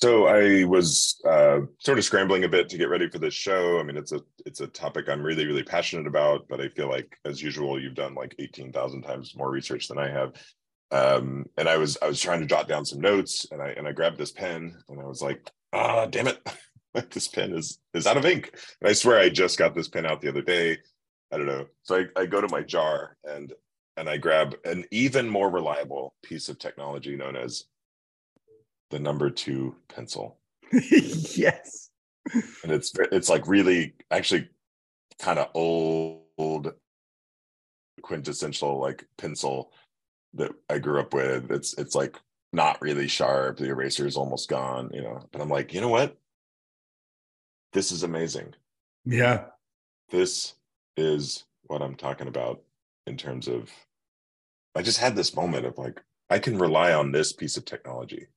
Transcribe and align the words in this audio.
So 0.00 0.28
I 0.28 0.62
was 0.62 1.20
uh, 1.28 1.62
sort 1.80 1.98
of 1.98 2.04
scrambling 2.04 2.44
a 2.44 2.48
bit 2.48 2.68
to 2.68 2.78
get 2.78 2.88
ready 2.88 3.08
for 3.10 3.18
this 3.18 3.34
show. 3.34 3.80
I 3.80 3.82
mean, 3.82 3.96
it's 3.96 4.12
a 4.12 4.20
it's 4.46 4.60
a 4.60 4.68
topic 4.68 5.08
I'm 5.08 5.20
really 5.20 5.44
really 5.44 5.64
passionate 5.64 6.06
about, 6.06 6.46
but 6.48 6.60
I 6.60 6.68
feel 6.68 6.88
like, 6.88 7.18
as 7.24 7.42
usual, 7.42 7.82
you've 7.82 7.96
done 7.96 8.14
like 8.14 8.36
eighteen 8.38 8.70
thousand 8.70 9.02
times 9.02 9.34
more 9.34 9.50
research 9.50 9.88
than 9.88 9.98
I 9.98 10.08
have. 10.08 10.34
Um, 10.92 11.46
and 11.56 11.68
I 11.68 11.78
was 11.78 11.98
I 12.00 12.06
was 12.06 12.20
trying 12.20 12.38
to 12.38 12.46
jot 12.46 12.68
down 12.68 12.84
some 12.84 13.00
notes, 13.00 13.48
and 13.50 13.60
I 13.60 13.70
and 13.70 13.88
I 13.88 13.92
grabbed 13.92 14.18
this 14.18 14.30
pen, 14.30 14.72
and 14.88 15.00
I 15.00 15.04
was 15.04 15.20
like, 15.20 15.50
ah, 15.72 16.06
damn 16.06 16.28
it, 16.28 16.48
this 17.10 17.26
pen 17.26 17.52
is 17.52 17.80
is 17.92 18.06
out 18.06 18.16
of 18.16 18.24
ink. 18.24 18.52
And 18.80 18.88
I 18.88 18.92
swear 18.92 19.18
I 19.18 19.28
just 19.28 19.58
got 19.58 19.74
this 19.74 19.88
pen 19.88 20.06
out 20.06 20.20
the 20.20 20.28
other 20.28 20.42
day. 20.42 20.78
I 21.32 21.38
don't 21.38 21.46
know. 21.46 21.66
So 21.82 21.96
I, 21.96 22.20
I 22.20 22.26
go 22.26 22.40
to 22.40 22.48
my 22.52 22.62
jar 22.62 23.16
and 23.24 23.52
and 23.96 24.08
I 24.08 24.16
grab 24.16 24.54
an 24.64 24.84
even 24.92 25.28
more 25.28 25.50
reliable 25.50 26.14
piece 26.22 26.48
of 26.48 26.60
technology 26.60 27.16
known 27.16 27.34
as 27.34 27.64
the 28.90 28.98
number 28.98 29.30
two 29.30 29.76
pencil. 29.88 30.38
yes. 30.72 31.90
And 32.62 32.72
it's 32.72 32.92
it's 33.12 33.28
like 33.28 33.46
really 33.46 33.94
actually 34.10 34.48
kind 35.18 35.38
of 35.38 35.48
old 35.54 36.72
quintessential 38.02 38.78
like 38.78 39.06
pencil 39.16 39.72
that 40.34 40.52
I 40.68 40.78
grew 40.78 41.00
up 41.00 41.14
with. 41.14 41.50
It's 41.50 41.76
it's 41.78 41.94
like 41.94 42.18
not 42.52 42.80
really 42.80 43.08
sharp. 43.08 43.58
The 43.58 43.68
eraser 43.68 44.06
is 44.06 44.16
almost 44.16 44.48
gone, 44.48 44.90
you 44.92 45.02
know. 45.02 45.20
But 45.32 45.40
I'm 45.40 45.48
like, 45.48 45.72
you 45.72 45.80
know 45.80 45.88
what? 45.88 46.16
This 47.72 47.92
is 47.92 48.02
amazing. 48.02 48.54
Yeah. 49.04 49.46
This 50.10 50.54
is 50.96 51.44
what 51.66 51.82
I'm 51.82 51.94
talking 51.94 52.28
about 52.28 52.62
in 53.06 53.16
terms 53.16 53.48
of 53.48 53.70
I 54.74 54.82
just 54.82 54.98
had 54.98 55.16
this 55.16 55.34
moment 55.34 55.66
of 55.66 55.76
like, 55.78 56.02
I 56.30 56.38
can 56.38 56.58
rely 56.58 56.92
on 56.92 57.10
this 57.10 57.32
piece 57.32 57.56
of 57.56 57.64
technology. 57.64 58.28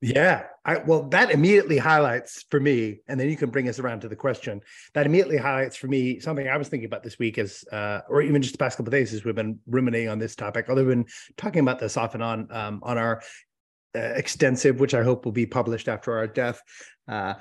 Yeah. 0.00 0.44
I 0.64 0.78
well, 0.78 1.08
that 1.08 1.30
immediately 1.30 1.78
highlights 1.78 2.44
for 2.50 2.60
me, 2.60 3.00
and 3.08 3.18
then 3.18 3.28
you 3.28 3.36
can 3.36 3.50
bring 3.50 3.68
us 3.68 3.78
around 3.78 4.00
to 4.00 4.08
the 4.08 4.16
question. 4.16 4.60
That 4.94 5.06
immediately 5.06 5.36
highlights 5.36 5.76
for 5.76 5.88
me 5.88 6.20
something 6.20 6.48
I 6.48 6.56
was 6.56 6.68
thinking 6.68 6.86
about 6.86 7.02
this 7.02 7.18
week 7.18 7.38
as 7.38 7.64
uh, 7.72 8.00
or 8.08 8.22
even 8.22 8.40
just 8.42 8.54
the 8.54 8.58
past 8.58 8.76
couple 8.76 8.88
of 8.88 8.92
days 8.92 9.12
as 9.12 9.24
we've 9.24 9.34
been 9.34 9.58
ruminating 9.66 10.08
on 10.08 10.18
this 10.18 10.36
topic. 10.36 10.66
Although 10.68 10.84
we've 10.84 10.96
been 10.96 11.06
talking 11.36 11.60
about 11.60 11.78
this 11.78 11.96
off 11.96 12.14
and 12.14 12.22
on 12.22 12.48
um, 12.50 12.80
on 12.82 12.98
our 12.98 13.22
uh, 13.94 14.00
extensive, 14.00 14.80
which 14.80 14.94
I 14.94 15.02
hope 15.02 15.24
will 15.24 15.32
be 15.32 15.46
published 15.46 15.88
after 15.88 16.16
our 16.16 16.26
death. 16.26 16.62
Uh, 17.08 17.34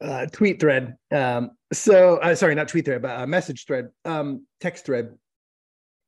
uh, 0.00 0.26
tweet 0.26 0.60
thread. 0.60 0.96
Um, 1.10 1.52
so, 1.72 2.18
uh, 2.18 2.34
sorry, 2.34 2.54
not 2.54 2.68
tweet 2.68 2.84
thread, 2.84 3.02
but 3.02 3.20
a 3.20 3.26
message 3.26 3.64
thread, 3.66 3.88
um, 4.04 4.46
text 4.60 4.84
thread, 4.84 5.14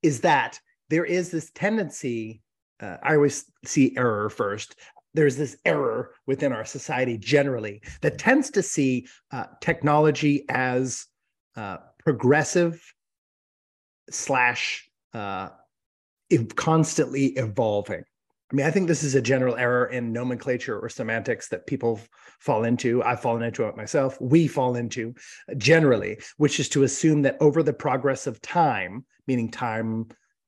is 0.02 0.20
that 0.20 0.60
there 0.90 1.04
is 1.04 1.30
this 1.30 1.50
tendency. 1.54 2.42
Uh, 2.78 2.98
I 3.02 3.14
always 3.14 3.50
see 3.64 3.96
error 3.96 4.28
first 4.28 4.76
there's 5.16 5.36
this 5.36 5.56
error 5.64 6.12
within 6.26 6.52
our 6.52 6.64
society 6.64 7.18
generally 7.18 7.82
that 8.02 8.18
tends 8.18 8.50
to 8.50 8.62
see 8.62 9.06
uh, 9.32 9.46
technology 9.60 10.44
as 10.48 11.06
uh, 11.56 11.78
progressive 11.98 12.80
slash 14.10 14.88
uh, 15.14 15.48
constantly 16.54 17.26
evolving. 17.28 18.04
I 18.52 18.54
mean, 18.54 18.66
I 18.66 18.70
think 18.70 18.86
this 18.86 19.02
is 19.02 19.16
a 19.16 19.20
general 19.20 19.56
error 19.56 19.86
in 19.86 20.12
nomenclature 20.12 20.78
or 20.78 20.88
semantics 20.88 21.48
that 21.48 21.66
people 21.66 21.98
fall 22.38 22.62
into. 22.62 23.02
I've 23.02 23.20
fallen 23.20 23.42
into 23.42 23.66
it 23.66 23.76
myself. 23.76 24.20
We 24.20 24.46
fall 24.46 24.76
into 24.76 25.14
generally, 25.56 26.18
which 26.36 26.60
is 26.60 26.68
to 26.68 26.84
assume 26.84 27.22
that 27.22 27.38
over 27.40 27.62
the 27.62 27.72
progress 27.72 28.28
of 28.28 28.40
time, 28.42 29.04
meaning 29.26 29.50
time 29.50 30.06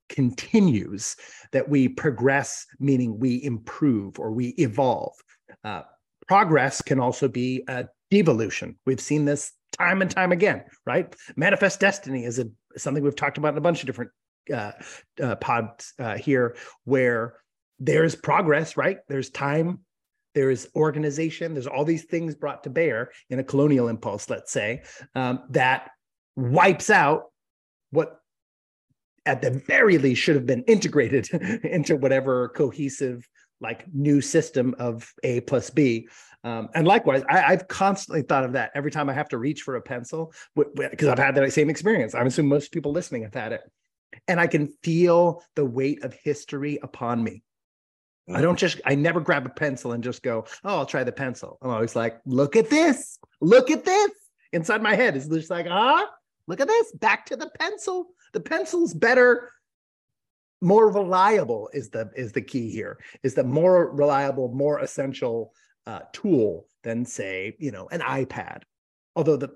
continues, 0.09 1.17
that 1.53 1.69
we 1.69 1.89
progress, 1.89 2.67
meaning 2.78 3.19
we 3.19 3.42
improve 3.45 4.19
or 4.19 4.31
we 4.31 4.48
evolve. 4.59 5.14
Uh, 5.64 5.83
progress 6.27 6.83
can 6.83 7.01
also 7.01 7.28
be 7.28 7.64
a 7.69 7.87
devolution. 8.11 8.79
We've 8.86 9.01
seen 9.01 9.25
this 9.25 9.53
time 9.79 10.03
and 10.03 10.11
time 10.11 10.33
again, 10.33 10.64
right? 10.86 11.14
Manifest 11.36 11.81
destiny 11.81 12.25
is 12.25 12.39
a 12.39 12.48
something 12.77 13.03
we've 13.03 13.17
talked 13.17 13.39
about 13.39 13.55
in 13.55 13.58
a 13.58 13.63
bunch 13.63 13.80
of 13.80 13.86
different 13.86 14.11
uh, 14.52 14.73
uh, 15.23 15.36
pods 15.36 15.95
uh, 15.98 16.17
here, 16.17 16.57
where 16.85 17.35
there's 17.79 18.14
progress, 18.14 18.77
right? 18.77 18.98
There's 19.08 19.30
time, 19.30 19.80
there's 20.35 20.69
organization, 20.75 21.55
there's 21.55 21.67
all 21.67 21.85
these 21.85 22.05
things 22.05 22.35
brought 22.35 22.64
to 22.64 22.70
bear 22.70 23.11
in 23.30 23.39
a 23.39 23.45
colonial 23.45 23.89
impulse, 23.89 24.30
let's 24.30 24.52
say, 24.52 24.83
um, 25.14 25.45
that 25.51 25.90
wipes 26.36 26.90
out 26.90 27.25
what 27.90 28.20
at 29.28 29.42
the 29.42 29.50
very 29.50 29.98
least 29.98 30.22
should 30.22 30.34
have 30.34 30.46
been 30.46 30.64
integrated 30.64 31.28
into 31.64 31.96
whatever 31.96 32.48
cohesive 32.48 33.28
like 33.61 33.84
new 33.92 34.20
system 34.20 34.74
of 34.78 35.12
a 35.22 35.40
plus 35.42 35.68
b. 35.68 36.08
Um, 36.44 36.68
and 36.74 36.86
likewise 36.86 37.22
I, 37.28 37.40
have 37.40 37.68
constantly 37.68 38.22
thought 38.22 38.44
of 38.44 38.52
that 38.52 38.70
every 38.74 38.92
time 38.92 39.11
i 39.11 39.12
have 39.12 39.28
to 39.30 39.39
reach 39.39 39.62
for 39.62 39.74
a 39.74 39.83
pencil 39.83 40.33
because 40.55 41.08
i've 41.08 41.18
had 41.18 41.34
that 41.34 41.52
same 41.52 41.68
experience. 41.68 42.14
I'm 42.14 42.27
assuming 42.27 42.48
most 42.48 42.72
people 42.72 42.92
listening 42.92 43.22
have 43.22 43.34
had 43.34 43.52
it. 43.52 43.61
And 44.27 44.40
i 44.40 44.46
can 44.46 44.68
feel 44.83 45.42
the 45.56 45.64
weight 45.64 46.02
of 46.05 46.14
history 46.14 46.78
upon 46.83 47.22
me. 47.22 47.42
I 48.33 48.40
don't 48.40 48.58
just, 48.58 48.80
I 48.84 48.95
never 48.95 49.20
grab 49.20 49.46
a 49.46 49.50
pencil 49.50 49.92
and 49.92 50.05
just 50.05 50.22
go, 50.22 50.45
oh, 50.62 50.78
I'll 50.78 50.86
try 50.86 51.02
the 51.02 51.12
pencil. 51.12 51.58
I'm 51.62 51.70
always 51.70 51.96
like, 51.96 52.20
look 52.27 52.56
at 52.56 52.68
this, 52.68 53.18
look 53.40 53.70
at 53.70 53.84
this. 53.84 54.10
Inside 54.52 54.83
my 54.83 54.95
head 54.95 55.16
is 55.16 55.28
just 55.28 55.50
like, 55.50 55.66
ah, 55.68 56.06
look 56.46 56.60
at 56.60 56.68
this, 56.68 56.92
back 56.92 57.27
to 57.27 57.36
the 57.36 57.50
pencil 57.58 58.08
the 58.33 58.40
pencil's 58.40 58.94
better 58.94 59.50
more 60.61 60.90
reliable 60.90 61.70
is 61.72 61.90
the 61.90 62.11
is 62.16 62.33
the 62.33 62.42
key 62.42 62.70
here 62.70 62.98
is 63.22 63.34
the 63.34 63.44
more 63.44 63.90
reliable 63.94 64.52
more 64.52 64.80
essential 64.80 65.52
uh, 65.86 66.00
tool 66.12 66.66
than 66.83 67.05
say 67.05 67.56
you 67.58 67.70
know 67.70 67.89
an 67.90 68.00
ipad. 68.00 68.62
Although 69.14 69.36
the 69.36 69.50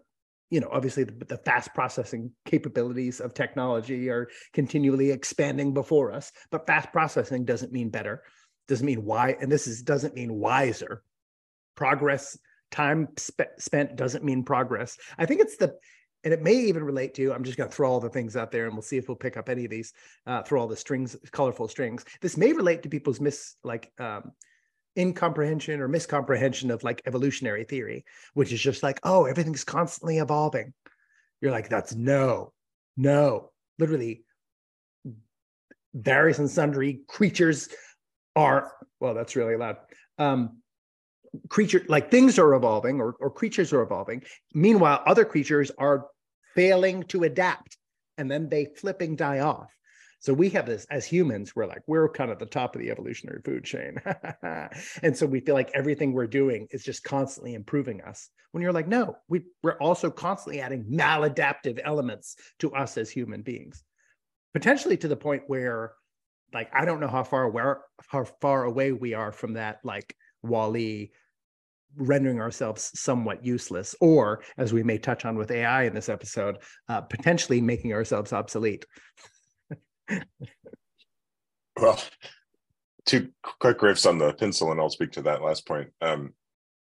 you 0.51 0.61
know 0.61 0.69
obviously 0.71 1.05
the, 1.05 1.25
the, 1.25 1.37
fast 1.39 1.75
processing 1.75 2.31
capabilities 2.45 3.21
of 3.21 3.35
technology 3.35 4.09
are 4.09 4.29
continually 4.53 5.11
expanding 5.11 5.73
before 5.73 6.13
us 6.13 6.31
but 6.51 6.67
fast 6.67 6.93
processing 6.93 7.45
doesn't 7.45 7.73
mean 7.73 7.89
better 7.89 8.23
doesn't 8.69 8.87
mean 8.87 9.05
why 9.05 9.37
and 9.41 9.51
this 9.51 9.67
is 9.67 9.83
doesn't 9.83 10.15
mean 10.15 10.35
wiser. 10.35 11.03
Progress 11.75 12.39
time 12.71 13.09
spe- 13.19 13.59
spent 13.59 13.97
doesn't 13.97 14.25
mean 14.25 14.45
progress. 14.45 14.97
I 15.19 15.27
think 15.27 15.41
it's 15.41 15.57
the 15.57 15.77
and 16.25 16.33
it 16.33 16.43
may 16.43 16.55
even 16.55 16.85
relate 16.85 17.15
to 17.15 17.33
i'm 17.33 17.45
just 17.45 17.59
going 17.59 17.69
to 17.69 17.75
throw 17.75 17.91
all 17.91 18.01
the 18.01 18.09
things 18.09 18.37
out 18.37 18.51
there 18.51 18.67
and 18.67 18.75
we'll 18.75 18.83
see 18.83 18.97
if 18.97 19.09
we'll 19.09 19.17
pick 19.17 19.37
up 19.37 19.49
any 19.49 19.65
of 19.65 19.71
these 19.71 19.93
uh, 20.27 20.43
throw 20.43 20.61
all 20.61 20.69
the 20.69 20.77
strings 20.77 21.17
colorful 21.31 21.69
strings. 21.69 22.05
This 22.21 22.37
may 22.37 22.53
relate 22.53 22.83
to 22.83 22.89
people's 22.89 23.21
mis 23.21 23.57
like 23.65 23.91
um, 23.99 24.33
incomprehension 24.99 25.81
or 25.81 25.89
miscomprehension 25.89 26.73
of 26.73 26.85
like 26.85 27.03
evolutionary 27.07 27.65
theory 27.65 28.05
which 28.35 28.53
is 28.53 28.61
just 28.61 28.83
like 28.83 29.01
oh 29.03 29.25
everything's 29.25 29.65
constantly 29.65 30.19
evolving. 30.19 30.73
You're 31.41 31.51
like 31.53 31.69
that's 31.69 31.95
no 31.95 32.53
no. 32.97 33.51
Literally 33.79 34.25
various 35.95 36.39
and 36.39 36.51
sundry 36.51 37.01
creatures 37.09 37.69
are 38.37 38.73
well 39.01 39.15
that's 39.15 39.37
really 39.37 39.57
loud. 39.57 39.77
Um 40.19 40.62
creature 41.49 41.85
like 41.89 42.11
things 42.11 42.39
are 42.39 42.55
evolving 42.55 43.01
or, 43.01 43.15
or 43.21 43.31
creatures 43.31 43.73
are 43.73 43.83
evolving. 43.83 44.23
Meanwhile 44.55 45.03
other 45.07 45.25
creatures 45.25 45.71
are 45.79 46.07
failing 46.55 47.05
to 47.05 47.25
adapt 47.25 47.77
and 48.19 48.31
then 48.31 48.49
they 48.49 48.67
flipping 48.77 49.17
die 49.17 49.41
off. 49.41 49.71
So 50.21 50.33
we 50.33 50.51
have 50.51 50.67
this 50.67 50.87
as 50.91 51.05
humans 51.05 51.57
we're 51.57 51.67
like 51.67 51.83
we're 51.87 52.09
kind 52.09 52.31
of 52.31 52.39
the 52.39 52.47
top 52.47 52.77
of 52.77 52.83
the 52.83 52.91
evolutionary 52.91 53.41
food 53.45 53.65
chain. 53.65 53.97
And 55.03 55.17
so 55.17 55.27
we 55.27 55.41
feel 55.41 55.55
like 55.55 55.71
everything 55.75 56.13
we're 56.13 56.27
doing 56.27 56.69
is 56.71 56.85
just 56.85 57.03
constantly 57.03 57.55
improving 57.55 58.03
us. 58.03 58.29
When 58.53 58.63
you're 58.63 58.73
like 58.73 58.89
no 58.89 59.17
we, 59.29 59.43
we're 59.63 59.79
also 59.79 60.11
constantly 60.11 60.61
adding 60.61 60.85
maladaptive 60.85 61.81
elements 61.83 62.37
to 62.61 62.73
us 62.75 62.99
as 62.99 63.11
human 63.11 63.43
beings. 63.43 63.83
Potentially 64.53 64.99
to 64.99 65.09
the 65.09 65.17
point 65.17 65.45
where 65.47 65.95
like 66.53 66.69
i 66.75 66.85
don't 66.85 67.01
know 67.01 67.09
how 67.09 67.25
far 67.25 67.45
aware 67.45 67.81
how 68.09 68.25
far 68.43 68.65
away 68.65 68.93
we 68.93 69.15
are 69.15 69.33
from 69.33 69.55
that 69.55 69.81
like 69.85 70.15
WALL-E 70.43 71.13
rendering 71.97 72.41
ourselves 72.41 72.91
somewhat 72.99 73.45
useless, 73.45 73.95
or 74.01 74.43
as 74.57 74.73
we 74.73 74.83
may 74.83 74.99
touch 74.99 75.25
on 75.25 75.37
with 75.37 75.51
AI 75.51 75.85
in 75.85 75.95
this 75.95 76.09
episode, 76.09 76.59
uh, 76.89 77.01
potentially 77.01 77.61
making 77.61 77.93
ourselves 77.93 78.33
obsolete. 78.33 78.87
well, 81.81 82.01
two 83.07 83.31
quick 83.43 83.79
riffs 83.79 84.09
on 84.09 84.19
the 84.19 84.33
pencil, 84.35 84.71
and 84.71 84.81
I'll 84.81 84.91
speak 84.91 85.13
to 85.13 85.23
that 85.23 85.43
last 85.43 85.67
point. 85.67 85.91
Um, 86.01 86.33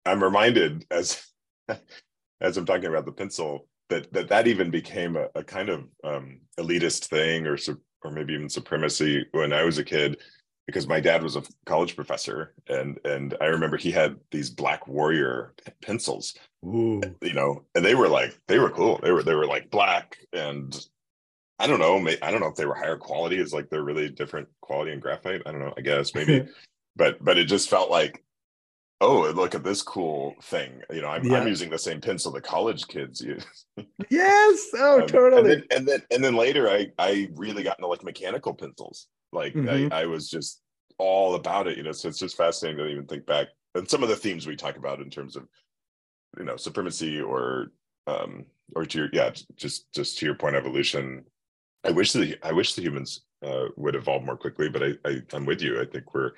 I'm 0.05 0.23
reminded 0.23 0.85
as 0.91 1.25
as 2.41 2.57
I'm 2.57 2.67
talking 2.67 2.87
about 2.87 3.07
the 3.07 3.13
pencil 3.13 3.67
that 3.89 4.13
that 4.13 4.29
that 4.29 4.47
even 4.47 4.71
became 4.71 5.17
a, 5.17 5.29
a 5.35 5.45
kind 5.45 5.69
of 5.69 5.85
um, 6.05 6.41
elitist 6.59 7.07
thing, 7.07 7.47
or 7.47 7.57
or 8.03 8.11
maybe 8.11 8.35
even 8.35 8.49
supremacy 8.49 9.27
when 9.33 9.53
I 9.53 9.65
was 9.65 9.79
a 9.79 9.85
kid 9.85 10.19
because 10.67 10.87
my 10.89 11.01
dad 11.01 11.23
was 11.23 11.37
a 11.37 11.43
college 11.67 11.95
professor 11.97 12.55
and 12.69 12.99
and 13.05 13.37
I 13.41 13.47
remember 13.47 13.77
he 13.77 13.91
had 13.91 14.17
these 14.31 14.51
black 14.51 14.87
warrior 14.87 15.55
pencils 15.83 16.35
Ooh. 16.65 17.01
you 17.21 17.35
know 17.35 17.65
and 17.75 17.85
they 17.85 17.95
were 17.95 18.09
like 18.09 18.39
they 18.49 18.59
were 18.59 18.71
cool 18.71 18.99
they 19.03 19.13
were 19.13 19.23
they 19.23 19.35
were 19.35 19.47
like 19.47 19.71
black 19.71 20.19
and 20.33 20.75
I 21.59 21.67
don't 21.67 21.81
know 21.81 21.97
I 22.23 22.31
don't 22.31 22.41
know 22.41 22.49
if 22.49 22.57
they 22.57 22.67
were 22.67 22.75
higher 22.75 22.97
quality 22.97 23.39
is 23.39 23.53
like 23.53 23.69
they're 23.71 23.83
really 23.85 24.09
different 24.09 24.49
quality 24.61 24.93
in 24.93 25.01
graphite 25.01 25.43
I 25.47 25.53
don't 25.53 25.61
know 25.61 25.75
I 25.77 25.83
guess 25.83 26.15
maybe 26.15 26.47
but 26.97 27.23
but 27.23 27.39
it 27.39 27.45
just 27.45 27.69
felt 27.69 27.91
like 27.91 28.23
oh 29.01 29.31
look 29.33 29.55
at 29.55 29.65
this 29.65 29.83
cool 29.83 30.35
thing 30.45 30.81
you 30.91 31.03
know 31.03 31.09
i'm, 31.09 31.25
Yeah. 31.25 31.39
I'm 31.41 31.49
using 31.49 31.69
the 31.69 31.79
same 31.79 32.01
pencil 32.01 32.31
the 32.33 32.41
college 32.41 32.87
kids 32.87 33.21
use 33.21 33.45
yes. 34.09 34.69
Oh, 34.77 35.01
Um, 35.03 35.07
totally. 35.09 35.41
and 35.41 35.47
then, 35.51 35.65
and 35.77 35.89
then 35.89 36.03
and 36.13 36.25
then 36.25 36.37
later 36.37 36.71
i 36.71 36.87
i 36.99 37.29
really 37.35 37.65
got 37.65 37.79
into 37.79 37.89
like 37.89 38.05
mechanical 38.05 38.55
pencils 38.55 39.09
like 39.35 39.55
Mhm. 39.55 39.93
I, 39.93 40.03
I 40.03 40.07
was 40.07 40.31
just 40.31 40.63
all 40.97 41.35
about 41.35 41.67
it 41.67 41.77
you 41.77 41.83
know 41.83 41.91
so 41.91 42.09
it's 42.09 42.21
just 42.21 42.37
fascinating 42.37 42.79
to 42.79 42.87
even 42.87 43.07
think 43.07 43.27
back. 43.27 43.49
And 43.75 43.91
some 43.91 44.05
of 44.05 44.09
the 44.09 44.17
themes 44.17 44.47
we 44.47 44.55
talk 44.57 44.77
about 44.77 45.01
in 45.01 45.11
terms 45.11 45.35
of 45.37 45.49
you 46.39 46.45
know 46.45 46.57
supremacy 46.57 47.21
or 47.21 47.73
um 48.07 48.47
or 48.77 48.87
to 48.87 48.99
your 48.99 49.09
yeah 49.13 49.31
just 49.57 49.93
just 49.93 50.19
to 50.19 50.27
your 50.27 50.35
point 50.37 50.57
evolution. 50.57 51.25
I 51.83 51.91
wish 51.91 52.13
the 52.13 52.39
i 52.43 52.53
wish 52.53 52.75
the 52.75 52.83
humans 52.83 53.25
uh 53.45 53.67
would 53.77 53.95
evolve 53.95 54.25
more 54.25 54.37
quickly 54.39 54.69
but 54.71 54.83
i, 54.83 54.91
I 55.05 55.23
i'm 55.33 55.45
with 55.45 55.61
you. 55.61 55.81
I 55.81 55.85
think 55.85 56.15
we're 56.15 56.33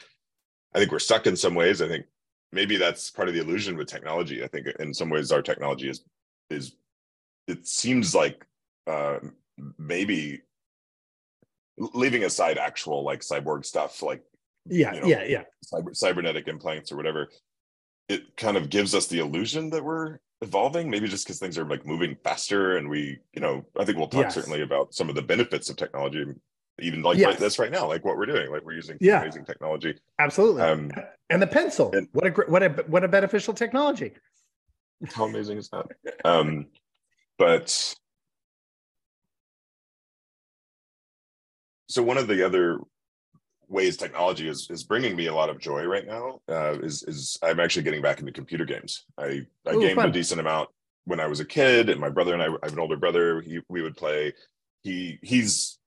i 0.75 0.78
think 0.78 0.90
we're 0.90 0.99
stuck 0.99 1.26
in 1.26 1.37
some 1.37 1.54
ways. 1.54 1.82
I 1.82 1.88
think 1.88 2.06
maybe 2.52 2.76
that's 2.76 3.10
part 3.10 3.28
of 3.28 3.34
the 3.34 3.40
illusion 3.40 3.76
with 3.76 3.88
technology. 3.88 4.42
I 4.42 4.49
think 4.49 4.66
in 4.81 4.94
some 4.94 5.10
ways 5.10 5.31
our 5.31 5.42
technology 5.42 5.88
is 5.88 6.02
is 6.50 6.75
it 7.46 7.66
seems 7.66 8.14
like 8.14 8.44
uh 8.87 9.19
maybe 9.78 10.42
leaving 11.78 12.25
aside 12.25 12.58
actual 12.58 13.02
like 13.05 13.20
cyborg 13.20 13.64
stuff 13.64 14.02
like 14.02 14.23
yeah, 14.69 14.94
you 14.94 15.00
know, 15.02 15.06
yeah, 15.06 15.25
yeah. 15.25 15.43
cyber, 15.73 15.94
cybernetic 15.96 16.49
implants 16.49 16.90
or 16.90 16.96
whatever 16.96 17.28
it 18.08 18.37
kind 18.37 18.56
of 18.56 18.70
gives 18.70 18.94
us 18.94 19.06
the 19.08 19.19
illusion 19.19 19.70
that 19.70 19.84
we're 19.84 20.19
evolving 20.43 20.90
maybe 20.90 21.08
just 21.08 21.25
because 21.26 21.38
things 21.38 21.56
are 21.58 21.64
like 21.64 21.87
moving 21.87 22.17
faster 22.25 22.76
and 22.76 22.88
we 22.88 23.19
you 23.32 23.40
know 23.40 23.64
i 23.78 23.84
think 23.84 23.96
we'll 23.99 24.08
talk 24.08 24.25
Yes. 24.25 24.34
certainly 24.34 24.62
about 24.62 24.94
some 24.94 25.08
of 25.08 25.14
the 25.14 25.23
benefits 25.23 25.69
of 25.70 25.76
technology 25.76 26.25
even 26.81 27.02
like 27.02 27.17
Yes. 27.19 27.26
right, 27.26 27.38
this 27.38 27.58
right 27.58 27.70
now 27.73 27.87
like 27.87 28.05
what 28.05 28.17
we're 28.17 28.26
doing 28.26 28.50
like 28.50 28.62
we're 28.64 28.75
using 28.75 28.99
Yeah. 29.00 29.23
amazing 29.23 29.44
technology 29.44 29.94
Absolutely. 30.19 30.62
um 30.62 30.90
and 31.31 31.40
the 31.43 31.46
pencil. 31.46 31.90
and- 31.94 32.08
what 32.12 32.26
a 32.26 32.31
what 32.50 32.62
a 32.62 32.69
what 32.87 33.05
a 33.05 33.08
beneficial 33.08 33.55
technology. 33.55 34.12
how 35.14 35.25
amazing 35.26 35.58
is 35.58 35.69
that 35.70 35.87
um 36.25 36.67
but 37.38 37.94
so 41.88 42.02
one 42.02 42.18
of 42.18 42.28
the 42.28 42.44
other 42.44 42.78
ways 43.68 43.96
technology 43.96 44.48
is 44.48 44.68
is 44.70 44.84
bringing 44.84 45.16
me 45.16 45.26
a 45.26 45.34
lot 45.34 45.50
of 45.50 45.58
joy 45.58 45.84
right 45.84 46.06
now 46.06 46.40
uh, 46.48 46.78
is 46.80 47.02
is 47.04 47.38
I'm 47.42 47.60
actually 47.60 47.82
getting 47.82 48.02
back 48.02 48.20
into 48.20 48.32
computer 48.32 48.64
games. 48.64 49.04
I 49.18 49.42
I 49.66 49.74
Ooh, 49.74 49.80
gamed 49.80 50.04
a 50.04 50.10
decent 50.10 50.40
amount 50.40 50.68
when 51.04 51.20
I 51.20 51.26
was 51.26 51.40
a 51.40 51.44
kid, 51.44 51.88
and 51.88 52.00
my 52.00 52.10
brother 52.10 52.32
and 52.32 52.42
I, 52.42 52.46
I 52.46 52.64
have 52.64 52.72
an 52.72 52.78
older 52.78 52.96
brother. 52.96 53.40
He 53.40 53.60
we 53.68 53.82
would 53.82 53.96
play. 53.96 54.32
He 54.82 55.18
he's 55.22 55.78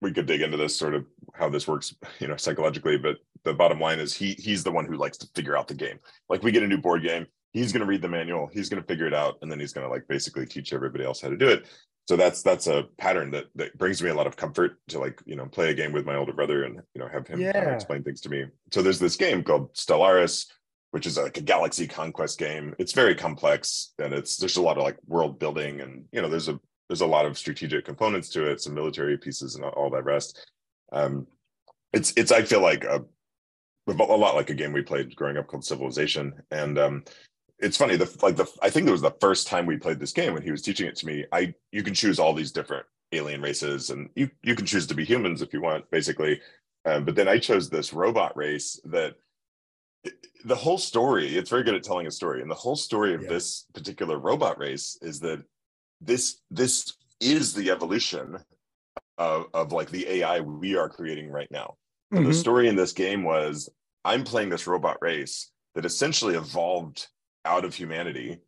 we 0.00 0.12
could 0.12 0.26
dig 0.26 0.42
into 0.42 0.56
this 0.56 0.76
sort 0.76 0.94
of 0.94 1.06
how 1.34 1.48
this 1.48 1.68
works, 1.68 1.94
you 2.18 2.28
know, 2.28 2.36
psychologically. 2.36 2.98
But 2.98 3.18
the 3.44 3.54
bottom 3.54 3.80
line 3.80 4.00
is 4.00 4.14
he 4.14 4.34
he's 4.34 4.64
the 4.64 4.72
one 4.72 4.86
who 4.86 4.96
likes 4.96 5.18
to 5.18 5.28
figure 5.34 5.56
out 5.56 5.68
the 5.68 5.74
game. 5.74 5.98
Like 6.28 6.42
we 6.42 6.52
get 6.52 6.62
a 6.62 6.68
new 6.68 6.78
board 6.78 7.02
game, 7.02 7.26
he's 7.52 7.72
going 7.72 7.80
to 7.80 7.86
read 7.86 8.02
the 8.02 8.08
manual, 8.08 8.48
he's 8.52 8.68
going 8.68 8.82
to 8.82 8.86
figure 8.86 9.06
it 9.06 9.14
out, 9.14 9.38
and 9.42 9.50
then 9.50 9.60
he's 9.60 9.72
going 9.72 9.86
to 9.86 9.92
like 9.92 10.08
basically 10.08 10.46
teach 10.46 10.72
everybody 10.72 11.04
else 11.04 11.20
how 11.20 11.28
to 11.28 11.36
do 11.36 11.48
it. 11.48 11.66
So 12.08 12.16
that's 12.16 12.42
that's 12.42 12.66
a 12.66 12.84
pattern 12.98 13.30
that 13.30 13.46
that 13.54 13.78
brings 13.78 14.02
me 14.02 14.10
a 14.10 14.14
lot 14.14 14.26
of 14.26 14.36
comfort 14.36 14.76
to 14.88 14.98
like 14.98 15.22
you 15.24 15.36
know 15.36 15.46
play 15.46 15.70
a 15.70 15.74
game 15.74 15.92
with 15.92 16.04
my 16.04 16.16
older 16.16 16.32
brother 16.32 16.64
and 16.64 16.80
you 16.94 17.00
know 17.00 17.08
have 17.08 17.26
him 17.26 17.38
kind 17.52 17.68
of 17.68 17.74
explain 17.74 18.02
things 18.02 18.20
to 18.22 18.28
me. 18.28 18.46
So 18.72 18.82
there's 18.82 18.98
this 18.98 19.16
game 19.16 19.44
called 19.44 19.72
Stellaris, 19.74 20.46
which 20.90 21.06
is 21.06 21.16
like 21.16 21.36
a 21.36 21.42
galaxy 21.42 21.86
conquest 21.86 22.38
game. 22.38 22.74
It's 22.78 22.92
very 22.92 23.14
complex 23.14 23.94
and 23.98 24.12
it's 24.12 24.36
there's 24.36 24.56
a 24.56 24.62
lot 24.62 24.78
of 24.78 24.82
like 24.82 24.98
world 25.06 25.38
building 25.38 25.80
and 25.80 26.04
you 26.12 26.20
know 26.20 26.28
there's 26.28 26.48
a 26.48 26.58
there's 26.88 27.00
a 27.00 27.06
lot 27.06 27.24
of 27.24 27.38
strategic 27.38 27.84
components 27.84 28.28
to 28.30 28.44
it, 28.50 28.60
some 28.60 28.74
military 28.74 29.16
pieces 29.16 29.54
and 29.54 29.64
all 29.64 29.88
that 29.90 30.04
rest. 30.04 30.46
Um, 30.92 31.26
it's 31.92 32.12
it's 32.16 32.32
I 32.32 32.42
feel 32.42 32.60
like 32.60 32.84
a 32.84 33.04
a 33.88 33.92
lot 33.92 34.34
like 34.34 34.50
a 34.50 34.54
game 34.54 34.72
we 34.72 34.82
played 34.82 35.14
growing 35.16 35.36
up 35.36 35.46
called 35.46 35.64
Civilization, 35.64 36.34
and 36.50 36.78
um, 36.78 37.04
it's 37.62 37.76
funny 37.76 37.96
the 37.96 38.10
like 38.22 38.36
the 38.36 38.46
I 38.60 38.68
think 38.70 38.86
it 38.88 38.92
was 38.92 39.00
the 39.00 39.16
first 39.20 39.46
time 39.46 39.64
we 39.66 39.76
played 39.78 40.00
this 40.00 40.12
game 40.12 40.34
when 40.34 40.42
he 40.42 40.50
was 40.50 40.62
teaching 40.62 40.86
it 40.86 40.96
to 40.96 41.06
me. 41.06 41.24
I 41.32 41.54
you 41.70 41.82
can 41.82 41.94
choose 41.94 42.18
all 42.18 42.34
these 42.34 42.52
different 42.52 42.84
alien 43.12 43.40
races, 43.40 43.90
and 43.90 44.10
you 44.14 44.28
you 44.42 44.54
can 44.54 44.66
choose 44.66 44.86
to 44.88 44.94
be 44.94 45.04
humans 45.04 45.40
if 45.42 45.52
you 45.52 45.60
want, 45.62 45.90
basically. 45.90 46.40
Um, 46.84 47.04
but 47.04 47.14
then 47.14 47.28
I 47.28 47.38
chose 47.38 47.70
this 47.70 47.92
robot 47.92 48.36
race 48.36 48.80
that 48.86 49.14
the 50.44 50.56
whole 50.56 50.78
story. 50.78 51.36
It's 51.36 51.50
very 51.50 51.62
good 51.62 51.76
at 51.76 51.84
telling 51.84 52.08
a 52.08 52.10
story, 52.10 52.42
and 52.42 52.50
the 52.50 52.56
whole 52.56 52.76
story 52.76 53.14
of 53.14 53.22
Yeah. 53.22 53.28
this 53.28 53.66
particular 53.72 54.18
robot 54.18 54.58
race 54.58 54.98
is 55.00 55.20
that 55.20 55.42
this 56.00 56.40
this 56.50 56.92
is 57.20 57.54
the 57.54 57.70
evolution 57.70 58.38
of 59.18 59.46
of 59.54 59.70
like 59.70 59.90
the 59.90 60.08
AI 60.08 60.40
we 60.40 60.74
are 60.76 60.88
creating 60.88 61.30
right 61.30 61.50
now. 61.50 61.76
So 62.12 62.22
the 62.22 62.34
story 62.34 62.68
in 62.68 62.76
this 62.76 62.92
game 62.92 63.22
was 63.22 63.70
I'm 64.04 64.24
playing 64.24 64.50
this 64.50 64.66
robot 64.66 64.98
race 65.00 65.50
that 65.74 65.86
essentially 65.86 66.34
evolved 66.34 67.08
out 67.44 67.64
of 67.64 67.74
humanity 67.74 68.38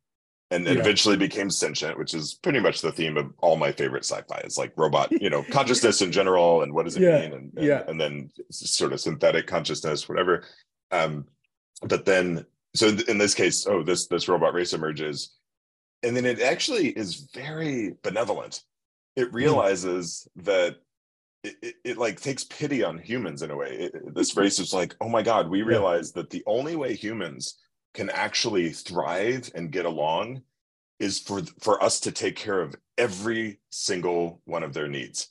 and 0.50 0.66
then 0.66 0.74
Yeah. 0.76 0.80
eventually 0.82 1.16
became 1.16 1.50
sentient, 1.50 1.98
which 1.98 2.14
is 2.14 2.34
pretty 2.34 2.60
much 2.60 2.80
the 2.80 2.92
theme 2.92 3.16
of 3.16 3.32
all 3.38 3.56
my 3.56 3.72
favorite 3.72 4.04
sci-fi. 4.04 4.40
It's 4.44 4.58
like 4.58 4.72
robot, 4.76 5.10
you 5.10 5.30
know, 5.30 5.42
consciousness 5.50 6.02
in 6.02 6.12
general 6.12 6.62
and 6.62 6.72
what 6.72 6.84
does 6.84 6.96
it 6.96 7.02
Yeah, 7.02 7.20
mean? 7.22 7.32
And, 7.32 7.52
and, 7.56 7.66
yeah. 7.66 7.82
and 7.88 8.00
then 8.00 8.30
sort 8.50 8.92
of 8.92 9.00
synthetic 9.00 9.46
consciousness, 9.46 10.08
whatever. 10.08 10.44
Um, 10.90 11.26
but 11.82 12.04
then 12.04 12.46
so 12.74 12.88
in 12.88 13.18
this 13.18 13.34
case, 13.34 13.66
oh, 13.68 13.82
this 13.82 14.06
this 14.08 14.28
robot 14.28 14.52
race 14.52 14.72
emerges, 14.72 15.32
and 16.02 16.16
then 16.16 16.26
it 16.26 16.40
actually 16.40 16.88
is 16.88 17.28
very 17.34 17.94
benevolent. 18.02 18.62
It 19.16 19.32
realizes 19.32 20.26
that 20.36 20.76
it, 21.44 21.54
it, 21.62 21.74
it 21.84 21.98
like 21.98 22.20
takes 22.20 22.42
pity 22.44 22.82
on 22.82 22.98
humans 22.98 23.42
in 23.42 23.50
a 23.52 23.56
way. 23.56 23.76
It- 23.92 24.14
this 24.14 24.36
race 24.36 24.58
is 24.58 24.72
like, 24.74 24.94
oh 25.00 25.08
my 25.08 25.22
god, 25.22 25.48
we 25.48 25.62
realize 25.62 26.12
that 26.12 26.30
the 26.30 26.42
only 26.46 26.74
way 26.74 26.94
humans 26.94 27.58
can 27.94 28.10
actually 28.10 28.70
thrive 28.70 29.50
and 29.54 29.70
get 29.70 29.86
along 29.86 30.42
is 31.00 31.18
for 31.20 31.42
for 31.60 31.82
us 31.82 32.00
to 32.00 32.12
take 32.12 32.36
care 32.36 32.60
of 32.60 32.74
every 32.98 33.60
single 33.70 34.40
one 34.44 34.62
of 34.62 34.72
their 34.74 34.88
needs, 34.88 35.28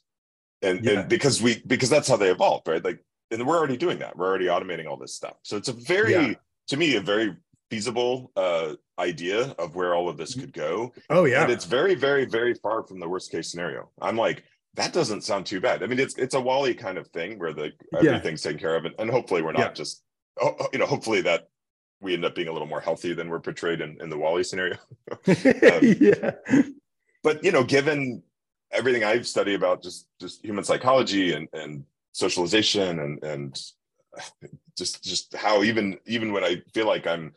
and, 0.62 0.84
Yeah. 0.84 1.00
and 1.02 1.10
because 1.10 1.42
we 1.42 1.62
because 1.68 1.90
that's 1.90 2.08
how 2.08 2.18
they 2.18 2.32
evolved, 2.32 2.68
right? 2.68 2.84
Like, 2.84 3.04
and 3.32 3.46
we're 3.48 3.58
already 3.58 3.78
doing 3.78 4.00
that. 4.00 4.18
We're 4.18 4.28
already 4.28 4.46
automating 4.48 4.88
all 4.88 4.98
this 4.98 5.16
stuff. 5.16 5.36
So 5.44 5.58
it's 5.58 5.70
a 5.70 5.74
very 5.74 6.12
Yeah. 6.14 6.34
to 6.68 6.78
me 6.78 6.96
a 6.96 7.02
very 7.02 7.36
feasible 7.70 8.32
uh 8.36 8.76
idea 9.00 9.56
of 9.58 9.76
where 9.76 9.96
all 9.96 10.08
of 10.08 10.16
this 10.18 10.36
could 10.36 10.54
go 10.54 10.94
Oh 11.10 11.26
yeah. 11.26 11.42
and 11.42 11.52
it's 11.52 11.66
very 11.66 11.96
very 11.96 12.26
very 12.26 12.54
far 12.54 12.84
from 12.86 13.00
the 13.00 13.10
worst 13.10 13.32
case 13.32 13.50
scenario 13.50 13.90
i'm 14.00 14.16
like 14.16 14.44
that 14.76 14.94
doesn't 14.94 15.24
sound 15.24 15.48
too 15.48 15.60
bad 15.60 15.82
i 15.82 15.88
mean 15.88 15.98
it's 15.98 16.16
it's 16.20 16.36
a 16.36 16.40
WALL-E 16.40 16.76
kind 16.76 17.00
of 17.00 17.08
thing 17.08 17.40
where 17.40 17.52
the 17.52 17.72
Yeah. 17.94 18.12
everything's 18.12 18.44
taken 18.44 18.60
care 18.60 18.76
of 18.76 18.86
and, 18.86 18.94
and 19.00 19.10
hopefully 19.10 19.42
we're 19.42 19.54
not 19.54 19.60
Yeah. 19.62 19.74
just 19.74 20.04
oh, 20.40 20.56
you 20.72 20.78
know 20.78 20.86
hopefully 20.86 21.22
that 21.22 21.48
we 22.04 22.14
end 22.14 22.26
up 22.26 22.36
being 22.36 22.50
a 22.50 22.52
little 22.52 22.68
more 22.68 22.82
healthy 22.82 23.14
than 23.14 23.30
we're 23.30 23.40
portrayed 23.40 23.82
in, 23.82 24.00
in 24.02 24.10
the 24.10 24.18
WALL-E 24.18 24.44
scenario. 24.44 24.78
Yeah. 25.26 26.32
but 27.24 27.44
you 27.44 27.52
know 27.52 27.64
given 27.64 28.22
everything 28.72 29.04
i've 29.04 29.26
studied 29.26 29.56
about 29.56 29.82
just 29.82 30.08
just 30.20 30.44
human 30.44 30.64
psychology 30.64 31.34
and 31.34 31.48
and 31.54 31.86
socialization 32.12 33.00
and 33.00 33.24
and 33.24 33.62
just 34.78 35.04
just 35.04 35.36
how 35.36 35.64
even 35.64 35.98
even 36.06 36.34
when 36.34 36.44
i 36.44 36.62
feel 36.74 36.86
like 36.88 37.08
i'm 37.08 37.34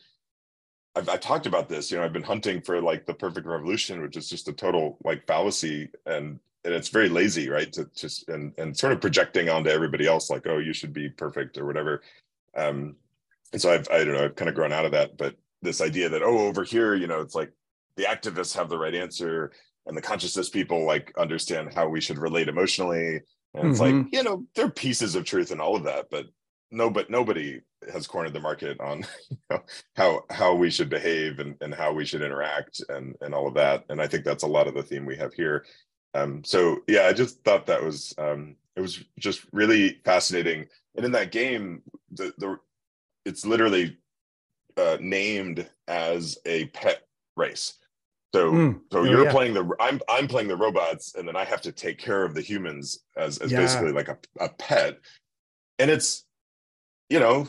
I've, 0.95 1.09
I've 1.09 1.21
talked 1.21 1.47
about 1.47 1.69
this 1.69 1.91
you 1.91 1.97
know 1.99 2.05
i've 2.05 2.13
been 2.13 2.23
hunting 2.23 2.61
for 2.61 2.81
like 2.81 3.07
the 3.07 3.15
perfect 3.15 3.47
revolution 3.47 4.03
which 4.03 4.17
is 4.17 4.29
just 4.29 4.49
a 4.49 4.53
total 4.53 4.99
like 5.05 5.27
fallacy. 5.27 5.91
And 6.07 6.41
and 6.65 6.75
it's 6.75 6.89
very 6.89 7.09
lazy 7.09 7.49
right 7.49 7.73
to 7.75 7.89
just 7.95 8.29
and 8.29 8.53
and 8.59 8.77
sort 8.77 8.93
of 8.93 9.01
projecting 9.01 9.49
onto 9.49 9.71
everybody 9.71 10.07
else 10.07 10.31
like 10.31 10.47
oh 10.47 10.59
you 10.59 10.73
should 10.73 10.93
be 10.93 11.09
perfect 11.09 11.59
or 11.59 11.67
whatever. 11.67 12.03
Um 12.57 12.97
and 13.53 13.61
so 13.63 13.71
i've 13.73 13.89
i 13.91 14.05
don't 14.05 14.15
know 14.15 14.25
i've 14.25 14.37
kind 14.37 14.49
of 14.49 14.55
grown 14.55 14.73
out 14.73 14.85
of 14.85 14.93
that 14.93 15.17
but 15.17 15.35
this 15.63 15.81
idea 15.81 16.09
that 16.09 16.23
oh 16.23 16.47
over 16.47 16.65
here 16.65 16.95
you 16.95 17.07
know 17.07 17.21
it's 17.21 17.35
like 17.35 17.51
the 17.97 18.05
activists 18.05 18.55
have 18.55 18.69
the 18.69 18.79
right 18.79 18.95
answer 18.95 19.53
and 19.87 19.97
the 19.97 20.03
consciousness 20.03 20.49
people 20.49 20.85
like 20.85 21.13
understand 21.17 21.73
how 21.75 21.89
we 21.89 22.01
should 22.01 22.19
relate 22.19 22.49
emotionally. 22.49 23.21
And 23.55 23.71
it's 23.71 23.81
like 23.81 23.95
Mhm. 23.95 24.09
you 24.13 24.23
know 24.23 24.45
there 24.55 24.67
are 24.67 24.71
pieces 24.71 25.15
of 25.15 25.25
truth 25.25 25.51
in 25.51 25.61
all 25.61 25.77
of 25.77 25.85
that 25.85 26.07
but 26.11 26.27
no 26.71 26.91
but 26.91 27.09
nobody 27.09 27.61
has 27.93 28.07
cornered 28.07 28.33
the 28.35 28.41
market 28.41 28.79
on 28.81 28.99
you 29.31 29.37
know, 29.49 29.63
how 29.95 30.23
how 30.29 30.55
we 30.55 30.71
should 30.71 30.91
behave 30.91 31.39
and, 31.39 31.55
and 31.63 31.73
how 31.75 31.93
we 31.93 32.05
should 32.05 32.21
interact 32.23 32.83
and 32.91 33.15
and 33.23 33.35
all 33.35 33.47
of 33.49 33.55
that. 33.55 33.85
And 33.89 34.03
i 34.03 34.07
think 34.07 34.25
that's 34.25 34.43
a 34.43 34.49
lot 34.49 34.67
of 34.69 34.75
the 34.75 34.83
theme 34.83 35.07
we 35.07 35.17
have 35.17 35.33
here. 35.33 35.65
Um 36.15 36.43
so 36.45 36.81
yeah 36.87 37.07
i 37.07 37.13
just 37.15 37.43
thought 37.45 37.67
that 37.67 37.83
was 37.83 38.13
um 38.19 38.57
it 38.77 38.81
was 38.83 39.03
just 39.19 39.41
really 39.53 40.01
fascinating. 40.05 40.67
And 40.97 41.07
in 41.07 41.13
that 41.13 41.33
game 41.33 41.83
the 42.13 42.35
the 42.39 42.59
it's 43.27 43.45
literally 43.45 43.99
uh 44.79 44.97
named 45.01 45.69
as 45.89 46.39
a 46.47 46.67
pet 46.67 47.03
race 47.37 47.75
so 48.35 48.53
Mm. 48.53 48.81
so 48.93 49.01
Oh, 49.01 49.05
you're 49.05 49.25
yeah. 49.25 49.31
playing 49.33 49.55
the 49.55 49.69
i'm 49.81 50.01
i'm 50.09 50.27
playing 50.29 50.49
the 50.49 50.57
robots 50.57 51.15
and 51.17 51.27
then 51.29 51.37
i 51.37 51.45
have 51.45 51.61
to 51.63 51.73
take 51.73 51.99
care 51.99 52.23
of 52.25 52.35
the 52.35 52.41
humans 52.41 53.01
as 53.17 53.39
as 53.39 53.51
Yeah. 53.53 53.59
basically 53.61 53.93
like 53.93 54.09
a, 54.09 54.19
a 54.41 54.49
pet 54.49 54.99
and 55.79 55.91
it's 55.91 56.25
you 57.11 57.21
know 57.21 57.47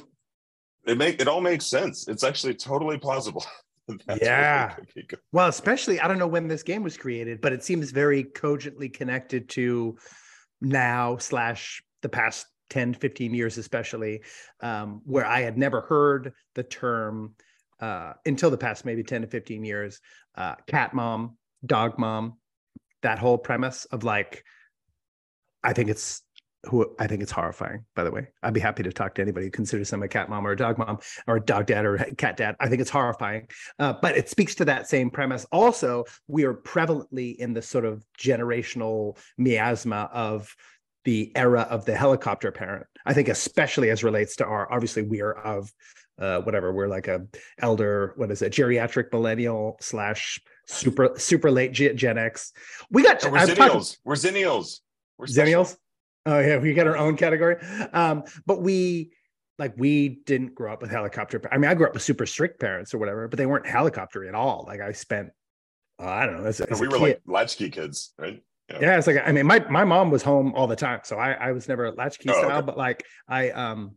it 0.86 0.98
make 0.98 1.22
it 1.22 1.28
all 1.28 1.42
makes 1.42 1.66
sense 1.66 2.08
it's 2.08 2.24
actually 2.24 2.54
totally 2.56 2.98
plausible 2.98 3.46
That's 4.06 4.22
Yeah. 4.22 4.74
could 4.76 4.94
be 4.94 5.04
go- 5.04 5.18
Well, 5.32 5.48
especially 5.48 6.02
I 6.02 6.10
don't 6.10 6.20
know 6.20 6.28
when 6.28 6.50
this 6.50 6.62
game 6.62 6.84
was 6.84 6.98
created, 6.98 7.40
but 7.40 7.54
it 7.54 7.64
seems 7.64 7.92
very 7.92 8.22
cogently 8.26 8.90
connected 8.90 9.48
to 9.52 9.98
now 10.60 11.16
slash 11.18 11.82
the 12.02 12.10
past 12.10 12.48
10, 12.70 12.94
15 12.94 13.34
years, 13.34 13.58
especially, 13.58 14.22
um, 14.62 15.02
where 15.06 15.26
I 15.26 15.42
had 15.42 15.58
never 15.58 15.82
heard 15.82 16.34
the 16.56 16.64
term 16.64 17.34
uh, 17.80 18.14
until 18.26 18.50
the 18.50 18.58
past 18.58 18.86
maybe 18.86 19.04
10 19.04 19.22
to 19.22 19.28
15 19.28 19.64
years 19.64 20.00
uh, 20.36 20.56
cat 20.68 20.94
mom, 20.94 21.38
dog 21.66 21.98
mom, 21.98 22.38
that 23.02 23.20
whole 23.20 23.38
premise 23.38 23.86
of 23.86 24.04
like, 24.04 24.44
I 25.64 25.74
think 25.74 25.90
it's 25.90 26.22
who 26.66 26.96
I 27.00 27.08
think 27.08 27.22
it's 27.22 27.32
horrifying, 27.32 27.86
by 27.96 28.04
the 28.04 28.12
way. 28.12 28.28
I'd 28.44 28.54
be 28.54 28.60
happy 28.60 28.84
to 28.84 28.92
talk 28.92 29.16
to 29.16 29.22
anybody 29.22 29.46
who 29.46 29.52
considers 29.52 29.90
them 29.90 30.04
a 30.04 30.08
cat 30.08 30.30
mom 30.30 30.46
or 30.46 30.52
a 30.52 30.58
dog 30.58 30.78
mom 30.78 31.00
or 31.28 31.38
a 31.38 31.42
dog 31.42 31.68
dad 31.68 31.86
or 31.86 31.96
a 31.96 32.16
cat 32.16 32.38
dad. 32.38 32.56
I 32.60 32.68
think 32.68 32.82
it's 32.82 32.90
horrifying. 32.90 33.48
Uh, 33.80 33.94
but 34.02 34.18
it 34.18 34.30
speaks 34.30 34.56
to 34.56 34.66
that 34.66 34.90
same 34.90 35.10
premise. 35.10 35.46
Also, 35.52 36.06
we 36.28 36.44
are 36.46 36.54
prevalently 36.54 37.36
in 37.38 37.54
the 37.54 37.62
sort 37.62 37.86
of 37.86 38.04
generational 38.20 39.18
miasma 39.38 40.10
of 40.12 40.54
the 41.08 41.32
era 41.38 41.62
of 41.70 41.86
the 41.86 41.96
helicopter 41.96 42.52
parent. 42.52 42.86
I 43.06 43.14
think, 43.14 43.30
especially 43.30 43.92
as 43.92 44.04
relates 44.04 44.36
to 44.36 44.46
our, 44.46 44.70
obviously, 44.70 45.04
we 45.04 45.22
are 45.22 45.36
of 45.36 45.72
uh, 46.20 46.42
whatever, 46.42 46.74
we're 46.74 46.90
like 46.90 47.08
a 47.08 47.26
elder, 47.60 48.12
what 48.18 48.30
is 48.30 48.42
it, 48.42 48.52
geriatric 48.52 49.14
millennial 49.14 49.78
slash 49.80 50.38
super, 50.66 51.14
super 51.16 51.50
late 51.50 51.72
Gen 51.72 52.18
X. 52.18 52.52
We 52.92 53.04
got, 53.04 53.24
we're 53.24 53.38
zennials. 53.38 53.96
We're 54.04 54.16
zennials. 54.16 54.82
We're 55.18 55.28
zennials. 55.28 55.78
Oh 56.26 56.40
yeah, 56.42 56.58
we 56.58 56.74
got 56.74 56.88
our 56.88 56.98
own 56.98 57.16
category. 57.16 57.56
Um, 57.94 58.26
but 58.46 58.62
we 58.62 59.14
like 59.58 59.76
we 59.78 60.10
didn't 60.26 60.56
grow 60.56 60.74
up 60.74 60.82
with 60.82 60.92
helicopter. 60.92 61.42
I 61.50 61.58
mean, 61.58 61.72
I 61.72 61.74
grew 61.74 61.88
up 61.88 61.94
with 61.94 62.04
super 62.04 62.26
strict 62.26 62.60
parents 62.60 62.94
or 62.94 62.98
whatever, 62.98 63.30
but 63.30 63.38
they 63.38 63.46
weren't 63.46 63.66
helicopter 63.66 64.28
at 64.28 64.36
all. 64.36 64.66
Like 64.68 64.82
I 64.82 64.92
spent, 64.92 65.30
uh, 66.02 66.06
I 66.06 66.26
don't 66.26 66.42
know. 66.42 66.48
As, 66.50 66.60
as 66.60 66.82
we 66.82 66.90
were 66.90 66.98
kid. 66.98 67.02
like 67.02 67.22
latchkey 67.26 67.70
kids, 67.70 68.14
right? 68.20 68.44
Yeah. 68.70 68.78
yeah. 68.82 68.98
it's 68.98 69.08
like 69.08 69.18
I 69.26 69.32
mean, 69.32 69.46
my 69.46 69.60
my 69.70 69.84
mom 69.84 70.12
was 70.12 70.24
home 70.24 70.54
all 70.56 70.68
the 70.68 70.76
time, 70.76 71.02
so 71.04 71.18
I 71.18 71.32
I 71.32 71.52
was 71.52 71.68
never 71.68 71.92
latchkey 71.92 72.30
oh, 72.30 72.34
style, 72.34 72.58
okay. 72.58 72.66
but 72.66 72.78
like 72.78 73.06
I 73.28 73.52
um, 73.52 73.96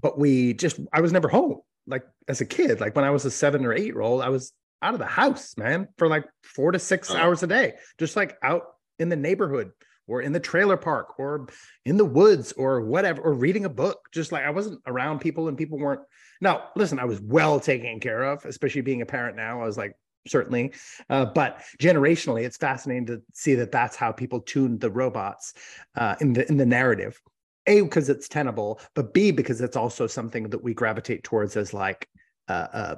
but 0.00 0.18
we 0.18 0.54
just 0.54 0.78
I 0.92 1.00
was 1.00 1.12
never 1.12 1.28
home 1.28 1.60
like 1.86 2.04
as 2.28 2.40
a 2.40 2.46
kid. 2.46 2.80
Like 2.80 2.94
when 2.94 3.04
I 3.04 3.10
was 3.10 3.24
a 3.24 3.30
seven 3.30 3.64
or 3.64 3.72
eight 3.72 3.86
year 3.86 4.00
old, 4.00 4.22
I 4.22 4.28
was 4.28 4.52
out 4.82 4.94
of 4.94 5.00
the 5.00 5.06
house, 5.06 5.56
man, 5.56 5.88
for 5.96 6.08
like 6.08 6.24
four 6.42 6.72
to 6.72 6.78
six 6.78 7.10
oh. 7.10 7.16
hours 7.16 7.42
a 7.42 7.46
day, 7.46 7.74
just 7.98 8.16
like 8.16 8.36
out 8.42 8.62
in 8.98 9.08
the 9.08 9.16
neighborhood 9.16 9.72
or 10.06 10.20
in 10.20 10.32
the 10.32 10.40
trailer 10.40 10.76
park 10.76 11.18
or 11.18 11.48
in 11.84 11.96
the 11.96 12.04
woods 12.04 12.52
or 12.52 12.80
whatever 12.82 13.22
or 13.22 13.32
reading 13.32 13.64
a 13.64 13.68
book 13.68 14.00
just 14.12 14.32
like 14.32 14.44
i 14.44 14.50
wasn't 14.50 14.80
around 14.86 15.20
people 15.20 15.48
and 15.48 15.56
people 15.56 15.78
weren't 15.78 16.00
now 16.40 16.64
listen 16.76 16.98
i 16.98 17.04
was 17.04 17.20
well 17.20 17.60
taken 17.60 18.00
care 18.00 18.22
of 18.22 18.44
especially 18.44 18.80
being 18.80 19.02
a 19.02 19.06
parent 19.06 19.36
now 19.36 19.62
i 19.62 19.66
was 19.66 19.76
like 19.76 19.96
certainly 20.26 20.72
uh, 21.10 21.24
but 21.24 21.62
generationally 21.80 22.44
it's 22.44 22.56
fascinating 22.56 23.06
to 23.06 23.22
see 23.32 23.54
that 23.54 23.72
that's 23.72 23.96
how 23.96 24.12
people 24.12 24.40
tuned 24.40 24.80
the 24.80 24.90
robots 24.90 25.54
uh, 25.96 26.14
in 26.20 26.32
the 26.32 26.48
in 26.48 26.56
the 26.56 26.66
narrative 26.66 27.20
a 27.66 27.80
because 27.82 28.08
it's 28.08 28.28
tenable 28.28 28.80
but 28.94 29.14
b 29.14 29.30
because 29.30 29.60
it's 29.60 29.76
also 29.76 30.06
something 30.06 30.48
that 30.50 30.62
we 30.62 30.74
gravitate 30.74 31.22
towards 31.22 31.56
as 31.56 31.72
like 31.72 32.08
uh, 32.48 32.66
uh 32.72 32.94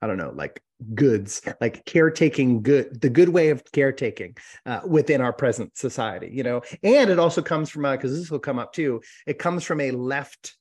I 0.00 0.06
don't 0.06 0.16
know, 0.16 0.32
like 0.34 0.62
goods, 0.94 1.42
like 1.60 1.84
caretaking 1.84 2.62
good, 2.62 3.00
the 3.00 3.10
good 3.10 3.30
way 3.30 3.48
of 3.50 3.64
caretaking 3.72 4.36
uh, 4.64 4.80
within 4.86 5.20
our 5.20 5.32
present 5.32 5.76
society, 5.76 6.30
you 6.32 6.42
know. 6.42 6.62
And 6.82 7.10
it 7.10 7.18
also 7.18 7.42
comes 7.42 7.68
from 7.68 7.82
because 7.82 8.16
this 8.16 8.30
will 8.30 8.38
come 8.38 8.58
up 8.58 8.72
too. 8.72 9.02
It 9.26 9.38
comes 9.38 9.64
from 9.64 9.80
a 9.80 9.90
left, 9.90 10.56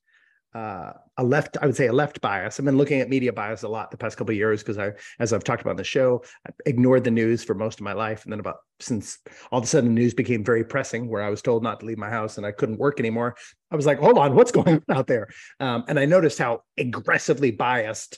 uh, 0.57 0.93
a 1.17 1.23
left, 1.23 1.55
I 1.61 1.67
would 1.67 1.75
say 1.75 1.85
a 1.85 1.93
left 1.93 2.19
bias. 2.19 2.59
I've 2.59 2.65
been 2.65 2.77
looking 2.77 2.99
at 2.99 3.09
media 3.09 3.31
bias 3.31 3.61
a 3.61 3.67
lot 3.67 3.91
the 3.91 3.97
past 3.97 4.17
couple 4.17 4.33
years 4.33 4.63
because 4.63 4.79
I, 4.79 4.93
as 5.19 5.31
I've 5.31 5.43
talked 5.43 5.61
about 5.61 5.71
on 5.71 5.77
the 5.77 5.83
show, 5.83 6.23
I 6.47 6.51
ignored 6.65 7.03
the 7.03 7.11
news 7.11 7.43
for 7.43 7.53
most 7.53 7.79
of 7.79 7.83
my 7.83 7.93
life, 7.93 8.23
and 8.23 8.31
then 8.31 8.39
about 8.39 8.57
since 8.79 9.19
all 9.51 9.59
of 9.59 9.65
a 9.65 9.67
sudden 9.67 9.93
the 9.93 10.01
news 10.01 10.15
became 10.15 10.43
very 10.43 10.63
pressing, 10.63 11.09
where 11.09 11.21
I 11.21 11.29
was 11.29 11.43
told 11.43 11.61
not 11.61 11.79
to 11.81 11.85
leave 11.85 11.99
my 11.99 12.09
house 12.09 12.37
and 12.37 12.45
I 12.45 12.51
couldn't 12.51 12.79
work 12.79 12.99
anymore. 12.99 13.35
I 13.69 13.75
was 13.75 13.85
like, 13.85 13.99
hold 13.99 14.17
on, 14.17 14.33
what's 14.33 14.51
going 14.51 14.81
on 14.89 14.97
out 14.97 15.07
there? 15.07 15.27
Um, 15.59 15.83
and 15.87 15.99
I 15.99 16.05
noticed 16.05 16.39
how 16.39 16.63
aggressively 16.77 17.51
biased 17.51 18.17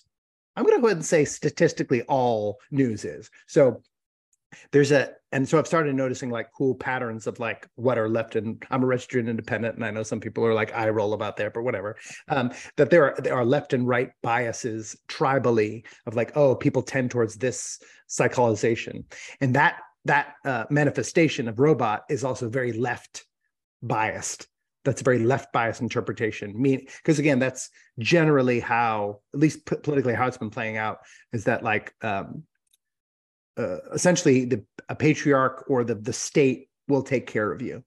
I'm 0.56 0.66
going 0.66 0.76
to 0.76 0.82
go 0.82 0.88
ahead 0.88 0.98
and 0.98 1.06
say 1.06 1.24
statistically 1.24 2.02
all 2.04 2.60
news 2.70 3.06
is. 3.06 3.30
So 3.48 3.82
there's 4.72 4.92
a, 4.92 5.12
and 5.32 5.48
so 5.48 5.60
I've 5.60 5.68
started 5.68 5.96
noticing 5.96 6.30
like 6.30 6.52
cool 6.58 6.76
patterns 6.76 7.28
of 7.28 7.40
like 7.40 7.68
what 7.76 7.98
are 7.98 8.10
left 8.10 8.36
and 8.36 8.64
I'm 8.72 8.84
a 8.84 8.86
registered 8.86 9.28
independent, 9.28 9.76
and 9.76 9.86
I 9.86 9.92
know 9.92 10.04
some 10.04 10.20
people 10.20 10.46
are 10.46 10.54
like 10.54 10.74
I 10.74 10.90
roll 10.90 11.14
about 11.14 11.38
that, 11.38 11.54
but 11.54 11.64
whatever. 11.64 11.98
Um, 12.28 12.52
that 12.78 12.90
there 12.90 13.04
are 13.06 13.22
there 13.22 13.36
are 13.36 13.46
left 13.46 13.74
and 13.74 13.88
right 13.88 14.12
biases 14.24 14.96
tribally 15.08 15.86
of 16.06 16.16
like 16.16 16.36
oh 16.36 16.56
people 16.56 16.82
tend 16.82 17.12
towards 17.12 17.36
this 17.36 17.80
psychologization, 18.10 19.04
and 19.42 19.56
that 19.56 19.78
that 20.06 20.34
uh, 20.46 20.66
manifestation 20.70 21.48
of 21.48 21.60
robot 21.60 22.04
is 22.10 22.24
also 22.24 22.50
very 22.50 22.74
left 22.74 23.26
biased. 23.84 24.48
That's 24.86 25.02
a 25.02 25.04
very 25.04 25.20
left 25.20 25.54
biased 25.54 25.82
interpretation. 25.82 26.60
Mean 26.60 26.88
because 27.04 27.20
again 27.20 27.38
that's 27.38 27.70
generally 28.00 28.60
how 28.60 29.20
at 29.34 29.40
least 29.40 29.66
politically 29.66 30.16
how 30.16 30.26
it's 30.26 30.38
been 30.38 30.50
playing 30.50 30.78
out 30.78 31.00
is 31.34 31.44
that 31.44 31.64
like 31.64 31.94
um 32.02 32.44
uh, 33.58 33.78
essentially 33.94 34.46
the 34.46 34.64
a 34.90 34.96
patriarch 34.96 35.66
or 35.70 35.84
the 35.84 35.96
the 35.96 36.14
state 36.14 36.70
will 36.88 37.04
take 37.04 37.28
care 37.28 37.52
of 37.52 37.62
you. 37.62 37.84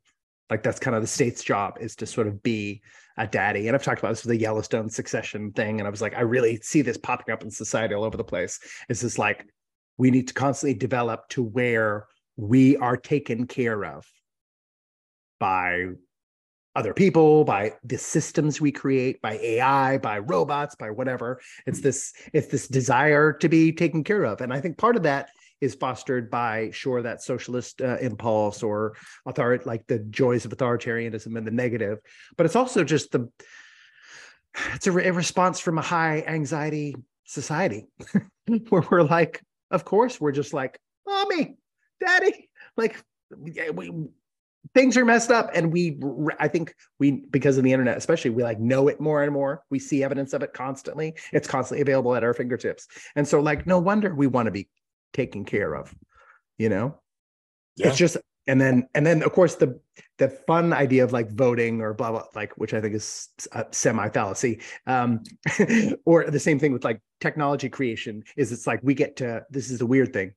Like 0.50 0.62
that's 0.62 0.78
kind 0.78 0.95
of 0.95 1.02
the 1.02 1.09
state's 1.09 1.42
job 1.42 1.78
is 1.81 1.97
to 1.97 2.07
sort 2.07 2.26
of 2.26 2.42
be 2.42 2.83
a 3.19 3.26
daddy. 3.26 3.66
And 3.69 3.76
i've 3.76 3.83
talked 3.83 3.99
about 3.99 4.11
this 4.11 4.25
with 4.25 4.31
the 4.31 4.40
yellowstone 4.40 4.88
succession 4.88 5.52
thing 5.52 5.81
and 5.81 5.87
i 5.87 5.90
was 5.90 6.00
like 6.00 6.14
i 6.14 6.21
really 6.21 6.57
see 6.62 6.81
this 6.81 6.97
popping 6.97 7.33
up 7.33 7.42
in 7.42 7.50
society 7.50 7.95
all 7.95 8.04
over 8.04 8.16
the 8.16 8.25
place. 8.25 8.59
It's 8.88 9.00
just 9.00 9.19
like 9.19 9.47
we 9.99 10.11
need 10.11 10.28
to 10.28 10.35
constantly 10.35 10.75
develop 10.75 11.28
to 11.31 11.42
where 11.42 12.07
we 12.37 12.76
are 12.78 12.97
taken 12.97 13.47
care 13.47 13.85
of 13.85 14.07
by 15.38 15.88
other 16.75 16.95
people, 16.95 17.45
by 17.45 17.73
the 17.85 17.99
systems 17.99 18.61
we 18.61 18.73
create, 18.73 19.21
by 19.21 19.35
AI, 19.38 19.99
by 19.99 20.19
robots, 20.19 20.75
by 20.75 20.90
whatever. 20.90 21.40
It's 21.66 21.81
this 21.81 22.12
it's 22.33 22.47
this 22.49 22.69
desire 22.69 23.33
to 23.35 23.49
be 23.49 23.73
taken 23.73 24.04
care 24.04 24.25
of, 24.25 24.40
and 24.40 24.52
I 24.52 24.61
think 24.61 24.78
part 24.78 24.97
of 24.97 25.02
that 25.02 25.28
is 25.62 25.76
fostered 25.76 26.31
by 26.31 26.71
sure 26.73 27.00
that 27.02 27.23
socialist 27.23 27.81
uh, 27.81 27.97
impulse 27.99 28.62
or 28.62 28.95
author 29.25 29.59
like 29.64 29.87
the 29.87 30.00
joys 30.00 30.45
of 30.45 30.50
authoritarianism 30.50 31.38
and 31.38 31.47
the 31.47 31.52
negative, 31.52 31.99
but 32.37 32.45
it's 32.45 32.57
also 32.57 32.85
just 32.85 33.12
the 33.12 33.31
it's 34.75 34.87
a, 34.87 34.92
re- 34.92 35.07
a 35.07 35.12
response 35.12 35.61
from 35.61 35.78
a 35.78 35.83
high 35.83 36.23
anxiety 36.26 36.95
society 37.25 37.87
where 38.69 38.83
we're 38.90 39.02
like, 39.02 39.40
of 39.71 39.85
course, 39.85 40.21
we're 40.21 40.33
just 40.33 40.52
like, 40.52 40.78
mommy, 41.07 41.57
daddy, 42.04 42.50
like 42.76 43.02
we 43.38 43.90
things 44.75 44.97
are 44.97 45.04
messed 45.04 45.31
up 45.31 45.50
and 45.54 45.73
we 45.73 45.99
i 46.38 46.47
think 46.47 46.73
we 47.00 47.11
because 47.31 47.59
of 47.59 47.64
the 47.64 47.73
internet 47.73 47.97
especially 47.97 48.31
we 48.31 48.45
like 48.45 48.61
know 48.61 48.87
it 48.87 49.00
more 49.00 49.25
and 49.25 49.33
more. 49.33 49.64
We 49.71 49.78
see 49.81 50.04
evidence 50.04 50.33
of 50.35 50.42
it 50.42 50.52
constantly. 50.52 51.14
It's 51.33 51.49
constantly 51.49 51.83
available 51.83 52.14
at 52.14 52.23
our 52.23 52.33
fingertips. 52.33 52.87
And 53.16 53.26
so 53.26 53.40
like 53.40 53.66
no 53.66 53.78
wonder 53.78 54.14
we 54.14 54.26
want 54.26 54.47
to 54.47 54.52
be 54.52 54.69
taken 55.12 55.45
care 55.45 55.75
of 55.75 55.95
you 56.59 56.69
know 56.69 56.99
yeah. 57.76 57.88
it's 57.88 57.97
just 57.97 58.16
and 58.47 58.61
then 58.61 58.87
and 58.95 59.07
then 59.07 59.23
of 59.23 59.33
course 59.33 59.54
the 59.57 59.78
the 60.19 60.28
fun 60.28 60.73
idea 60.73 61.04
of 61.04 61.12
like 61.12 61.31
voting 61.31 61.81
or 61.81 61.95
blah 61.95 62.11
blah 62.11 62.25
like 62.35 62.52
which 62.57 62.75
i 62.75 62.81
think 62.81 62.95
is 62.95 63.28
a 63.52 63.64
semi 63.71 64.09
fallacy 64.09 64.61
um 64.87 65.23
or 66.04 66.31
the 66.31 66.40
same 66.40 66.59
thing 66.59 66.73
with 66.73 66.85
like 66.85 67.00
technology 67.21 67.69
creation 67.69 68.23
is 68.37 68.52
it's 68.52 68.66
like 68.66 68.81
we 68.83 68.95
get 68.95 69.16
to 69.16 69.42
this 69.50 69.71
is 69.71 69.78
the 69.78 69.87
weird 69.87 70.12
thing 70.12 70.33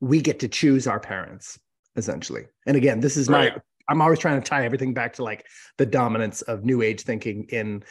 we 0.00 0.20
get 0.20 0.38
to 0.40 0.48
choose 0.48 0.86
our 0.86 1.00
parents 1.00 1.58
essentially. 1.96 2.46
And 2.66 2.76
again, 2.76 3.00
this 3.00 3.16
is 3.16 3.28
right. 3.28 3.54
my 3.54 3.62
I'm 3.88 4.02
always 4.02 4.18
trying 4.18 4.40
to 4.40 4.48
tie 4.48 4.64
everything 4.64 4.94
back 4.94 5.14
to 5.14 5.22
like 5.24 5.46
the 5.78 5.86
dominance 5.86 6.42
of 6.42 6.64
new 6.64 6.82
age 6.82 7.02
thinking 7.02 7.46
in 7.50 7.84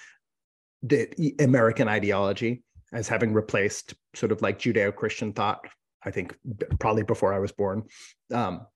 the 0.83 1.33
American 1.39 1.87
ideology 1.87 2.63
as 2.91 3.07
having 3.07 3.33
replaced 3.33 3.93
sort 4.13 4.31
of 4.31 4.41
like 4.41 4.59
Judeo-Christian 4.59 5.33
thought. 5.33 5.65
I 6.05 6.11
think 6.11 6.37
probably 6.79 7.03
before 7.03 7.33
I 7.33 7.39
was 7.39 7.51
born. 7.51 7.83
Um, 8.31 8.67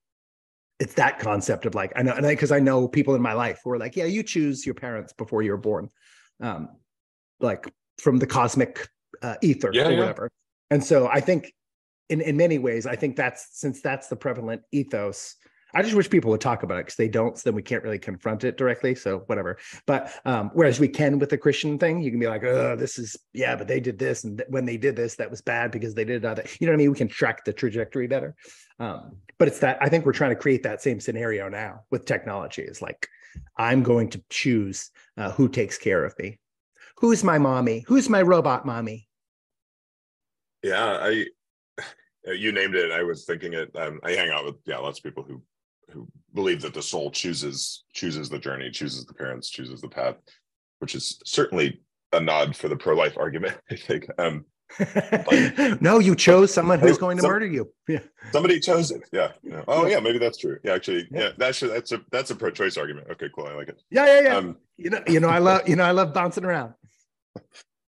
it's 0.79 0.93
that 0.95 1.19
concept 1.19 1.65
of 1.65 1.75
like 1.75 1.91
I 1.95 2.01
know, 2.01 2.13
and 2.13 2.25
because 2.25 2.51
I, 2.51 2.57
I, 2.57 2.59
know 2.59 2.87
people 2.87 3.13
in 3.15 3.21
my 3.21 3.33
life 3.33 3.61
who 3.63 3.71
are 3.71 3.77
like, 3.77 3.95
yeah, 3.95 4.05
you 4.05 4.23
choose 4.23 4.65
your 4.65 4.75
parents 4.75 5.13
before 5.13 5.41
you 5.41 5.51
were 5.51 5.57
born, 5.57 5.89
um, 6.41 6.69
like 7.39 7.71
from 7.97 8.17
the 8.17 8.25
cosmic 8.25 8.87
uh, 9.21 9.35
ether 9.41 9.71
yeah, 9.73 9.89
or 9.89 9.97
whatever. 9.97 10.29
Yeah. 10.31 10.75
And 10.75 10.83
so 10.83 11.07
I 11.07 11.19
think 11.19 11.53
in 12.09 12.21
in 12.21 12.37
many 12.37 12.59
ways, 12.59 12.85
I 12.85 12.95
think 12.95 13.17
that's 13.17 13.59
since 13.59 13.81
that's 13.81 14.07
the 14.07 14.15
prevalent 14.15 14.61
ethos. 14.71 15.35
I 15.73 15.83
just 15.83 15.95
wish 15.95 16.09
people 16.09 16.31
would 16.31 16.41
talk 16.41 16.63
about 16.63 16.79
it 16.79 16.85
because 16.85 16.95
they 16.95 17.07
don't. 17.07 17.37
So 17.37 17.49
then 17.49 17.55
we 17.55 17.61
can't 17.61 17.83
really 17.83 17.99
confront 17.99 18.43
it 18.43 18.57
directly. 18.57 18.95
So 18.95 19.19
whatever. 19.27 19.57
But 19.85 20.11
um, 20.25 20.49
whereas 20.53 20.79
we 20.79 20.87
can 20.87 21.19
with 21.19 21.29
the 21.29 21.37
Christian 21.37 21.77
thing, 21.77 22.01
you 22.01 22.09
can 22.09 22.19
be 22.19 22.27
like, 22.27 22.43
"Oh, 22.43 22.75
this 22.75 22.97
is 22.97 23.15
yeah," 23.33 23.55
but 23.55 23.67
they 23.67 23.79
did 23.79 23.99
this, 23.99 24.23
and 24.23 24.39
th- 24.39 24.49
when 24.49 24.65
they 24.65 24.77
did 24.77 24.95
this, 24.95 25.15
that 25.15 25.29
was 25.29 25.41
bad 25.41 25.71
because 25.71 25.93
they 25.93 26.05
did 26.05 26.25
other. 26.25 26.43
You 26.59 26.67
know 26.67 26.73
what 26.73 26.77
I 26.77 26.79
mean? 26.79 26.91
We 26.91 26.97
can 26.97 27.07
track 27.07 27.45
the 27.45 27.53
trajectory 27.53 28.07
better. 28.07 28.35
Um, 28.79 29.17
but 29.37 29.47
it's 29.47 29.59
that 29.59 29.77
I 29.81 29.89
think 29.89 30.05
we're 30.05 30.13
trying 30.13 30.31
to 30.31 30.35
create 30.35 30.63
that 30.63 30.81
same 30.81 30.99
scenario 30.99 31.49
now 31.49 31.81
with 31.91 32.05
technology. 32.05 32.63
Is 32.63 32.81
like, 32.81 33.07
I'm 33.57 33.83
going 33.83 34.09
to 34.11 34.23
choose 34.29 34.89
uh, 35.17 35.31
who 35.31 35.49
takes 35.49 35.77
care 35.77 36.03
of 36.03 36.17
me. 36.17 36.39
Who's 36.97 37.23
my 37.23 37.37
mommy? 37.37 37.85
Who's 37.87 38.09
my 38.09 38.21
robot 38.21 38.65
mommy? 38.65 39.07
Yeah, 40.63 40.97
I 40.99 41.25
you 42.25 42.51
named 42.51 42.75
it. 42.75 42.91
I 42.91 43.03
was 43.03 43.25
thinking 43.25 43.53
it. 43.53 43.69
Um, 43.75 43.99
I 44.03 44.11
hang 44.11 44.29
out 44.29 44.45
with 44.45 44.55
yeah 44.65 44.77
lots 44.77 44.99
of 44.99 45.03
people 45.03 45.23
who 45.23 45.41
who 45.91 46.07
believe 46.33 46.61
that 46.61 46.73
the 46.73 46.81
soul 46.81 47.11
chooses 47.11 47.83
chooses 47.93 48.29
the 48.29 48.39
journey, 48.39 48.69
chooses 48.69 49.05
the 49.05 49.13
parents, 49.13 49.49
chooses 49.49 49.81
the 49.81 49.89
path, 49.89 50.15
which 50.79 50.95
is 50.95 51.19
certainly 51.25 51.81
a 52.13 52.19
nod 52.19 52.55
for 52.55 52.67
the 52.67 52.75
pro-life 52.75 53.17
argument. 53.17 53.57
I 53.71 53.75
think. 53.75 54.07
Um, 54.17 54.45
no, 55.81 55.97
you 55.97 56.15
chose 56.15 56.53
someone 56.53 56.79
who's 56.79 56.99
going 56.99 57.17
to 57.17 57.21
Some, 57.21 57.31
murder 57.31 57.47
you. 57.47 57.73
Yeah. 57.87 57.99
Somebody 58.31 58.59
chose 58.59 58.91
it. 58.91 59.01
Yeah. 59.11 59.31
yeah. 59.41 59.63
Oh, 59.67 59.87
yeah. 59.87 59.99
Maybe 59.99 60.19
that's 60.19 60.37
true. 60.37 60.59
Yeah. 60.63 60.73
Actually, 60.73 61.07
yeah. 61.09 61.19
yeah 61.19 61.29
that's 61.37 61.59
that's 61.59 61.91
a 61.91 62.01
that's 62.11 62.29
a 62.29 62.35
pro-choice 62.35 62.77
argument. 62.77 63.07
Okay, 63.11 63.29
cool. 63.33 63.47
I 63.47 63.55
like 63.55 63.69
it. 63.69 63.81
Yeah, 63.89 64.05
yeah, 64.05 64.21
yeah. 64.21 64.35
Um, 64.35 64.57
you 64.77 64.91
know, 64.91 65.01
you 65.07 65.19
know, 65.19 65.29
I 65.29 65.39
love 65.39 65.67
you 65.67 65.75
know, 65.75 65.83
I 65.83 65.91
love 65.91 66.13
bouncing 66.13 66.45
around. 66.45 66.73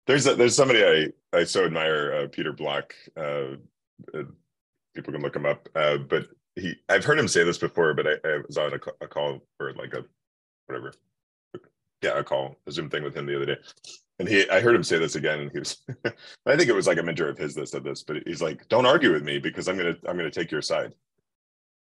There's 0.07 0.27
a, 0.27 0.35
there's 0.35 0.57
somebody 0.57 0.83
I 0.83 1.39
I 1.39 1.45
so 1.45 1.65
admire, 1.65 2.13
uh, 2.15 2.29
Peter 2.29 2.53
Block. 2.53 2.95
Uh, 3.17 3.57
uh, 4.15 4.23
people 4.95 5.13
can 5.13 5.23
look 5.23 5.37
him 5.37 5.47
up, 5.47 5.69
uh, 5.75 5.99
but 5.99 6.29
he 6.57 6.75
I've 6.89 7.05
heard 7.05 7.19
him 7.19 7.29
say 7.29 7.45
this 7.45 7.59
before, 7.59 7.95
but 7.95 8.07
I, 8.07 8.13
I 8.25 8.41
was 8.47 8.57
on 8.57 8.73
a, 8.73 9.05
a 9.05 9.09
call 9.09 9.41
or 9.59 9.73
like 9.75 9.95
a 9.95 10.05
whatever 10.67 10.93
yeah, 12.03 12.19
a 12.19 12.25
call, 12.25 12.57
a 12.67 12.73
Zoom 12.73 12.89
thing 12.89 13.03
with 13.03 13.15
him 13.15 13.27
the 13.27 13.37
other 13.37 13.47
day. 13.47 13.57
And 14.19 14.29
he, 14.29 14.49
I 14.51 14.61
heard 14.61 14.75
him 14.75 14.83
say 14.83 14.99
this 14.99 15.17
again, 15.17 15.41
and 15.41 15.53
he 15.53 15.59
was, 15.59 15.79
I 16.47 16.57
think 16.57 16.69
it 16.69 16.75
was 16.75 16.87
like 16.87 16.99
a 16.99 17.03
mentor 17.03 17.29
of 17.29 17.39
his 17.39 17.55
that 17.55 17.69
said 17.69 17.85
this, 17.85 18.03
but 18.03 18.19
he's 18.27 18.43
like, 18.43 18.69
"Don't 18.69 18.87
argue 18.87 19.13
with 19.13 19.23
me 19.23 19.39
because 19.39 19.69
I'm 19.69 19.77
gonna, 19.77 19.97
I'm 20.07 20.17
gonna 20.17 20.31
take 20.31 20.51
your 20.51 20.63
side." 20.63 20.95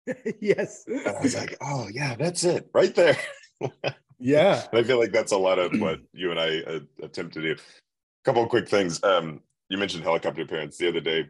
yes. 0.40 0.84
And 0.86 1.06
I 1.06 1.20
was 1.20 1.34
like, 1.34 1.56
"Oh 1.60 1.88
yeah, 1.92 2.16
that's 2.16 2.44
it, 2.44 2.68
right 2.72 2.94
there." 2.94 3.16
yeah. 4.18 4.64
And 4.72 4.80
I 4.80 4.82
feel 4.82 4.98
like 4.98 5.12
that's 5.12 5.32
a 5.32 5.38
lot 5.38 5.58
of 5.58 5.78
what 5.80 6.00
you 6.12 6.30
and 6.30 6.40
I 6.40 6.60
uh, 6.60 6.80
attempt 7.02 7.34
to 7.34 7.42
do. 7.42 7.52
A 7.52 8.24
couple 8.24 8.42
of 8.42 8.48
quick 8.48 8.68
things. 8.68 9.02
Um, 9.02 9.40
you 9.68 9.78
mentioned 9.78 10.02
helicopter 10.02 10.46
parents 10.46 10.78
the 10.78 10.88
other 10.88 11.00
day, 11.00 11.28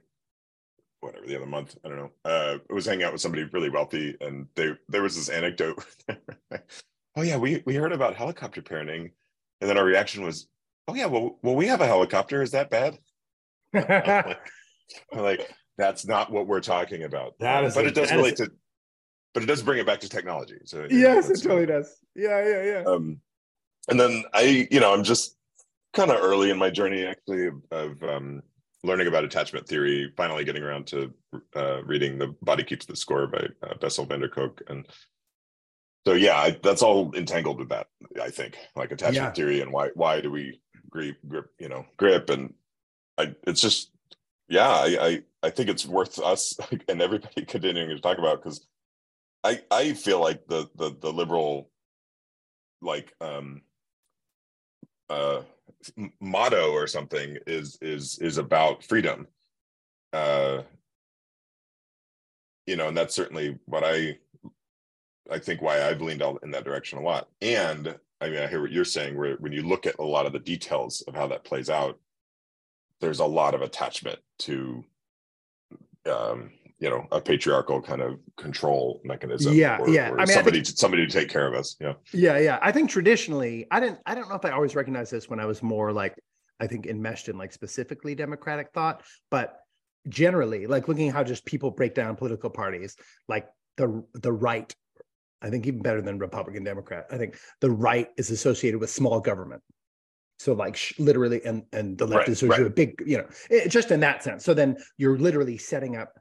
whatever 1.00 1.26
the 1.26 1.36
other 1.36 1.46
month. 1.46 1.76
I 1.84 1.88
don't 1.88 1.98
know. 1.98 2.10
Uh, 2.24 2.58
I 2.68 2.72
was 2.72 2.86
hanging 2.86 3.04
out 3.04 3.12
with 3.12 3.20
somebody 3.20 3.44
really 3.52 3.70
wealthy, 3.70 4.16
and 4.20 4.46
they 4.54 4.72
there 4.88 5.02
was 5.02 5.16
this 5.16 5.28
anecdote 5.28 5.84
oh 7.16 7.22
yeah, 7.22 7.36
we 7.36 7.62
we 7.66 7.74
heard 7.74 7.92
about 7.92 8.14
helicopter 8.14 8.62
parenting, 8.62 9.10
and 9.60 9.70
then 9.70 9.78
our 9.78 9.84
reaction 9.84 10.24
was, 10.24 10.48
oh 10.88 10.94
yeah, 10.94 11.06
well, 11.06 11.38
well, 11.42 11.54
we 11.54 11.66
have 11.66 11.80
a 11.80 11.86
helicopter. 11.86 12.42
Is 12.42 12.52
that 12.52 12.70
bad? 12.70 12.98
like, 13.74 14.38
like, 15.12 15.54
that's 15.78 16.06
not 16.06 16.30
what 16.30 16.46
we're 16.46 16.60
talking 16.60 17.04
about. 17.04 17.38
That 17.40 17.64
is, 17.64 17.74
but 17.74 17.86
it 17.86 17.94
does 17.94 18.10
relate 18.10 18.36
to, 18.36 18.50
but 19.34 19.42
it 19.42 19.46
does 19.46 19.62
bring 19.62 19.78
it 19.78 19.86
back 19.86 20.00
to 20.00 20.08
technology. 20.08 20.58
So 20.64 20.86
yes, 20.90 21.28
know, 21.28 21.34
it 21.34 21.42
totally 21.42 21.66
does. 21.66 21.94
Yeah, 22.14 22.46
yeah, 22.46 22.64
yeah. 22.64 22.82
Um, 22.86 23.20
and 23.88 23.98
then 23.98 24.24
I, 24.32 24.68
you 24.70 24.80
know, 24.80 24.92
I'm 24.92 25.04
just 25.04 25.36
kind 25.92 26.10
of 26.10 26.22
early 26.22 26.50
in 26.50 26.58
my 26.58 26.70
journey 26.70 27.04
actually 27.04 27.46
of, 27.46 27.54
of 27.70 28.02
um, 28.02 28.42
learning 28.82 29.06
about 29.06 29.24
attachment 29.24 29.66
theory. 29.66 30.12
Finally, 30.16 30.44
getting 30.44 30.62
around 30.62 30.86
to 30.88 31.12
uh, 31.56 31.82
reading 31.84 32.18
"The 32.18 32.34
Body 32.42 32.64
Keeps 32.64 32.86
the 32.86 32.96
Score" 32.96 33.26
by 33.26 33.48
uh, 33.62 33.74
Bessel 33.80 34.06
van 34.06 34.20
der 34.20 34.28
Kolk, 34.28 34.62
and 34.68 34.86
so 36.06 36.14
yeah 36.14 36.36
I, 36.36 36.50
that's 36.62 36.82
all 36.82 37.14
entangled 37.14 37.58
with 37.58 37.68
that 37.70 37.88
i 38.20 38.30
think 38.30 38.56
like 38.76 38.92
attachment 38.92 39.14
yeah. 39.14 39.32
theory 39.32 39.60
and 39.60 39.72
why 39.72 39.90
why 39.94 40.20
do 40.20 40.30
we 40.30 40.60
grip 40.88 41.16
grip 41.26 41.50
you 41.58 41.68
know 41.68 41.86
grip 41.96 42.30
and 42.30 42.54
i 43.18 43.34
it's 43.46 43.60
just 43.60 43.90
yeah 44.48 44.68
i 44.68 44.98
i, 45.00 45.22
I 45.42 45.50
think 45.50 45.68
it's 45.68 45.86
worth 45.86 46.18
us 46.18 46.58
and 46.88 47.02
everybody 47.02 47.44
continuing 47.46 47.90
to 47.90 48.00
talk 48.00 48.18
about 48.18 48.42
because 48.42 48.66
i 49.44 49.60
i 49.70 49.92
feel 49.92 50.20
like 50.20 50.46
the 50.46 50.68
the 50.76 50.96
the 51.00 51.12
liberal 51.12 51.70
like 52.82 53.14
um 53.20 53.62
uh 55.10 55.42
motto 56.20 56.72
or 56.72 56.86
something 56.86 57.38
is 57.46 57.78
is 57.80 58.18
is 58.18 58.36
about 58.36 58.84
freedom 58.84 59.26
uh 60.12 60.60
you 62.66 62.76
know 62.76 62.88
and 62.88 62.96
that's 62.96 63.14
certainly 63.14 63.58
what 63.64 63.82
i 63.84 64.16
I 65.30 65.38
think 65.38 65.62
why 65.62 65.86
I've 65.86 66.00
leaned 66.02 66.22
in 66.42 66.50
that 66.50 66.64
direction 66.64 66.98
a 66.98 67.02
lot. 67.02 67.28
And 67.40 67.94
I 68.20 68.28
mean, 68.28 68.40
I 68.40 68.48
hear 68.48 68.60
what 68.60 68.72
you're 68.72 68.84
saying, 68.84 69.16
where 69.16 69.36
when 69.36 69.52
you 69.52 69.62
look 69.62 69.86
at 69.86 69.98
a 69.98 70.04
lot 70.04 70.26
of 70.26 70.32
the 70.32 70.38
details 70.38 71.02
of 71.02 71.14
how 71.14 71.28
that 71.28 71.44
plays 71.44 71.70
out, 71.70 71.98
there's 73.00 73.20
a 73.20 73.24
lot 73.24 73.54
of 73.54 73.62
attachment 73.62 74.18
to, 74.40 74.84
um, 76.10 76.50
you 76.80 76.90
know, 76.90 77.06
a 77.12 77.20
patriarchal 77.20 77.80
kind 77.80 78.00
of 78.00 78.18
control 78.36 79.00
mechanism. 79.04 79.54
Yeah, 79.54 79.78
or, 79.78 79.88
yeah. 79.88 80.10
Or 80.10 80.20
I 80.20 80.24
mean, 80.24 80.34
somebody, 80.34 80.60
I 80.60 80.64
think, 80.64 80.78
somebody 80.78 81.06
to 81.06 81.12
take 81.12 81.28
care 81.28 81.46
of 81.46 81.54
us. 81.54 81.76
Yeah, 81.80 81.92
yeah, 82.12 82.38
yeah. 82.38 82.58
I 82.62 82.72
think 82.72 82.90
traditionally, 82.90 83.66
I 83.70 83.80
didn't, 83.80 83.98
I 84.06 84.14
don't 84.14 84.28
know 84.28 84.34
if 84.34 84.44
I 84.44 84.50
always 84.50 84.74
recognized 84.74 85.12
this 85.12 85.28
when 85.28 85.40
I 85.40 85.46
was 85.46 85.62
more 85.62 85.92
like, 85.92 86.14
I 86.58 86.66
think 86.66 86.86
enmeshed 86.86 87.28
in 87.28 87.38
like 87.38 87.52
specifically 87.52 88.14
democratic 88.14 88.72
thought, 88.72 89.02
but 89.30 89.60
generally, 90.08 90.66
like 90.66 90.88
looking 90.88 91.08
at 91.08 91.14
how 91.14 91.22
just 91.22 91.44
people 91.44 91.70
break 91.70 91.94
down 91.94 92.16
political 92.16 92.50
parties, 92.50 92.96
like 93.28 93.48
the 93.76 94.04
the 94.14 94.32
right 94.32 94.74
I 95.42 95.50
think 95.50 95.66
even 95.66 95.80
better 95.80 96.02
than 96.02 96.18
Republican 96.18 96.64
Democrat. 96.64 97.06
I 97.10 97.16
think 97.16 97.38
the 97.60 97.70
right 97.70 98.08
is 98.16 98.30
associated 98.30 98.78
with 98.78 98.90
small 98.90 99.20
government. 99.20 99.62
So 100.38 100.52
like 100.54 100.76
sh- 100.76 100.98
literally, 100.98 101.44
and 101.44 101.64
and 101.72 101.96
the 101.96 102.06
left 102.06 102.20
right, 102.20 102.28
is 102.28 102.42
associated 102.42 102.62
right. 102.62 102.64
with 102.64 102.74
big, 102.74 103.02
you 103.06 103.18
know, 103.18 103.26
it, 103.50 103.68
just 103.68 103.90
in 103.90 104.00
that 104.00 104.22
sense. 104.22 104.44
So 104.44 104.54
then 104.54 104.76
you're 104.96 105.18
literally 105.18 105.58
setting 105.58 105.96
up 105.96 106.14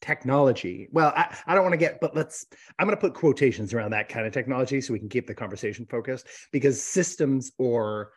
technology. 0.00 0.88
Well, 0.92 1.12
I, 1.16 1.36
I 1.46 1.54
don't 1.54 1.64
want 1.64 1.74
to 1.74 1.78
get, 1.78 2.00
but 2.00 2.14
let's. 2.14 2.46
I'm 2.78 2.86
going 2.86 2.96
to 2.96 3.00
put 3.00 3.14
quotations 3.14 3.74
around 3.74 3.90
that 3.92 4.08
kind 4.08 4.26
of 4.26 4.32
technology 4.32 4.80
so 4.80 4.92
we 4.92 4.98
can 4.98 5.08
keep 5.08 5.26
the 5.26 5.34
conversation 5.34 5.86
focused 5.86 6.26
because 6.52 6.82
systems 6.82 7.52
or 7.58 8.12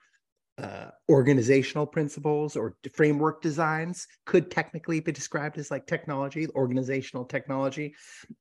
uh, 0.57 0.89
organizational 1.09 1.85
principles 1.85 2.55
or 2.55 2.75
framework 2.93 3.41
designs 3.41 4.07
could 4.25 4.51
technically 4.51 4.99
be 4.99 5.11
described 5.11 5.57
as 5.57 5.71
like 5.71 5.87
technology, 5.87 6.47
organizational 6.55 7.25
technology. 7.25 7.95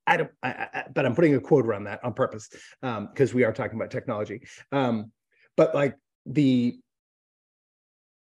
I 0.07 0.19
don't, 0.19 0.31
I, 0.43 0.49
I, 0.51 0.85
but 0.95 1.07
I'm 1.07 1.15
putting 1.15 1.35
a 1.35 1.41
quote 1.41 1.65
around 1.65 1.85
that 1.85 2.05
on 2.05 2.13
purpose 2.13 2.51
because 2.81 3.31
um, 3.31 3.37
we 3.37 3.45
are 3.45 3.53
talking 3.53 3.77
about 3.77 3.91
technology. 3.91 4.43
Um, 4.73 5.11
but 5.57 5.75
like 5.75 5.97
the 6.27 6.79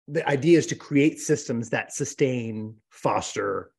the 0.09 0.27
idea 0.27 0.57
is 0.57 0.67
to 0.67 0.75
create 0.75 1.19
systems 1.19 1.69
that 1.71 1.93
sustain, 1.93 2.75
foster, 2.89 3.71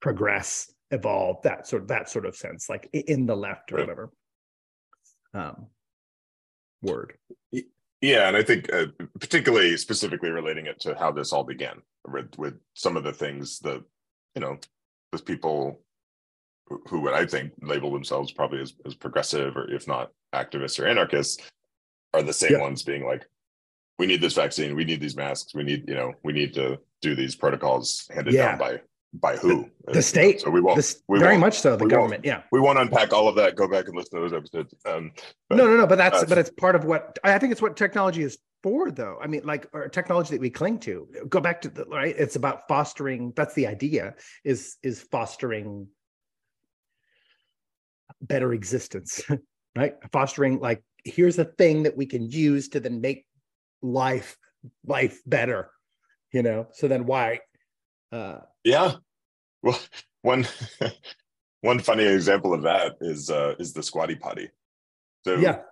progress, 0.00 0.72
evolve. 0.90 1.42
That 1.42 1.66
sort 1.66 1.82
of 1.82 1.88
that 1.88 2.08
sort 2.08 2.26
of 2.26 2.36
sense, 2.36 2.68
like 2.68 2.88
in 2.92 3.26
the 3.26 3.36
left 3.36 3.72
or 3.72 3.78
whatever. 3.78 4.10
Um, 5.32 5.66
word. 6.82 7.14
Yeah, 8.00 8.28
and 8.28 8.36
I 8.36 8.42
think 8.42 8.72
uh, 8.72 8.86
particularly 9.18 9.76
specifically 9.76 10.30
relating 10.30 10.66
it 10.66 10.80
to 10.80 10.94
how 10.94 11.10
this 11.10 11.32
all 11.32 11.44
began 11.44 11.80
with 12.06 12.36
with 12.38 12.54
some 12.74 12.96
of 12.96 13.04
the 13.04 13.12
things 13.12 13.58
that 13.60 13.82
you 14.34 14.40
know 14.40 14.58
with 15.12 15.24
people 15.24 15.80
who, 16.66 16.82
who 16.88 17.00
would 17.00 17.14
I 17.14 17.26
think 17.26 17.52
label 17.62 17.92
themselves 17.92 18.32
probably 18.32 18.60
as, 18.60 18.74
as 18.84 18.94
progressive 18.94 19.56
or 19.56 19.70
if 19.70 19.88
not 19.88 20.10
activists 20.34 20.78
or 20.78 20.86
anarchists 20.86 21.38
are 22.12 22.22
the 22.22 22.32
same 22.32 22.52
yeah. 22.52 22.60
ones 22.60 22.82
being 22.82 23.04
like 23.06 23.26
we 23.98 24.06
need 24.06 24.20
this 24.20 24.34
vaccine 24.34 24.74
we 24.76 24.84
need 24.84 25.00
these 25.00 25.16
masks 25.16 25.54
we 25.54 25.62
need 25.62 25.88
you 25.88 25.94
know 25.94 26.12
we 26.22 26.32
need 26.32 26.52
to 26.54 26.78
do 27.00 27.14
these 27.14 27.34
protocols 27.34 28.06
handed 28.14 28.34
yeah. 28.34 28.50
down 28.50 28.58
by 28.58 28.80
by 29.20 29.36
who? 29.36 29.70
The, 29.86 29.94
the 29.94 30.02
state. 30.02 30.40
So 30.40 30.50
we 30.50 30.60
won't. 30.60 30.76
The, 30.76 30.96
we 31.08 31.18
very 31.18 31.32
won't, 31.32 31.40
much 31.40 31.60
so. 31.60 31.76
The 31.76 31.86
government. 31.86 32.24
Yeah. 32.24 32.42
We 32.50 32.60
won't 32.60 32.78
unpack 32.78 33.12
all 33.12 33.28
of 33.28 33.36
that. 33.36 33.54
Go 33.54 33.68
back 33.68 33.86
and 33.86 33.96
listen 33.96 34.18
to 34.18 34.28
those 34.28 34.32
episodes. 34.32 34.74
Um, 34.84 35.12
but, 35.48 35.56
no, 35.56 35.66
no, 35.66 35.76
no. 35.76 35.86
But 35.86 35.98
that's 35.98 36.22
uh, 36.22 36.26
but 36.28 36.38
it's 36.38 36.50
part 36.50 36.74
of 36.74 36.84
what 36.84 37.18
I 37.22 37.38
think 37.38 37.52
it's 37.52 37.62
what 37.62 37.76
technology 37.76 38.22
is 38.22 38.38
for, 38.62 38.90
though. 38.90 39.18
I 39.22 39.26
mean, 39.26 39.42
like 39.44 39.68
or 39.72 39.88
technology 39.88 40.30
that 40.30 40.40
we 40.40 40.50
cling 40.50 40.80
to. 40.80 41.08
Go 41.28 41.40
back 41.40 41.60
to 41.62 41.68
the 41.68 41.84
right. 41.84 42.14
It's 42.18 42.36
about 42.36 42.66
fostering. 42.68 43.32
That's 43.36 43.54
the 43.54 43.66
idea. 43.66 44.14
Is 44.42 44.76
is 44.82 45.02
fostering 45.02 45.88
better 48.20 48.52
existence, 48.52 49.22
right? 49.76 49.94
Fostering 50.12 50.58
like 50.58 50.82
here's 51.04 51.38
a 51.38 51.44
thing 51.44 51.84
that 51.84 51.96
we 51.96 52.06
can 52.06 52.28
use 52.30 52.68
to 52.70 52.80
then 52.80 53.00
make 53.00 53.26
life 53.82 54.36
life 54.84 55.20
better. 55.24 55.70
You 56.32 56.42
know. 56.42 56.66
So 56.72 56.88
then 56.88 57.06
why? 57.06 57.40
Uh, 58.14 58.38
yeah. 58.62 58.92
Well, 59.62 59.78
one 60.22 60.46
one 61.62 61.80
funny 61.80 62.04
example 62.04 62.54
of 62.54 62.62
that 62.62 62.96
is 63.00 63.28
uh, 63.30 63.54
is 63.58 63.72
the 63.72 63.82
squatty 63.82 64.14
potty. 64.14 64.50
So 65.24 65.36
yeah, 65.36 65.62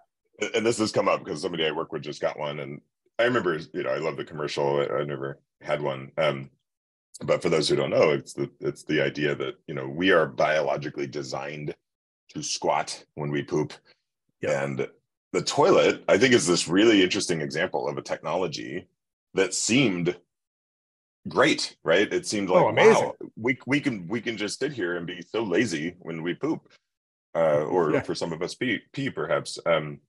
and 0.54 0.66
this 0.66 0.78
has 0.78 0.92
come 0.92 1.08
up 1.08 1.24
because 1.24 1.42
somebody 1.42 1.66
I 1.66 1.70
work 1.70 1.92
with 1.92 2.02
just 2.02 2.20
got 2.20 2.38
one, 2.38 2.58
and 2.60 2.80
I 3.18 3.24
remember 3.24 3.58
you 3.72 3.82
know 3.84 3.90
I 3.90 3.98
love 3.98 4.16
the 4.16 4.24
commercial. 4.24 4.80
I, 4.80 5.02
I 5.02 5.04
never 5.04 5.38
had 5.60 5.80
one. 5.80 6.10
Um, 6.18 6.50
but 7.24 7.42
for 7.42 7.48
those 7.48 7.68
who 7.68 7.76
don't 7.76 7.90
know, 7.90 8.10
it's 8.10 8.32
the 8.32 8.50
it's 8.60 8.82
the 8.82 9.00
idea 9.00 9.36
that 9.36 9.54
you 9.68 9.74
know 9.74 9.86
we 9.86 10.10
are 10.10 10.26
biologically 10.26 11.06
designed 11.06 11.74
to 12.30 12.42
squat 12.42 13.04
when 13.14 13.30
we 13.30 13.42
poop, 13.42 13.72
yeah. 14.40 14.64
and 14.64 14.88
the 15.32 15.42
toilet 15.42 16.02
I 16.08 16.18
think 16.18 16.34
is 16.34 16.46
this 16.46 16.66
really 16.66 17.04
interesting 17.04 17.40
example 17.40 17.88
of 17.88 17.98
a 17.98 18.02
technology 18.02 18.88
that 19.34 19.54
seemed 19.54 20.16
great, 21.28 21.76
right? 21.84 22.12
It 22.12 22.26
seemed 22.26 22.50
like 22.50 22.62
oh, 22.62 22.68
amazing. 22.68 23.04
Wow, 23.04 23.16
we 23.36 23.58
we 23.66 23.80
can 23.80 24.06
we 24.08 24.20
can 24.20 24.36
just 24.36 24.58
sit 24.58 24.72
here 24.72 24.96
and 24.96 25.06
be 25.06 25.22
so 25.22 25.42
lazy 25.42 25.94
when 26.00 26.22
we 26.22 26.34
poop, 26.34 26.68
uh, 27.34 27.64
or 27.64 27.92
yeah. 27.92 28.00
for 28.02 28.14
some 28.14 28.32
of 28.32 28.42
us 28.42 28.54
pee, 28.54 28.80
pee 28.92 29.10
perhaps. 29.10 29.58
Um, 29.66 30.00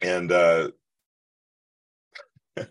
and 0.00 0.30
uh, 0.30 0.70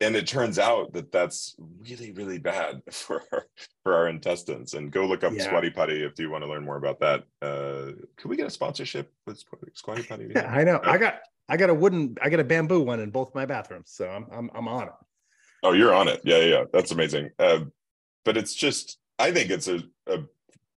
and 0.00 0.14
it 0.14 0.26
turns 0.26 0.58
out 0.58 0.92
that 0.92 1.10
that's 1.12 1.56
really 1.80 2.12
really 2.12 2.38
bad 2.38 2.82
for 2.90 3.22
our, 3.32 3.46
for 3.82 3.94
our 3.94 4.08
intestines 4.08 4.74
and 4.74 4.90
go 4.90 5.06
look 5.06 5.24
up 5.24 5.32
yeah. 5.32 5.44
squatty 5.44 5.70
potty 5.70 6.04
if 6.04 6.18
you 6.18 6.30
want 6.30 6.42
to 6.44 6.48
learn 6.48 6.64
more 6.64 6.76
about 6.76 7.00
that 7.00 7.24
uh 7.42 7.92
can 8.16 8.30
we 8.30 8.36
get 8.36 8.46
a 8.46 8.50
sponsorship 8.50 9.12
with 9.26 9.42
squatty 9.74 10.02
potty 10.02 10.30
yeah, 10.34 10.50
i 10.54 10.64
know 10.64 10.76
uh, 10.76 10.90
i 10.90 10.98
got 10.98 11.20
i 11.48 11.56
got 11.56 11.70
a 11.70 11.74
wooden 11.74 12.16
i 12.22 12.28
got 12.28 12.40
a 12.40 12.44
bamboo 12.44 12.80
one 12.80 13.00
in 13.00 13.10
both 13.10 13.34
my 13.34 13.46
bathrooms 13.46 13.90
so 13.90 14.08
i'm 14.08 14.26
i'm, 14.32 14.50
I'm 14.54 14.68
on 14.68 14.88
it 14.88 14.94
oh 15.62 15.72
you're 15.72 15.94
on 15.94 16.08
it 16.08 16.20
yeah 16.24 16.38
yeah 16.38 16.64
that's 16.72 16.92
amazing 16.92 17.30
uh, 17.38 17.60
but 18.24 18.36
it's 18.36 18.54
just 18.54 18.98
i 19.18 19.30
think 19.30 19.50
it's 19.50 19.68
a, 19.68 19.80
a 20.06 20.18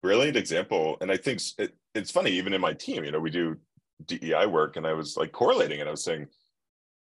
brilliant 0.03 0.37
example 0.37 0.97
and 1.01 1.11
i 1.11 1.17
think 1.17 1.41
it, 1.59 1.75
it's 1.95 2.11
funny 2.11 2.31
even 2.31 2.53
in 2.55 2.61
my 2.61 2.73
team 2.73 3.05
you 3.05 3.13
know 3.13 3.21
we 3.21 3.31
do 3.31 3.57
dei 4.07 4.47
work 4.47 4.77
and 4.77 4.87
i 4.87 4.93
was 4.93 5.17
like 5.17 5.33
correlating 5.33 5.81
and 5.81 5.89
i 5.89 5.93
was 5.93 6.05
saying 6.05 6.27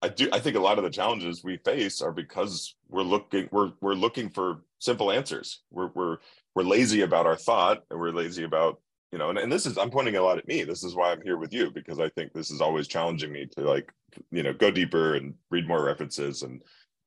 I 0.06 0.10
do. 0.10 0.30
I 0.32 0.39
think 0.39 0.56
a 0.56 0.60
lot 0.60 0.78
of 0.78 0.84
the 0.84 0.89
challenges 0.91 1.43
we 1.43 1.58
face 1.58 1.99
are 1.99 2.12
because 2.12 2.75
we're 2.89 3.01
looking 3.01 3.49
we're 3.51 3.71
we're 3.82 3.95
looking 3.95 4.30
for 4.30 4.62
simple 4.78 5.12
answers. 5.12 5.63
We're 5.71 5.89
we're 5.95 6.17
we're 6.54 6.63
lazy 6.63 7.01
about 7.01 7.25
our 7.25 7.36
thought, 7.36 7.84
and 7.89 7.99
we're 7.99 8.12
lazy 8.12 8.43
about 8.43 8.80
you 9.12 9.17
know. 9.17 9.32
And, 9.32 9.39
and 9.39 9.51
this 9.51 9.65
is 9.65 9.80
I'm 9.80 9.89
pointing 9.89 10.15
a 10.15 10.21
lot 10.21 10.38
at 10.38 10.47
me. 10.47 10.63
This 10.63 10.84
is 10.84 10.93
why 10.93 11.12
I'm 11.12 11.23
here 11.23 11.38
with 11.38 11.54
you 11.54 11.71
because 11.71 11.99
I 11.99 12.10
think 12.10 12.34
this 12.34 12.51
is 12.51 12.62
always 12.62 12.88
challenging 12.88 13.32
me 13.32 13.47
to 13.58 13.62
like 13.62 13.91
you 14.32 14.43
know 14.43 14.54
go 14.54 14.69
deeper 14.69 15.15
and 15.15 15.34
read 15.49 15.67
more 15.67 15.84
references 15.84 16.43
and 16.43 16.62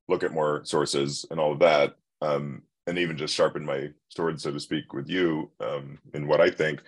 look 0.08 0.22
at 0.22 0.32
more 0.32 0.62
sources 0.64 1.26
and 1.30 1.38
all 1.38 1.52
of 1.52 1.58
that. 1.60 1.96
Um, 2.20 2.62
and 2.86 2.98
even 2.98 3.18
just 3.18 3.34
sharpen 3.34 3.64
my 3.64 3.90
sword, 4.08 4.40
so 4.40 4.50
to 4.50 4.58
speak, 4.58 4.94
with 4.94 5.08
you 5.08 5.50
um, 5.60 5.98
in 6.14 6.26
what 6.26 6.40
I 6.40 6.50
think. 6.50 6.82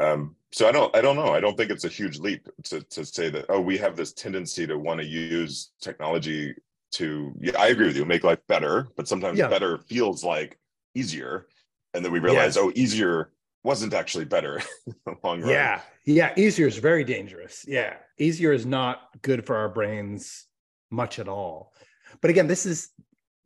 Um, 0.00 0.34
so 0.52 0.68
I 0.68 0.72
don't 0.72 0.94
I 0.96 1.00
don't 1.00 1.16
know. 1.16 1.32
I 1.32 1.40
don't 1.40 1.56
think 1.56 1.70
it's 1.70 1.84
a 1.84 1.88
huge 1.88 2.18
leap 2.18 2.48
to 2.64 2.80
to 2.80 3.04
say 3.04 3.30
that 3.30 3.46
oh 3.48 3.60
we 3.60 3.78
have 3.78 3.96
this 3.96 4.12
tendency 4.12 4.66
to 4.66 4.78
want 4.78 5.00
to 5.00 5.06
use 5.06 5.70
technology 5.80 6.54
to 6.92 7.34
yeah, 7.40 7.58
I 7.58 7.68
agree 7.68 7.86
with 7.86 7.96
you, 7.96 8.04
make 8.04 8.24
life 8.24 8.40
better, 8.48 8.88
but 8.96 9.08
sometimes 9.08 9.38
yeah. 9.38 9.48
better 9.48 9.78
feels 9.78 10.24
like 10.24 10.58
easier. 10.94 11.46
And 11.94 12.04
then 12.04 12.12
we 12.12 12.18
realize, 12.18 12.56
oh, 12.56 12.72
easier 12.74 13.32
wasn't 13.64 13.94
actually 13.94 14.24
better 14.24 14.60
in 14.86 14.94
the 15.04 15.14
long 15.24 15.40
run. 15.40 15.50
Yeah. 15.50 15.80
Yeah. 16.04 16.32
Easier 16.36 16.66
is 16.66 16.78
very 16.78 17.04
dangerous. 17.04 17.64
Yeah. 17.66 17.94
Easier 18.18 18.52
is 18.52 18.66
not 18.66 19.08
good 19.22 19.46
for 19.46 19.56
our 19.56 19.68
brains 19.68 20.46
much 20.90 21.18
at 21.18 21.28
all. 21.28 21.72
But 22.20 22.30
again, 22.30 22.46
this 22.46 22.66
is 22.66 22.90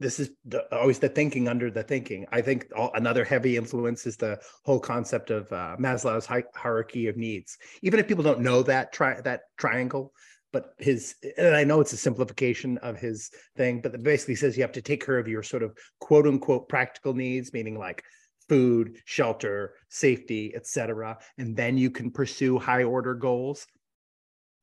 this 0.03 0.19
is 0.19 0.31
the, 0.45 0.65
always 0.75 0.99
the 0.99 1.09
thinking 1.09 1.49
under 1.49 1.71
the 1.71 1.83
thinking. 1.83 2.27
I 2.33 2.41
think 2.43 2.67
all, 2.77 2.91
another 2.95 3.25
heavy 3.25 3.57
influence 3.57 4.05
is 4.05 4.17
the 4.17 4.41
whole 4.65 4.81
concept 4.81 5.31
of 5.31 5.51
uh, 5.53 5.77
Maslow's 5.79 6.27
hi- 6.27 6.45
hierarchy 6.55 7.07
of 7.07 7.17
needs. 7.17 7.57
Even 7.83 8.01
if 8.01 8.09
people 8.09 8.25
don't 8.25 8.41
know 8.41 8.63
that 8.65 8.93
tri- 8.93 9.21
that 9.21 9.43
triangle, 9.57 10.13
but 10.53 10.75
his 10.79 11.15
and 11.39 11.55
I 11.55 11.65
know 11.65 11.81
it's 11.81 11.93
a 11.93 11.97
simplification 11.97 12.79
of 12.79 12.99
his 12.99 13.31
thing, 13.57 13.81
but 13.81 13.95
it 13.95 14.03
basically 14.03 14.35
says 14.35 14.57
you 14.57 14.63
have 14.63 14.73
to 14.73 14.83
take 14.83 15.05
care 15.05 15.19
of 15.19 15.29
your 15.29 15.43
sort 15.43 15.63
of 15.63 15.77
quote 16.01 16.27
unquote 16.27 16.69
practical 16.69 17.15
needs, 17.15 17.53
meaning 17.53 17.79
like 17.79 18.03
food, 18.49 18.99
shelter, 19.05 19.75
safety, 19.89 20.53
etc., 20.55 21.17
and 21.39 21.57
then 21.57 21.79
you 21.79 21.91
can 21.91 22.11
pursue 22.11 22.59
high 22.59 22.83
order 22.83 23.15
goals. 23.15 23.67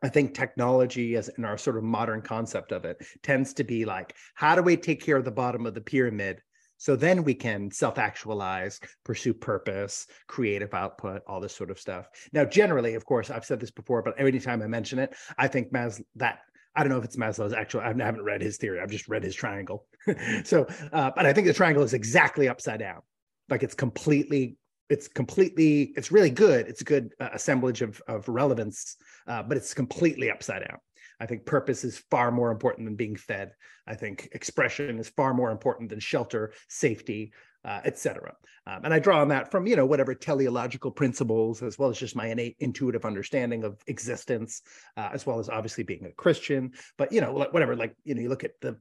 I 0.01 0.09
think 0.09 0.33
technology, 0.33 1.15
as 1.15 1.29
in 1.38 1.45
our 1.45 1.57
sort 1.57 1.77
of 1.77 1.83
modern 1.83 2.21
concept 2.21 2.71
of 2.71 2.85
it, 2.85 3.01
tends 3.21 3.53
to 3.55 3.63
be 3.63 3.85
like, 3.85 4.15
how 4.35 4.55
do 4.55 4.62
we 4.62 4.77
take 4.77 5.01
care 5.01 5.17
of 5.17 5.25
the 5.25 5.31
bottom 5.31 5.65
of 5.65 5.73
the 5.73 5.81
pyramid? 5.81 6.41
So 6.77 6.95
then 6.95 7.25
we 7.25 7.33
can 7.33 7.69
self 7.71 7.97
actualize, 7.97 8.79
pursue 9.03 9.33
purpose, 9.33 10.07
creative 10.27 10.73
output, 10.73 11.21
all 11.27 11.41
this 11.41 11.53
sort 11.53 11.71
of 11.71 11.79
stuff. 11.79 12.07
Now, 12.31 12.45
generally, 12.45 12.95
of 12.95 13.05
course, 13.05 13.29
I've 13.29 13.43
said 13.43 13.59
this 13.59 13.71
before, 13.71 14.01
but 14.01 14.17
every 14.17 14.39
time 14.39 14.62
I 14.62 14.67
mention 14.67 14.97
it, 14.97 15.13
I 15.38 15.47
think 15.47 15.73
Mas 15.73 16.01
that 16.15 16.39
I 16.75 16.83
don't 16.83 16.91
know 16.91 16.97
if 16.99 17.03
it's 17.03 17.17
Maslow's 17.17 17.51
actual, 17.51 17.81
I 17.81 17.88
haven't 17.88 18.23
read 18.23 18.41
his 18.41 18.55
theory. 18.55 18.79
I've 18.79 18.91
just 18.91 19.09
read 19.09 19.23
his 19.23 19.35
triangle. 19.35 19.85
so, 20.45 20.67
uh, 20.93 21.12
but 21.13 21.25
I 21.25 21.33
think 21.33 21.47
the 21.47 21.53
triangle 21.53 21.83
is 21.83 21.93
exactly 21.93 22.47
upside 22.47 22.79
down. 22.79 23.01
Like 23.49 23.63
it's 23.63 23.73
completely 23.73 24.55
it's 24.89 25.08
completely 25.08 25.93
it's 25.95 26.12
really 26.12 26.30
good. 26.30 26.67
It's 26.67 26.82
a 26.82 26.86
good 26.86 27.13
uh, 27.19 27.30
assemblage 27.34 27.82
of, 27.82 28.02
of 28.08 28.28
relevance 28.28 28.97
uh, 29.28 29.43
but 29.43 29.58
it's 29.58 29.73
completely 29.73 30.32
upside 30.32 30.67
down. 30.67 30.80
I 31.21 31.25
think 31.25 31.45
purpose 31.45 31.84
is 31.84 31.97
far 32.10 32.32
more 32.32 32.49
important 32.52 32.88
than 32.88 32.95
being 32.95 33.15
fed. 33.15 33.52
I 33.86 33.95
think 33.95 34.30
expression 34.32 34.99
is 34.99 35.10
far 35.10 35.34
more 35.34 35.52
important 35.52 35.89
than 35.89 35.99
shelter 35.99 36.54
safety 36.67 37.34
uh, 37.65 37.82
etc 37.84 38.34
um, 38.67 38.86
and 38.86 38.93
i 38.93 38.99
draw 38.99 39.19
on 39.19 39.28
that 39.28 39.52
from 39.52 39.67
you 39.67 39.75
know 39.75 39.86
whatever 39.86 40.15
teleological 40.15 40.91
principles 40.91 41.62
as 41.62 41.78
well 41.78 41.89
as 41.89 41.97
just 41.97 42.15
my 42.15 42.28
innate 42.28 42.56
intuitive 42.60 43.04
understanding 43.04 43.63
of 43.63 43.82
existence 43.88 44.62
uh, 44.95 45.10
as 45.12 45.25
well 45.25 45.39
as 45.39 45.49
obviously 45.49 45.84
being 45.84 46.06
a 46.06 46.12
christian. 46.12 46.71
But 46.97 47.12
you 47.12 47.21
know 47.21 47.34
whatever 47.52 47.75
like 47.75 47.95
you 48.04 48.15
know 48.15 48.21
you 48.21 48.30
look 48.30 48.43
at 48.43 48.60
the 48.62 48.78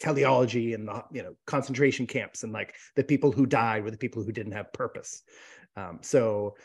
teleology 0.00 0.74
and 0.74 0.88
the 0.88 1.04
you 1.12 1.22
know 1.22 1.34
concentration 1.46 2.06
camps 2.06 2.42
and 2.42 2.52
like 2.52 2.74
the 2.96 3.04
people 3.04 3.32
who 3.32 3.46
died 3.46 3.84
were 3.84 3.90
the 3.90 3.98
people 3.98 4.22
who 4.22 4.32
didn't 4.32 4.52
have 4.52 4.72
purpose. 4.72 5.22
Um, 5.76 5.98
so 6.02 6.56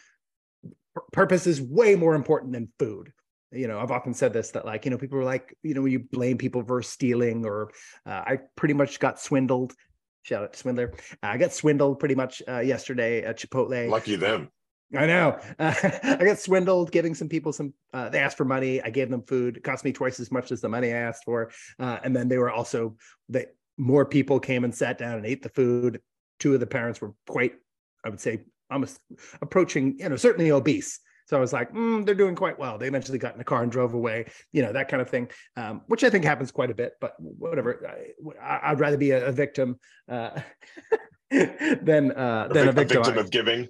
purpose 1.13 1.47
is 1.47 1.61
way 1.61 1.95
more 1.95 2.15
important 2.15 2.53
than 2.53 2.69
food. 2.79 3.11
You 3.51 3.67
know 3.67 3.79
i've 3.79 3.89
often 3.89 4.13
said 4.13 4.31
this 4.31 4.51
that 4.51 4.63
like 4.63 4.85
you 4.85 4.91
know 4.91 4.97
people 4.99 5.17
are 5.17 5.23
like 5.23 5.55
you 5.63 5.73
know 5.73 5.85
you 5.85 5.99
blame 5.99 6.37
people 6.37 6.63
for 6.63 6.83
stealing 6.83 7.47
or 7.47 7.71
uh, 8.05 8.21
i 8.27 8.37
pretty 8.55 8.75
much 8.75 8.99
got 8.99 9.19
swindled. 9.19 9.73
Shout 10.21 10.43
out 10.43 10.53
to 10.53 10.59
swindler. 10.59 10.93
I 11.23 11.37
got 11.37 11.53
swindled 11.53 11.99
pretty 11.99 12.13
much 12.13 12.43
uh, 12.47 12.59
yesterday 12.59 13.23
at 13.23 13.39
chipotle. 13.39 13.89
Lucky 13.89 14.17
them 14.17 14.51
I 14.97 15.05
know. 15.05 15.39
Uh, 15.59 15.73
I 16.03 16.23
got 16.23 16.39
swindled 16.39 16.91
giving 16.91 17.13
some 17.13 17.29
people 17.29 17.53
some. 17.53 17.73
Uh, 17.93 18.09
they 18.09 18.19
asked 18.19 18.37
for 18.37 18.45
money. 18.45 18.81
I 18.81 18.89
gave 18.89 19.09
them 19.09 19.23
food. 19.23 19.57
It 19.57 19.63
cost 19.63 19.85
me 19.85 19.91
twice 19.91 20.19
as 20.19 20.31
much 20.31 20.51
as 20.51 20.61
the 20.61 20.69
money 20.69 20.89
I 20.89 20.97
asked 20.97 21.23
for. 21.25 21.51
Uh, 21.79 21.99
and 22.03 22.15
then 22.15 22.27
they 22.27 22.37
were 22.37 22.51
also 22.51 22.95
that 23.29 23.55
more 23.77 24.05
people 24.05 24.39
came 24.39 24.63
and 24.63 24.73
sat 24.73 24.97
down 24.97 25.17
and 25.17 25.25
ate 25.25 25.41
the 25.41 25.49
food. 25.49 26.01
Two 26.39 26.53
of 26.53 26.59
the 26.59 26.67
parents 26.67 27.01
were 27.01 27.13
quite, 27.27 27.53
I 28.03 28.09
would 28.09 28.19
say, 28.19 28.39
almost 28.71 28.99
approaching, 29.41 29.97
you 29.99 30.09
know, 30.09 30.15
certainly 30.15 30.51
obese. 30.51 30.99
So 31.27 31.37
I 31.37 31.39
was 31.39 31.53
like, 31.53 31.71
mm, 31.71 32.05
they're 32.05 32.15
doing 32.15 32.35
quite 32.35 32.57
well. 32.57 32.79
They 32.79 32.87
eventually 32.87 33.19
got 33.19 33.33
in 33.33 33.37
the 33.37 33.43
car 33.43 33.61
and 33.61 33.71
drove 33.71 33.93
away, 33.93 34.25
you 34.51 34.63
know, 34.63 34.73
that 34.73 34.89
kind 34.89 34.99
of 34.99 35.09
thing, 35.09 35.29
um, 35.55 35.81
which 35.85 36.03
I 36.03 36.09
think 36.09 36.25
happens 36.25 36.51
quite 36.51 36.71
a 36.71 36.73
bit. 36.73 36.93
But 36.99 37.13
whatever, 37.19 37.87
I, 38.41 38.71
would 38.71 38.79
rather 38.79 38.97
be 38.97 39.11
a, 39.11 39.27
a 39.27 39.31
victim 39.31 39.79
uh, 40.09 40.41
than 41.29 42.13
uh, 42.13 42.47
a 42.49 42.53
than 42.53 42.69
a 42.69 42.71
victim. 42.71 43.01
A 43.01 43.03
victim 43.03 43.17
of 43.19 43.29
giving 43.29 43.67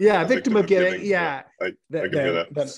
yeah, 0.00 0.24
victim, 0.24 0.54
victim, 0.54 0.56
of 0.56 0.66
giving. 0.66 0.92
giving. 0.92 1.06
Yeah, 1.06 1.42
I, 1.60 1.66
I 1.66 1.70
then, 1.90 2.46
then, 2.50 2.68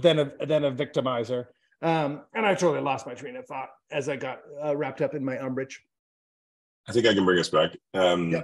then, 0.00 0.18
a 0.18 0.46
then 0.46 0.64
a 0.64 0.72
victimizer. 0.72 1.46
Um, 1.80 2.22
and 2.34 2.44
I 2.44 2.54
totally 2.54 2.80
lost 2.80 3.06
my 3.06 3.14
train 3.14 3.36
of 3.36 3.46
thought 3.46 3.68
as 3.90 4.08
I 4.08 4.16
got 4.16 4.40
uh, 4.64 4.76
wrapped 4.76 5.00
up 5.00 5.14
in 5.14 5.24
my 5.24 5.38
umbrage. 5.38 5.80
I 6.88 6.92
think 6.92 7.06
I 7.06 7.14
can 7.14 7.24
bring 7.24 7.38
us 7.38 7.50
back. 7.50 7.76
Um, 7.94 8.32
yeah. 8.32 8.42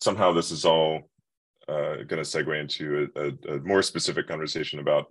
Somehow, 0.00 0.32
this 0.32 0.50
is 0.50 0.64
all 0.64 1.10
uh, 1.68 1.96
going 1.96 2.08
to 2.08 2.20
segue 2.22 2.58
into 2.58 3.08
a, 3.16 3.20
a, 3.20 3.56
a, 3.56 3.60
more 3.60 3.82
specific 3.82 4.28
conversation 4.28 4.78
about 4.78 5.06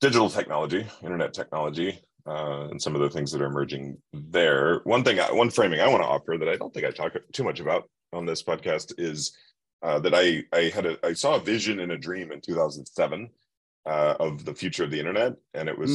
digital 0.00 0.30
technology, 0.30 0.86
internet 1.02 1.34
technology, 1.34 2.00
uh, 2.26 2.68
and 2.70 2.80
some 2.80 2.94
of 2.94 3.00
the 3.00 3.10
things 3.10 3.32
that 3.32 3.42
are 3.42 3.46
emerging 3.46 3.96
there. 4.12 4.80
One 4.84 5.04
thing, 5.04 5.18
one 5.36 5.50
framing 5.50 5.80
I 5.80 5.88
want 5.88 6.02
to 6.02 6.08
offer 6.08 6.36
that 6.38 6.48
I 6.48 6.56
don't 6.56 6.72
think 6.72 6.86
I 6.86 6.90
talk 6.90 7.14
too 7.32 7.44
much 7.44 7.60
about 7.60 7.88
on 8.12 8.24
this 8.24 8.42
podcast 8.42 8.94
is 8.98 9.36
uh, 9.82 9.98
that 10.00 10.14
I 10.14 10.44
I 10.52 10.70
had 10.74 10.86
a 10.86 10.98
I 11.04 11.12
saw 11.12 11.36
a 11.36 11.40
vision 11.40 11.80
in 11.80 11.90
a 11.90 11.98
dream 11.98 12.32
in 12.32 12.40
2007 12.40 13.30
uh, 13.86 14.14
of 14.20 14.44
the 14.44 14.54
future 14.54 14.84
of 14.84 14.90
the 14.90 14.98
internet, 14.98 15.34
and 15.54 15.68
it 15.68 15.78
was 15.78 15.90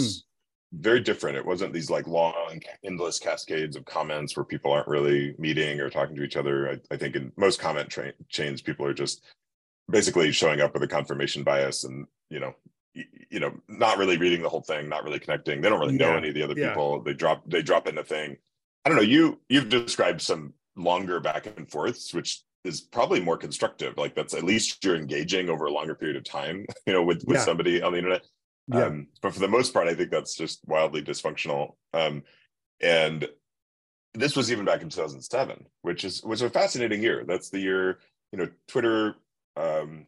mm. 0.75 0.81
very 0.81 0.99
different. 0.99 1.37
It 1.37 1.45
wasn't 1.45 1.73
these 1.73 1.89
like 1.89 2.07
long, 2.07 2.61
endless 2.83 3.19
cascades 3.19 3.75
of 3.75 3.85
comments 3.85 4.35
where 4.35 4.43
people 4.43 4.71
aren't 4.71 4.87
really 4.87 5.35
meeting 5.37 5.79
or 5.79 5.89
talking 5.89 6.15
to 6.15 6.23
each 6.23 6.37
other. 6.37 6.69
I, 6.69 6.93
I 6.93 6.97
think 6.97 7.15
in 7.15 7.31
most 7.37 7.59
comment 7.59 7.89
tra- 7.89 8.13
chains, 8.29 8.61
people 8.61 8.85
are 8.85 8.93
just 8.93 9.23
basically 9.89 10.31
showing 10.31 10.61
up 10.61 10.73
with 10.73 10.83
a 10.83 10.87
confirmation 10.87 11.43
bias, 11.43 11.83
and 11.83 12.07
you 12.29 12.39
know, 12.39 12.55
you 13.29 13.39
know, 13.39 13.53
not 13.67 13.97
really 13.97 14.17
reading 14.17 14.41
the 14.41 14.49
whole 14.49 14.61
thing, 14.61 14.89
not 14.89 15.03
really 15.03 15.19
connecting. 15.19 15.61
They 15.61 15.69
don't 15.69 15.79
really 15.79 15.97
know 15.97 16.15
any 16.15 16.29
of 16.29 16.33
the 16.33 16.43
other 16.43 16.55
yeah. 16.57 16.69
people. 16.69 17.01
They 17.01 17.13
drop 17.13 17.43
they 17.47 17.61
drop 17.61 17.87
in 17.87 17.97
a 17.97 18.03
thing. 18.03 18.37
I 18.83 18.89
don't 18.89 18.97
know. 18.97 19.03
You 19.03 19.39
you've 19.47 19.69
described 19.69 20.21
some 20.21 20.53
longer 20.75 21.19
back 21.19 21.45
and 21.45 21.69
forths, 21.69 22.13
which 22.13 22.41
is 22.65 22.81
probably 22.81 23.19
more 23.19 23.37
constructive. 23.37 23.97
Like 23.97 24.15
that's 24.15 24.33
at 24.33 24.43
least 24.43 24.83
you're 24.83 24.95
engaging 24.95 25.49
over 25.49 25.65
a 25.65 25.71
longer 25.71 25.95
period 25.95 26.17
of 26.17 26.23
time, 26.23 26.65
you 26.85 26.93
know, 26.93 27.03
with 27.03 27.23
with 27.25 27.37
yeah. 27.37 27.43
somebody 27.43 27.81
on 27.81 27.91
the 27.91 27.97
internet. 27.97 28.25
Yeah. 28.67 28.85
Um, 28.85 29.07
but 29.21 29.33
for 29.33 29.39
the 29.39 29.47
most 29.47 29.73
part, 29.73 29.87
I 29.87 29.93
think 29.93 30.09
that's 30.09 30.35
just 30.35 30.59
wildly 30.67 31.03
dysfunctional. 31.03 31.75
Um, 31.93 32.23
and 32.81 33.27
this 34.13 34.35
was 34.35 34.51
even 34.51 34.65
back 34.65 34.81
in 34.81 34.89
2007, 34.89 35.65
which 35.81 36.03
is 36.03 36.23
was 36.23 36.41
a 36.41 36.49
fascinating 36.49 37.01
year. 37.01 37.23
That's 37.27 37.49
the 37.49 37.59
year, 37.59 37.99
you 38.31 38.39
know, 38.39 38.49
Twitter 38.67 39.15
um, 39.55 40.07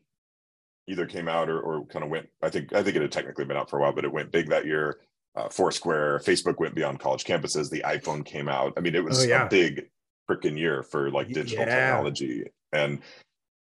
either 0.87 1.05
came 1.05 1.27
out 1.27 1.49
or, 1.49 1.59
or 1.59 1.85
kind 1.85 2.03
of 2.03 2.09
went. 2.09 2.27
I 2.41 2.49
think 2.49 2.73
I 2.73 2.81
think 2.83 2.95
it 2.95 3.01
had 3.01 3.11
technically 3.11 3.45
been 3.45 3.57
out 3.57 3.69
for 3.69 3.77
a 3.77 3.81
while, 3.81 3.93
but 3.93 4.05
it 4.05 4.11
went 4.11 4.31
big 4.31 4.49
that 4.49 4.65
year. 4.65 4.99
Uh, 5.35 5.49
Foursquare, 5.49 6.19
Facebook 6.19 6.57
went 6.57 6.73
beyond 6.73 6.99
college 6.99 7.23
campuses. 7.23 7.69
The 7.69 7.83
iPhone 7.85 8.25
came 8.25 8.49
out. 8.49 8.73
I 8.75 8.79
mean, 8.79 8.95
it 8.95 9.03
was 9.03 9.23
oh, 9.23 9.27
yeah. 9.27 9.45
a 9.45 9.49
big 9.49 9.87
freaking 10.29 10.57
year 10.57 10.83
for 10.83 11.09
like 11.11 11.27
digital 11.29 11.65
yeah. 11.65 11.65
technology 11.65 12.45
and 12.73 12.99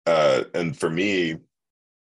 uh 0.05 0.43
and 0.53 0.77
for 0.77 0.89
me 0.89 1.35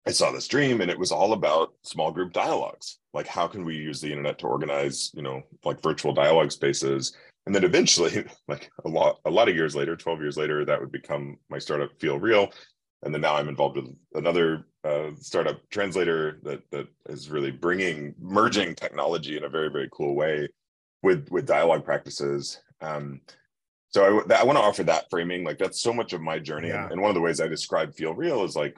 i 0.05 0.11
saw 0.11 0.31
this 0.31 0.47
dream 0.47 0.81
and 0.81 0.91
it 0.91 0.99
was 0.99 1.11
all 1.11 1.33
about 1.33 1.73
small 1.83 2.11
group 2.11 2.33
dialogues 2.33 2.99
like 3.13 3.27
how 3.27 3.47
can 3.47 3.65
we 3.65 3.75
use 3.75 4.01
the 4.01 4.09
internet 4.09 4.37
to 4.37 4.47
organize 4.47 5.11
you 5.13 5.21
know 5.21 5.41
like 5.63 5.81
virtual 5.81 6.13
dialogue 6.13 6.51
spaces 6.51 7.15
and 7.45 7.53
then 7.53 7.63
eventually, 7.63 8.25
like 8.47 8.71
a 8.83 8.89
lot 8.89 9.19
a 9.25 9.29
lot 9.29 9.49
of 9.49 9.55
years 9.55 9.75
later, 9.75 9.95
12 9.95 10.21
years 10.21 10.37
later, 10.37 10.65
that 10.65 10.79
would 10.79 10.91
become 10.91 11.37
my 11.49 11.59
startup 11.59 11.91
Feel 11.99 12.19
Real. 12.19 12.51
And 13.03 13.13
then 13.13 13.21
now 13.21 13.35
I'm 13.35 13.49
involved 13.49 13.75
with 13.75 13.93
another 14.15 14.65
uh, 14.83 15.11
startup 15.19 15.59
translator 15.69 16.39
that 16.43 16.61
that 16.71 16.87
is 17.07 17.29
really 17.29 17.51
bringing 17.51 18.15
merging 18.19 18.73
technology 18.73 19.37
in 19.37 19.43
a 19.43 19.49
very 19.49 19.69
very 19.69 19.89
cool 19.91 20.15
way 20.15 20.47
with 21.03 21.29
with 21.29 21.45
dialogue 21.45 21.85
practices. 21.85 22.61
Um, 22.81 23.21
so 23.95 24.25
I, 24.29 24.39
I 24.39 24.43
want 24.43 24.57
to 24.57 24.63
offer 24.63 24.83
that 24.83 25.09
framing. 25.09 25.45
Like 25.45 25.57
that's 25.57 25.81
so 25.81 25.93
much 25.93 26.11
of 26.11 26.19
my 26.19 26.37
journey, 26.37 26.67
yeah. 26.67 26.83
and, 26.83 26.93
and 26.93 27.01
one 27.01 27.09
of 27.09 27.15
the 27.15 27.21
ways 27.21 27.39
I 27.39 27.47
describe 27.47 27.95
Feel 27.95 28.13
Real 28.13 28.43
is 28.43 28.53
like 28.53 28.77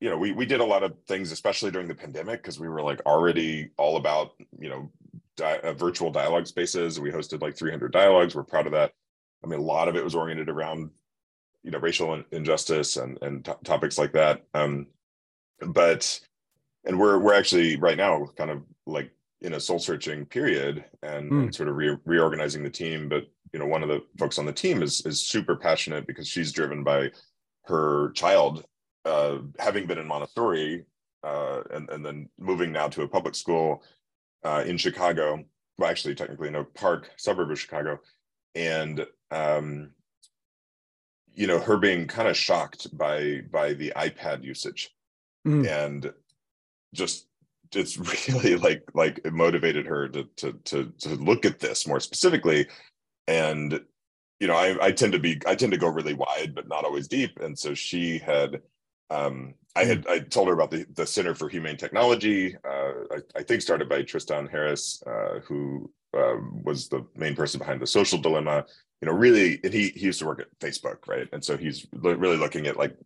you 0.00 0.10
know, 0.10 0.18
we 0.18 0.32
we 0.32 0.44
did 0.44 0.60
a 0.60 0.64
lot 0.64 0.82
of 0.82 0.92
things, 1.06 1.30
especially 1.30 1.70
during 1.70 1.86
the 1.86 1.94
pandemic, 1.94 2.42
because 2.42 2.58
we 2.58 2.68
were 2.68 2.82
like 2.82 3.00
already 3.06 3.70
all 3.78 3.96
about 3.96 4.32
you 4.58 4.68
know 4.68 4.90
di- 5.36 5.60
uh, 5.60 5.72
virtual 5.72 6.10
dialogue 6.10 6.48
spaces. 6.48 6.98
We 6.98 7.12
hosted 7.12 7.42
like 7.42 7.56
300 7.56 7.92
dialogues. 7.92 8.34
We're 8.34 8.42
proud 8.42 8.66
of 8.66 8.72
that. 8.72 8.92
I 9.44 9.46
mean, 9.46 9.60
a 9.60 9.62
lot 9.62 9.88
of 9.88 9.94
it 9.94 10.04
was 10.04 10.16
oriented 10.16 10.48
around 10.48 10.90
you 11.62 11.70
know 11.70 11.78
racial 11.78 12.22
injustice 12.32 12.96
and 12.96 13.22
and 13.22 13.44
t- 13.44 13.52
topics 13.62 13.98
like 13.98 14.14
that. 14.14 14.42
Um, 14.52 14.88
but 15.60 16.20
and 16.84 16.98
we're 16.98 17.18
we're 17.18 17.34
actually 17.34 17.76
right 17.76 17.96
now 17.96 18.26
kind 18.36 18.50
of 18.50 18.64
like 18.84 19.12
in 19.42 19.54
a 19.54 19.60
soul 19.60 19.78
searching 19.78 20.26
period 20.26 20.84
and, 21.02 21.30
mm. 21.30 21.42
and 21.44 21.54
sort 21.54 21.68
of 21.68 21.76
re- 21.76 21.98
reorganizing 22.04 22.64
the 22.64 22.70
team. 22.70 23.08
But 23.08 23.24
you 23.54 23.60
know, 23.60 23.66
one 23.66 23.84
of 23.84 23.88
the 23.88 24.02
folks 24.18 24.38
on 24.40 24.46
the 24.46 24.52
team 24.52 24.82
is 24.82 25.00
is 25.06 25.24
super 25.24 25.54
passionate 25.54 26.08
because 26.08 26.26
she's 26.26 26.50
driven 26.50 26.82
by 26.82 27.12
her 27.66 28.10
child 28.10 28.64
uh, 29.04 29.38
having 29.60 29.86
been 29.86 29.96
in 29.96 30.08
Montessori 30.08 30.84
uh, 31.22 31.62
and, 31.70 31.88
and 31.88 32.04
then 32.04 32.28
moving 32.36 32.72
now 32.72 32.88
to 32.88 33.02
a 33.02 33.08
public 33.08 33.36
school 33.36 33.84
uh, 34.42 34.64
in 34.66 34.76
Chicago, 34.76 35.42
well, 35.78 35.88
actually, 35.88 36.16
technically 36.16 36.48
in 36.48 36.56
Oak 36.56 36.74
Park, 36.74 37.12
suburb 37.16 37.52
of 37.52 37.60
Chicago, 37.60 38.00
and 38.56 39.06
um, 39.30 39.90
you 41.32 41.46
know, 41.46 41.60
her 41.60 41.76
being 41.76 42.08
kind 42.08 42.26
of 42.26 42.36
shocked 42.36 42.96
by 42.98 43.42
by 43.52 43.72
the 43.74 43.92
iPad 43.94 44.42
usage, 44.42 44.90
mm. 45.46 45.64
and 45.68 46.12
just 46.92 47.28
it's 47.72 47.98
really 48.28 48.56
like 48.56 48.82
like 48.94 49.20
it 49.24 49.32
motivated 49.32 49.86
her 49.86 50.08
to 50.08 50.24
to 50.38 50.52
to 50.64 50.92
to 50.98 51.10
look 51.10 51.44
at 51.44 51.60
this 51.60 51.86
more 51.86 52.00
specifically, 52.00 52.66
and 53.28 53.80
you 54.40 54.46
know, 54.46 54.56
I 54.56 54.86
I 54.86 54.92
tend 54.92 55.12
to 55.12 55.18
be 55.18 55.40
I 55.46 55.54
tend 55.54 55.72
to 55.72 55.78
go 55.78 55.88
really 55.88 56.14
wide, 56.14 56.54
but 56.54 56.68
not 56.68 56.84
always 56.84 57.08
deep, 57.08 57.40
and 57.40 57.58
so 57.58 57.74
she 57.74 58.18
had 58.18 58.60
um, 59.10 59.54
I 59.76 59.84
had 59.84 60.06
I 60.06 60.20
told 60.20 60.48
her 60.48 60.54
about 60.54 60.70
the, 60.70 60.86
the 60.94 61.06
Center 61.06 61.34
for 61.34 61.48
Humane 61.48 61.76
Technology. 61.76 62.56
Uh, 62.64 62.92
I, 63.10 63.18
I, 63.38 63.42
think 63.42 63.62
started 63.62 63.88
by 63.88 64.02
Tristan 64.02 64.46
Harris, 64.46 65.02
uh, 65.06 65.40
who 65.44 65.90
uh, 66.16 66.36
was 66.62 66.88
the 66.88 67.06
main 67.16 67.34
person 67.34 67.58
behind 67.58 67.80
the 67.80 67.86
Social 67.86 68.18
Dilemma. 68.18 68.64
You 69.00 69.06
know, 69.06 69.14
really, 69.14 69.60
and 69.64 69.72
he 69.72 69.88
he 69.90 70.06
used 70.06 70.20
to 70.20 70.26
work 70.26 70.40
at 70.40 70.58
Facebook, 70.58 71.06
right? 71.06 71.28
And 71.32 71.44
so 71.44 71.56
he's 71.56 71.86
really 71.92 72.36
looking 72.36 72.66
at 72.66 72.76
like 72.76 72.96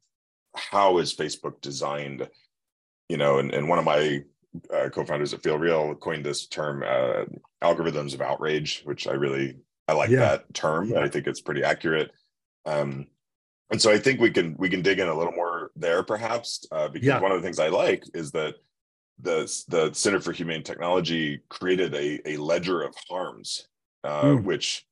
how 0.55 0.99
is 0.99 1.15
Facebook 1.15 1.61
designed. 1.61 2.29
You 3.09 3.17
know, 3.17 3.39
and, 3.39 3.53
and 3.55 3.69
one 3.69 3.79
of 3.79 3.87
my 3.87 4.23
uh, 4.75 4.91
co-founders 4.91 5.33
at 5.33 5.43
Feel 5.43 5.59
Real 5.59 5.95
coined 5.95 6.25
this 6.25 6.47
term 6.47 6.83
uh, 6.83 7.25
algorithms 7.63 8.15
of 8.15 8.21
outrage, 8.21 8.83
which 8.85 9.07
I 9.07 9.13
really 9.13 9.57
I 9.89 9.95
like 9.95 10.11
yeah. 10.11 10.19
that 10.19 10.55
term. 10.55 10.91
Yeah. 10.91 11.01
I 11.01 11.09
think 11.09 11.27
it's 11.27 11.41
pretty 11.41 11.65
accurate. 11.65 12.13
Um, 12.67 13.07
and 13.71 13.81
so 13.81 13.91
I 13.91 13.99
think 13.99 14.21
we 14.21 14.31
can 14.31 14.55
we 14.59 14.69
can 14.69 14.83
dig 14.83 14.99
in 14.99 15.09
a 15.09 15.15
little 15.15 15.33
more 15.33 15.71
there, 15.77 16.03
perhaps, 16.03 16.67
uh, 16.71 16.89
because 16.89 17.07
yeah. 17.07 17.21
one 17.21 17.33
of 17.33 17.39
the 17.39 17.43
things 17.43 17.59
I 17.59 17.69
like 17.69 18.05
is 18.15 18.31
that 18.33 18.55
the 19.21 19.65
the 19.69 19.93
Center 19.93 20.21
for 20.21 20.33
Humane 20.33 20.63
Technology 20.63 21.41
created 21.49 21.95
a 21.95 22.21
a 22.29 22.37
ledger 22.37 22.83
of 22.83 22.95
harms, 23.09 23.67
uh, 24.05 24.23
mm. 24.23 24.45
which 24.45 24.87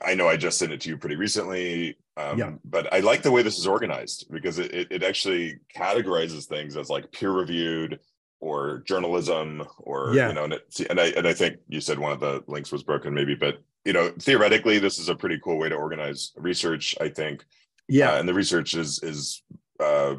I 0.00 0.14
know 0.14 0.28
I 0.28 0.36
just 0.36 0.58
sent 0.58 0.72
it 0.72 0.80
to 0.82 0.90
you 0.90 0.96
pretty 0.96 1.16
recently. 1.16 1.98
Um, 2.16 2.38
yeah. 2.38 2.52
But 2.64 2.92
I 2.92 3.00
like 3.00 3.22
the 3.22 3.32
way 3.32 3.42
this 3.42 3.58
is 3.58 3.66
organized 3.66 4.26
because 4.30 4.58
it, 4.58 4.72
it, 4.72 4.88
it 4.90 5.02
actually 5.02 5.58
categorizes 5.74 6.44
things 6.44 6.76
as 6.76 6.88
like 6.88 7.10
peer 7.10 7.32
reviewed 7.32 7.98
or 8.42 8.82
journalism 8.84 9.64
or 9.78 10.12
yeah. 10.12 10.28
you 10.28 10.34
know 10.34 10.44
and, 10.44 10.54
it, 10.54 10.80
and 10.90 11.00
I 11.00 11.06
and 11.16 11.26
I 11.28 11.32
think 11.32 11.58
you 11.68 11.80
said 11.80 11.98
one 11.98 12.10
of 12.10 12.18
the 12.18 12.42
links 12.48 12.72
was 12.72 12.82
broken 12.82 13.14
maybe 13.14 13.36
but 13.36 13.62
you 13.84 13.92
know 13.92 14.10
theoretically 14.18 14.80
this 14.80 14.98
is 14.98 15.08
a 15.08 15.14
pretty 15.14 15.38
cool 15.42 15.56
way 15.56 15.68
to 15.68 15.76
organize 15.76 16.32
research 16.36 16.94
I 17.00 17.08
think. 17.08 17.44
Yeah. 17.88 18.12
Uh, 18.12 18.18
and 18.18 18.28
the 18.28 18.34
research 18.34 18.74
is 18.74 19.02
is 19.02 19.42
uh, 19.78 20.16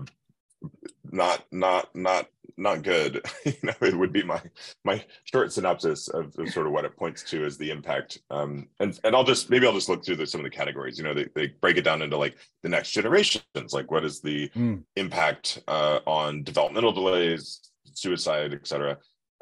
not 1.11 1.43
not 1.51 1.93
not 1.93 2.27
not 2.57 2.81
good. 2.81 3.25
You 3.45 3.53
know 3.61 3.73
it 3.81 3.97
would 3.97 4.13
be 4.13 4.23
my 4.23 4.41
my 4.85 5.03
short 5.25 5.51
synopsis 5.51 6.07
of, 6.07 6.33
of, 6.37 6.49
sort 6.49 6.65
of 6.65 6.71
what 6.71 6.85
it 6.85 6.95
points 6.95 7.23
to 7.23 7.43
as 7.43 7.57
the 7.57 7.71
impact. 7.71 8.19
Um 8.29 8.69
and 8.79 8.97
and 9.03 9.15
i'll 9.15 9.25
just 9.25 9.49
maybe 9.49 9.67
i'll 9.67 9.73
just 9.73 9.89
look 9.89 10.05
through 10.05 10.15
the, 10.15 10.27
some 10.27 10.39
of 10.39 10.45
the 10.45 10.57
categories. 10.57 10.97
You 10.97 11.03
know 11.03 11.13
they, 11.13 11.27
they 11.35 11.47
break 11.47 11.75
it 11.75 11.81
down 11.81 12.01
into 12.01 12.17
like 12.17 12.37
the 12.61 12.69
next 12.69 12.91
generations. 12.91 13.73
Like 13.73 13.91
what 13.91 14.05
is 14.05 14.21
the 14.21 14.49
mm. 14.49 14.81
impact 14.95 15.61
uh, 15.67 15.99
on 16.05 16.43
developmental 16.43 16.93
delays 16.93 17.72
suicide 17.93 18.53
etc 18.53 18.97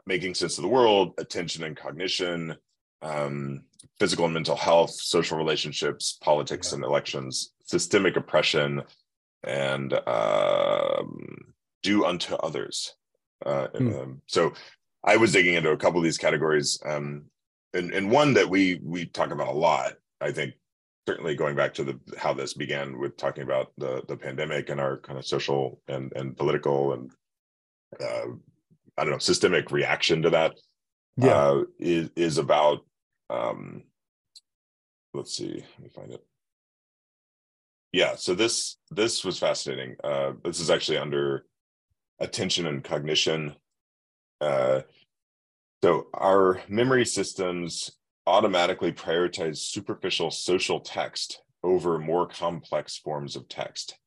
making 0.06 0.34
sense 0.34 0.58
of 0.58 0.64
the 0.64 0.68
world 0.68 1.14
attention 1.18 1.64
and 1.64 1.78
cognition 1.78 2.56
um, 3.04 3.64
physical 4.00 4.26
and 4.26 4.34
mental 4.34 4.56
health 4.56 4.92
social 4.92 5.38
relationships 5.38 6.18
politics 6.22 6.72
yeah. 6.72 6.76
and 6.76 6.84
elections 6.84 7.54
systemic 7.64 8.18
oppression 8.18 8.82
and 9.44 9.94
um, 10.08 11.54
do 11.82 12.06
unto 12.06 12.36
others. 12.36 12.96
Uh, 13.46 13.68
hmm. 13.68 13.96
um, 13.96 14.22
so 14.28 14.54
I 15.04 15.18
was 15.18 15.32
digging 15.32 15.56
into 15.56 15.72
a 15.72 15.78
couple 15.78 16.00
of 16.00 16.04
these 16.04 16.18
categories, 16.18 16.80
um, 16.86 17.24
and 17.74 17.92
and 17.92 18.12
one 18.12 18.34
that 18.36 18.50
we 18.50 18.80
we 18.84 19.06
talk 19.06 19.32
about 19.32 19.48
a 19.48 19.58
lot. 19.58 19.94
I 20.20 20.32
think 20.32 20.54
certainly 21.08 21.36
going 21.36 21.56
back 21.56 21.74
to 21.76 21.84
the 21.84 22.00
how 22.18 22.34
this 22.34 22.54
began 22.54 23.00
with 23.00 23.18
talking 23.18 23.44
about 23.44 23.72
the 23.78 24.04
the 24.08 24.18
pandemic 24.18 24.70
and 24.70 24.80
our 24.80 24.98
kind 24.98 25.18
of 25.18 25.26
social 25.26 25.82
and 25.88 26.14
and 26.16 26.38
political 26.38 26.94
and 26.94 27.12
uh, 28.00 28.28
I 28.98 29.04
don't 29.04 29.12
know 29.12 29.18
systemic 29.18 29.72
reaction 29.72 30.22
to 30.24 30.30
that. 30.32 30.54
Yeah, 31.18 31.36
uh, 31.36 31.64
is 31.80 32.10
is 32.16 32.38
about. 32.38 32.80
Um, 33.30 33.84
let's 35.14 35.36
see, 35.36 35.54
let 35.54 35.80
me 35.80 35.90
find 35.90 36.12
it 36.12 36.26
yeah 37.92 38.16
so 38.16 38.34
this 38.34 38.78
this 38.90 39.24
was 39.24 39.40
fascinating 39.40 39.96
uh, 40.04 40.34
this 40.44 40.60
is 40.60 40.70
actually 40.70 40.98
under 40.98 41.46
attention 42.20 42.68
and 42.68 42.84
cognition 42.84 43.56
uh, 44.40 44.82
so 45.84 46.08
our 46.14 46.62
memory 46.68 47.06
systems 47.06 47.92
automatically 48.28 48.92
prioritize 48.92 49.58
superficial 49.58 50.32
social 50.32 50.80
text 50.80 51.42
over 51.64 52.00
more 52.00 52.28
complex 52.28 52.98
forms 52.98 53.36
of 53.36 53.48
text 53.50 53.98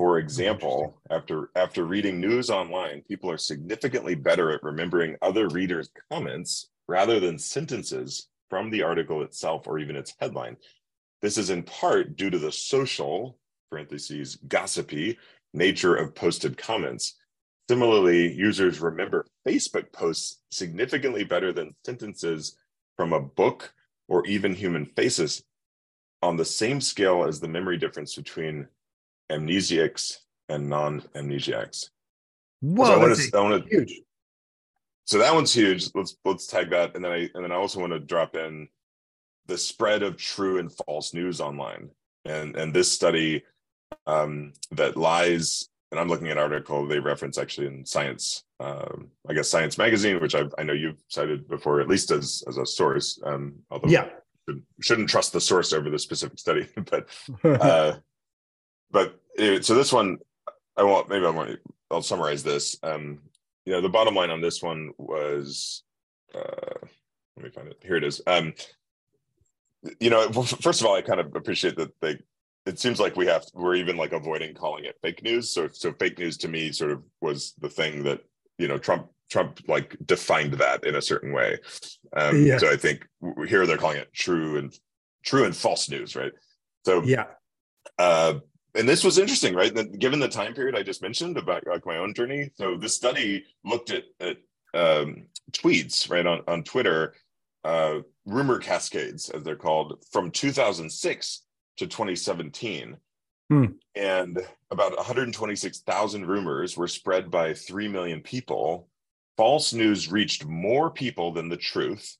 for 0.00 0.18
example 0.18 0.98
after 1.10 1.50
after 1.56 1.84
reading 1.84 2.18
news 2.18 2.48
online 2.48 3.02
people 3.06 3.30
are 3.30 3.36
significantly 3.36 4.14
better 4.14 4.50
at 4.50 4.62
remembering 4.62 5.14
other 5.20 5.46
readers 5.48 5.90
comments 6.10 6.70
rather 6.88 7.20
than 7.20 7.38
sentences 7.38 8.28
from 8.48 8.70
the 8.70 8.82
article 8.82 9.20
itself 9.22 9.66
or 9.66 9.78
even 9.78 9.96
its 9.96 10.14
headline 10.18 10.56
this 11.20 11.36
is 11.36 11.50
in 11.50 11.62
part 11.62 12.16
due 12.16 12.30
to 12.30 12.38
the 12.38 12.50
social, 12.50 13.38
parentheses, 13.70 14.36
gossipy 14.48 15.18
nature 15.52 15.94
of 15.94 16.14
posted 16.14 16.56
comments. 16.56 17.16
Similarly, 17.68 18.32
users 18.32 18.80
remember 18.80 19.26
Facebook 19.46 19.92
posts 19.92 20.40
significantly 20.50 21.24
better 21.24 21.52
than 21.52 21.74
sentences 21.84 22.56
from 22.96 23.12
a 23.12 23.20
book 23.20 23.72
or 24.08 24.26
even 24.26 24.54
human 24.54 24.86
faces 24.86 25.44
on 26.22 26.36
the 26.36 26.44
same 26.44 26.80
scale 26.80 27.24
as 27.24 27.38
the 27.38 27.48
memory 27.48 27.76
difference 27.76 28.16
between 28.16 28.66
amnesiacs 29.30 30.16
and 30.48 30.68
non-amnesiacs. 30.68 31.90
Whoa, 32.60 32.84
so 32.84 33.08
that's 33.08 33.32
wanna, 33.32 33.50
wanna, 33.50 33.64
huge. 33.70 34.00
So 35.06 35.18
that 35.18 35.34
one's 35.34 35.52
huge. 35.52 35.90
Let's 35.94 36.16
let's 36.24 36.46
tag 36.46 36.70
that, 36.70 36.94
and 36.94 37.04
then 37.04 37.12
I 37.12 37.28
and 37.34 37.44
then 37.44 37.52
I 37.52 37.56
also 37.56 37.80
want 37.80 37.92
to 37.92 37.98
drop 37.98 38.36
in 38.36 38.68
the 39.46 39.58
spread 39.58 40.02
of 40.02 40.16
true 40.16 40.58
and 40.58 40.72
false 40.86 41.14
news 41.14 41.40
online. 41.40 41.90
And 42.24 42.54
and 42.56 42.72
this 42.74 42.92
study 42.92 43.42
um, 44.06 44.52
that 44.72 44.96
lies, 44.96 45.68
and 45.90 45.98
I'm 45.98 46.08
looking 46.08 46.28
at 46.28 46.36
an 46.36 46.42
article 46.42 46.86
they 46.86 47.00
reference 47.00 47.38
actually 47.38 47.66
in 47.68 47.84
Science, 47.84 48.44
um, 48.60 49.08
I 49.28 49.32
guess 49.32 49.48
Science 49.48 49.78
Magazine, 49.78 50.20
which 50.20 50.34
I, 50.34 50.44
I 50.58 50.62
know 50.62 50.74
you've 50.74 51.02
cited 51.08 51.48
before, 51.48 51.80
at 51.80 51.88
least 51.88 52.10
as 52.10 52.44
as 52.46 52.58
a 52.58 52.66
source. 52.66 53.18
Um, 53.24 53.54
although 53.70 53.88
yeah, 53.88 54.10
should, 54.48 54.62
shouldn't 54.80 55.08
trust 55.08 55.32
the 55.32 55.40
source 55.40 55.72
over 55.72 55.90
the 55.90 55.98
specific 55.98 56.38
study, 56.38 56.68
but 56.90 57.08
uh, 57.44 57.96
but 58.90 59.20
it, 59.36 59.64
so 59.64 59.74
this 59.74 59.92
one, 59.92 60.18
I 60.76 60.82
won't. 60.82 61.08
Maybe 61.08 61.26
I 61.26 61.30
won't. 61.30 61.58
I'll 61.90 62.02
summarize 62.02 62.42
this. 62.42 62.76
Um, 62.82 63.20
you 63.64 63.72
know, 63.72 63.80
the 63.80 63.88
bottom 63.88 64.14
line 64.14 64.30
on 64.30 64.40
this 64.40 64.62
one 64.62 64.92
was. 64.98 65.82
Uh, 66.34 66.86
let 67.36 67.44
me 67.44 67.50
find 67.50 67.68
it. 67.68 67.78
Here 67.82 67.96
it 67.96 68.04
is. 68.04 68.20
Um, 68.26 68.54
you 69.98 70.10
know, 70.10 70.30
first 70.30 70.80
of 70.80 70.86
all, 70.86 70.94
I 70.94 71.02
kind 71.02 71.20
of 71.20 71.34
appreciate 71.34 71.76
that 71.76 71.92
they. 72.00 72.18
It 72.66 72.78
seems 72.78 73.00
like 73.00 73.16
we 73.16 73.26
have 73.26 73.44
we're 73.54 73.76
even 73.76 73.96
like 73.96 74.12
avoiding 74.12 74.54
calling 74.54 74.84
it 74.84 74.98
fake 75.02 75.22
news. 75.22 75.50
So 75.50 75.68
so 75.72 75.92
fake 75.94 76.18
news 76.18 76.36
to 76.38 76.48
me 76.48 76.72
sort 76.72 76.90
of 76.90 77.02
was 77.20 77.54
the 77.58 77.70
thing 77.70 78.04
that 78.04 78.20
you 78.58 78.68
know 78.68 78.78
Trump 78.78 79.08
Trump 79.30 79.60
like 79.66 79.96
defined 80.04 80.54
that 80.54 80.84
in 80.84 80.96
a 80.96 81.02
certain 81.02 81.32
way. 81.32 81.58
Um, 82.14 82.44
yeah. 82.44 82.58
So 82.58 82.70
I 82.70 82.76
think 82.76 83.06
here 83.48 83.66
they're 83.66 83.78
calling 83.78 83.96
it 83.96 84.12
true 84.12 84.58
and 84.58 84.76
true 85.24 85.44
and 85.44 85.56
false 85.56 85.88
news, 85.88 86.14
right? 86.14 86.32
So 86.84 87.02
yeah. 87.02 87.26
Uh, 87.98 88.40
and 88.74 88.88
this 88.88 89.04
was 89.04 89.18
interesting, 89.18 89.54
right? 89.54 89.74
given 89.98 90.20
the 90.20 90.28
time 90.28 90.54
period 90.54 90.76
I 90.76 90.82
just 90.82 91.02
mentioned 91.02 91.36
about 91.36 91.66
like 91.66 91.86
my 91.86 91.98
own 91.98 92.14
journey. 92.14 92.50
So 92.54 92.76
this 92.76 92.94
study 92.94 93.44
looked 93.64 93.90
at, 93.90 94.04
at 94.20 94.36
um, 94.74 95.26
tweets, 95.52 96.10
right, 96.10 96.26
on, 96.26 96.42
on 96.46 96.62
Twitter, 96.62 97.14
uh, 97.64 98.00
rumor 98.26 98.58
cascades, 98.58 99.30
as 99.30 99.42
they're 99.42 99.56
called, 99.56 100.04
from 100.10 100.30
2006 100.30 101.42
to 101.78 101.86
2017. 101.86 102.96
Hmm. 103.48 103.64
And 103.96 104.46
about 104.70 104.96
126,000 104.96 106.26
rumors 106.26 106.76
were 106.76 106.88
spread 106.88 107.30
by 107.30 107.54
3 107.54 107.88
million 107.88 108.20
people. 108.20 108.88
False 109.36 109.72
news 109.72 110.10
reached 110.10 110.44
more 110.44 110.90
people 110.90 111.32
than 111.32 111.48
the 111.48 111.56
truth. 111.56 112.16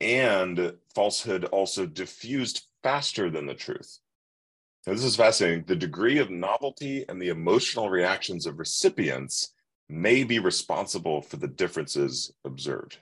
And 0.00 0.74
falsehood 0.94 1.44
also 1.46 1.86
diffused 1.86 2.66
faster 2.82 3.30
than 3.30 3.46
the 3.46 3.54
truth. 3.54 3.98
Now, 4.86 4.92
this 4.92 5.04
is 5.04 5.16
fascinating. 5.16 5.64
The 5.66 5.74
degree 5.74 6.18
of 6.18 6.30
novelty 6.30 7.04
and 7.08 7.20
the 7.20 7.28
emotional 7.28 7.90
reactions 7.90 8.46
of 8.46 8.58
recipients 8.58 9.52
may 9.88 10.22
be 10.22 10.38
responsible 10.38 11.22
for 11.22 11.36
the 11.36 11.48
differences 11.48 12.32
observed. 12.44 12.98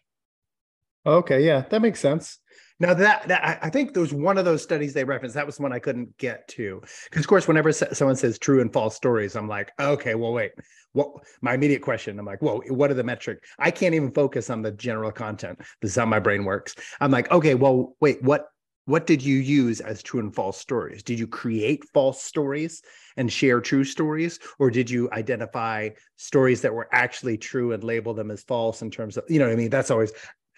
Okay, 1.07 1.45
yeah, 1.45 1.65
that 1.69 1.83
makes 1.83 2.01
sense. 2.01 2.39
Now 2.81 2.93
that, 2.95 3.29
that 3.29 3.61
I 3.63 3.71
think 3.71 3.93
there 3.93 4.01
was 4.01 4.13
one 4.13 4.37
of 4.37 4.45
those 4.45 4.63
studies 4.63 4.93
they 4.95 5.05
referenced. 5.05 5.35
That 5.35 5.47
was 5.47 5.61
one 5.61 5.73
I 5.73 5.79
couldn't 5.79 6.17
get 6.19 6.49
to 6.49 6.83
because, 7.09 7.25
of 7.25 7.29
course, 7.29 7.47
whenever 7.47 7.73
someone 7.73 8.17
says 8.17 8.39
true 8.39 8.61
and 8.61 8.73
false 8.73 8.97
stories, 8.97 9.37
I'm 9.37 9.49
like, 9.49 9.71
okay, 9.79 10.15
well, 10.15 10.33
wait. 10.33 10.53
What 10.93 11.09
my 11.41 11.55
immediate 11.55 11.83
question? 11.83 12.19
I'm 12.19 12.27
like, 12.27 12.41
whoa, 12.41 12.63
what 12.69 12.91
are 12.91 12.95
the 12.95 13.05
metric? 13.05 13.45
I 13.59 13.71
can't 13.71 13.95
even 13.95 14.13
focus 14.13 14.51
on 14.51 14.63
the 14.63 14.73
general 14.73 15.13
content. 15.13 15.59
This 15.83 15.93
is 15.93 15.97
how 15.97 16.07
my 16.07 16.21
brain 16.21 16.45
works. 16.45 16.75
I'm 17.01 17.11
like, 17.11 17.31
okay, 17.31 17.55
well, 17.55 17.97
wait, 18.01 18.23
what 18.23 18.49
what 18.87 19.07
did 19.07 19.23
you 19.23 19.37
use 19.37 19.81
as 19.81 20.03
true 20.03 20.21
and 20.21 20.35
false 20.35 20.59
stories? 20.59 21.03
Did 21.03 21.19
you 21.19 21.27
create 21.27 21.85
false 21.93 22.23
stories 22.23 22.83
and 23.17 23.33
share 23.33 23.61
true 23.61 23.85
stories, 23.85 24.39
or 24.59 24.71
did 24.71 24.91
you 24.91 25.11
identify 25.13 25.91
stories 26.17 26.61
that 26.63 26.75
were 26.75 26.89
actually 26.93 27.39
true 27.39 27.73
and 27.73 27.83
label 27.83 28.13
them 28.13 28.31
as 28.31 28.43
false 28.43 28.83
in 28.83 28.91
terms 28.91 29.17
of, 29.17 29.25
you 29.29 29.39
know 29.39 29.47
what 29.47 29.53
I 29.53 29.57
mean? 29.57 29.71
That's 29.71 29.91
always, 29.91 30.13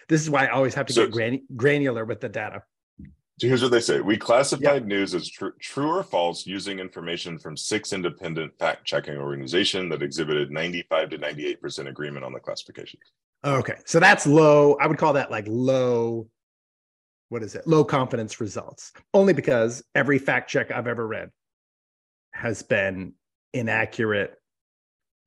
this 0.09 0.21
is 0.21 0.29
why 0.29 0.45
I 0.45 0.49
always 0.49 0.73
have 0.73 0.87
to 0.87 0.93
so, 0.93 1.05
get 1.05 1.11
gran- 1.11 1.47
granular 1.55 2.05
with 2.05 2.19
the 2.19 2.29
data. 2.29 2.63
So 3.39 3.47
here's 3.47 3.61
what 3.61 3.71
they 3.71 3.81
say 3.81 4.01
We 4.01 4.17
classified 4.17 4.87
news 4.87 5.13
as 5.13 5.29
tr- 5.29 5.49
true 5.61 5.91
or 5.91 6.03
false 6.03 6.47
using 6.47 6.79
information 6.79 7.37
from 7.37 7.55
six 7.55 7.93
independent 7.93 8.57
fact 8.57 8.83
checking 8.83 9.15
organizations 9.17 9.91
that 9.91 10.01
exhibited 10.01 10.51
95 10.51 11.11
to 11.11 11.19
98% 11.19 11.87
agreement 11.87 12.25
on 12.25 12.33
the 12.33 12.39
classification. 12.39 12.99
Okay. 13.43 13.75
So 13.85 13.99
that's 13.99 14.25
low. 14.25 14.73
I 14.81 14.87
would 14.87 14.97
call 14.97 15.13
that 15.13 15.29
like 15.29 15.45
low 15.47 16.27
what 17.29 17.43
is 17.43 17.55
it? 17.55 17.67
Low 17.67 17.83
confidence 17.83 18.39
results 18.39 18.91
only 19.13 19.33
because 19.33 19.83
every 19.95 20.17
fact 20.19 20.49
check 20.49 20.71
i've 20.71 20.87
ever 20.87 21.05
read 21.05 21.29
has 22.31 22.61
been 22.61 23.13
inaccurate 23.53 24.35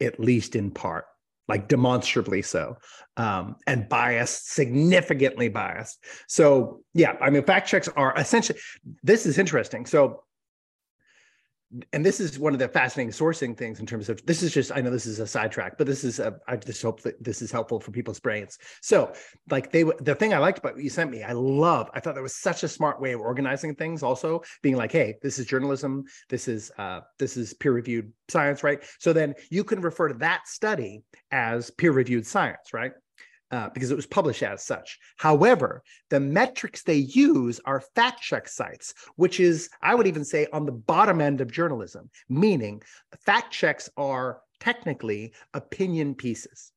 at 0.01 0.21
least 0.21 0.57
in 0.57 0.71
part 0.71 1.07
like 1.49 1.67
demonstrably 1.67 2.43
so 2.43 2.77
um, 3.17 3.57
and 3.67 3.89
biased 3.89 4.53
significantly 4.53 5.49
biased. 5.49 6.03
So 6.29 6.83
yeah 6.95 7.17
i 7.21 7.31
mean 7.31 7.43
fact 7.43 7.69
checks 7.69 7.89
are 7.97 8.15
essentially 8.17 8.59
this 9.03 9.27
is 9.27 9.39
interesting. 9.39 9.87
So 9.87 10.23
and 11.93 12.05
this 12.05 12.19
is 12.19 12.39
one 12.39 12.53
of 12.53 12.59
the 12.59 12.69
fascinating 12.69 13.13
sourcing 13.13 13.57
things 13.57 13.79
in 13.79 13.87
terms 13.87 14.09
of 14.09 14.25
this 14.27 14.43
is 14.43 14.53
just 14.53 14.73
i 14.75 14.81
know 14.81 14.91
this 14.91 15.07
is 15.07 15.21
a 15.21 15.27
sidetrack 15.27 15.79
but 15.79 15.87
this 15.87 16.03
is 16.03 16.19
a, 16.19 16.37
I 16.49 16.57
just 16.57 16.83
hope 16.83 17.01
that 17.03 17.23
this 17.23 17.43
is 17.43 17.53
helpful 17.53 17.79
for 17.79 17.93
people's 17.93 18.19
brains. 18.19 18.59
So 18.83 19.13
like 19.51 19.71
they 19.71 19.85
the 20.01 20.15
thing 20.15 20.35
i 20.35 20.39
liked 20.39 20.59
about 20.59 20.75
what 20.75 20.83
you 20.83 20.91
sent 20.91 21.11
me 21.11 21.23
i 21.23 21.33
love 21.33 21.89
i 21.95 22.01
thought 22.01 22.15
that 22.15 22.23
was 22.23 22.35
such 22.35 22.65
a 22.65 22.69
smart 22.69 23.01
way 23.01 23.13
of 23.13 23.21
organizing 23.21 23.75
things 23.75 24.03
also 24.03 24.43
being 24.63 24.77
like 24.77 24.91
hey 24.91 25.17
this 25.23 25.39
is 25.39 25.47
journalism 25.47 26.05
this 26.29 26.49
is 26.49 26.73
uh 26.79 27.01
this 27.19 27.37
is 27.37 27.55
peer 27.55 27.73
reviewed 27.73 28.13
science 28.29 28.63
right? 28.65 28.85
So 28.99 29.13
then 29.13 29.35
you 29.51 29.65
can 29.65 29.81
refer 29.81 30.09
to 30.09 30.15
that 30.15 30.49
study 30.49 31.03
as 31.31 31.71
peer 31.71 31.93
reviewed 31.93 32.27
science 32.27 32.73
right 32.73 32.93
uh, 33.51 33.69
because 33.71 33.91
it 33.91 33.97
was 33.97 34.07
published 34.07 34.43
as 34.43 34.65
such. 34.65 34.99
However, 35.17 35.83
the 36.09 36.21
metrics 36.21 36.83
they 36.83 36.95
use 36.97 37.61
are 37.65 37.83
fact 37.95 38.23
check 38.23 38.49
sites, 38.49 38.95
which 39.17 39.41
is, 39.41 39.69
I 39.83 39.95
would 39.95 40.07
even 40.07 40.25
say, 40.25 40.47
on 40.53 40.67
the 40.67 40.73
bottom 40.73 41.21
end 41.21 41.41
of 41.41 41.51
journalism, 41.51 42.11
meaning 42.29 42.83
fact 43.27 43.53
checks 43.53 43.91
are 43.97 44.41
technically 44.61 45.33
opinion 45.55 46.15
pieces. 46.15 46.73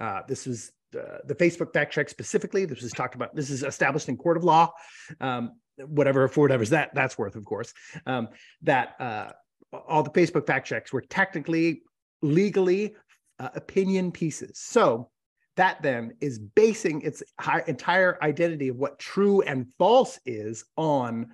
Uh, 0.00 0.22
this 0.26 0.46
was 0.46 0.72
uh, 0.98 1.18
the 1.24 1.34
Facebook 1.34 1.72
fact 1.72 1.92
check 1.92 2.08
specifically. 2.08 2.64
This 2.64 2.82
was 2.82 2.92
talked 2.92 3.14
about. 3.14 3.34
This 3.34 3.50
is 3.50 3.62
established 3.62 4.08
in 4.08 4.16
court 4.16 4.36
of 4.36 4.44
law, 4.44 4.72
um, 5.20 5.52
whatever 5.76 6.26
for 6.28 6.42
whatever's 6.42 6.70
that 6.70 6.94
that's 6.94 7.18
worth, 7.18 7.36
of 7.36 7.44
course. 7.44 7.72
Um, 8.06 8.28
that 8.62 8.94
uh, 8.98 9.32
all 9.72 10.02
the 10.02 10.10
Facebook 10.10 10.46
fact 10.46 10.66
checks 10.66 10.92
were 10.92 11.02
technically, 11.02 11.82
legally 12.22 12.94
uh, 13.38 13.50
opinion 13.54 14.10
pieces. 14.12 14.58
So 14.58 15.10
that 15.56 15.82
then 15.82 16.14
is 16.20 16.38
basing 16.38 17.02
its 17.02 17.22
entire 17.66 18.18
identity 18.22 18.68
of 18.68 18.76
what 18.76 18.98
true 18.98 19.42
and 19.42 19.66
false 19.78 20.18
is 20.26 20.64
on 20.76 21.26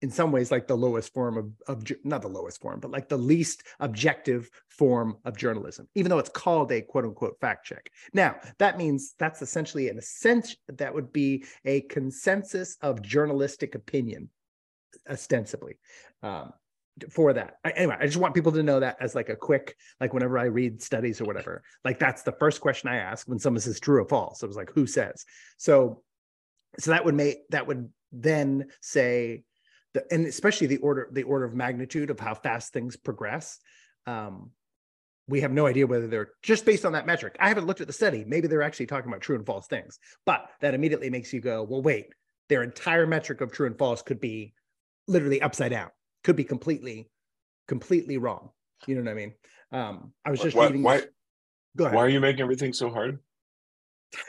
in 0.00 0.10
some 0.10 0.32
ways 0.32 0.50
like 0.50 0.66
the 0.66 0.76
lowest 0.76 1.14
form 1.14 1.38
of, 1.38 1.52
of 1.68 1.84
not 2.04 2.22
the 2.22 2.28
lowest 2.28 2.60
form 2.60 2.80
but 2.80 2.90
like 2.90 3.08
the 3.08 3.16
least 3.16 3.62
objective 3.80 4.50
form 4.68 5.16
of 5.24 5.36
journalism 5.36 5.86
even 5.94 6.10
though 6.10 6.18
it's 6.18 6.28
called 6.28 6.72
a 6.72 6.82
quote 6.82 7.04
unquote 7.04 7.38
fact 7.40 7.64
check. 7.64 7.90
Now 8.12 8.36
that 8.58 8.78
means 8.78 9.14
that's 9.18 9.42
essentially 9.42 9.88
an 9.88 10.00
sense 10.02 10.56
that 10.68 10.94
would 10.94 11.12
be 11.12 11.44
a 11.64 11.82
consensus 11.82 12.76
of 12.82 13.02
journalistic 13.02 13.74
opinion 13.74 14.28
ostensibly. 15.08 15.78
Um, 16.22 16.52
for 17.10 17.32
that. 17.32 17.56
I, 17.64 17.70
anyway, 17.70 17.96
I 17.98 18.06
just 18.06 18.18
want 18.18 18.34
people 18.34 18.52
to 18.52 18.62
know 18.62 18.80
that 18.80 18.96
as 19.00 19.14
like 19.14 19.28
a 19.28 19.36
quick, 19.36 19.76
like 20.00 20.12
whenever 20.12 20.38
I 20.38 20.44
read 20.44 20.82
studies 20.82 21.20
or 21.20 21.24
whatever, 21.24 21.62
like 21.84 21.98
that's 21.98 22.22
the 22.22 22.32
first 22.32 22.60
question 22.60 22.88
I 22.88 22.96
ask 22.96 23.28
when 23.28 23.38
someone 23.38 23.60
says 23.60 23.80
true 23.80 24.02
or 24.02 24.08
false. 24.08 24.42
It 24.42 24.46
was 24.46 24.56
like, 24.56 24.70
who 24.74 24.86
says? 24.86 25.24
So, 25.56 26.02
so 26.78 26.90
that 26.90 27.04
would 27.04 27.14
make 27.14 27.48
that 27.50 27.66
would 27.66 27.88
then 28.12 28.68
say, 28.80 29.44
the, 29.94 30.04
and 30.10 30.26
especially 30.26 30.66
the 30.66 30.78
order 30.78 31.08
the 31.12 31.22
order 31.22 31.44
of 31.44 31.54
magnitude 31.54 32.10
of 32.10 32.20
how 32.20 32.34
fast 32.34 32.72
things 32.72 32.96
progress. 32.96 33.58
Um, 34.06 34.50
we 35.28 35.40
have 35.42 35.52
no 35.52 35.66
idea 35.66 35.86
whether 35.86 36.08
they're 36.08 36.30
just 36.42 36.64
based 36.66 36.84
on 36.84 36.92
that 36.92 37.06
metric. 37.06 37.36
I 37.38 37.48
haven't 37.48 37.66
looked 37.66 37.80
at 37.80 37.86
the 37.86 37.92
study. 37.92 38.24
Maybe 38.26 38.48
they're 38.48 38.62
actually 38.62 38.86
talking 38.86 39.08
about 39.08 39.20
true 39.20 39.36
and 39.36 39.46
false 39.46 39.66
things, 39.66 39.98
but 40.26 40.46
that 40.60 40.74
immediately 40.74 41.10
makes 41.10 41.32
you 41.32 41.40
go, 41.40 41.62
well, 41.62 41.80
wait, 41.80 42.06
their 42.48 42.62
entire 42.62 43.06
metric 43.06 43.40
of 43.40 43.52
true 43.52 43.66
and 43.66 43.78
false 43.78 44.02
could 44.02 44.20
be 44.20 44.52
literally 45.06 45.40
upside 45.40 45.70
down 45.70 45.90
could 46.24 46.36
be 46.36 46.44
completely, 46.44 47.10
completely 47.68 48.18
wrong. 48.18 48.50
You 48.86 48.96
know 48.96 49.02
what 49.02 49.10
I 49.10 49.14
mean? 49.14 49.34
Um, 49.70 50.12
I 50.24 50.30
was 50.30 50.40
just 50.40 50.56
why, 50.56 50.66
reading. 50.66 50.82
Why, 50.82 51.02
Go 51.76 51.84
ahead. 51.84 51.96
Why 51.96 52.02
are 52.02 52.08
you 52.08 52.20
making 52.20 52.42
everything 52.42 52.72
so 52.72 52.90
hard? 52.90 53.18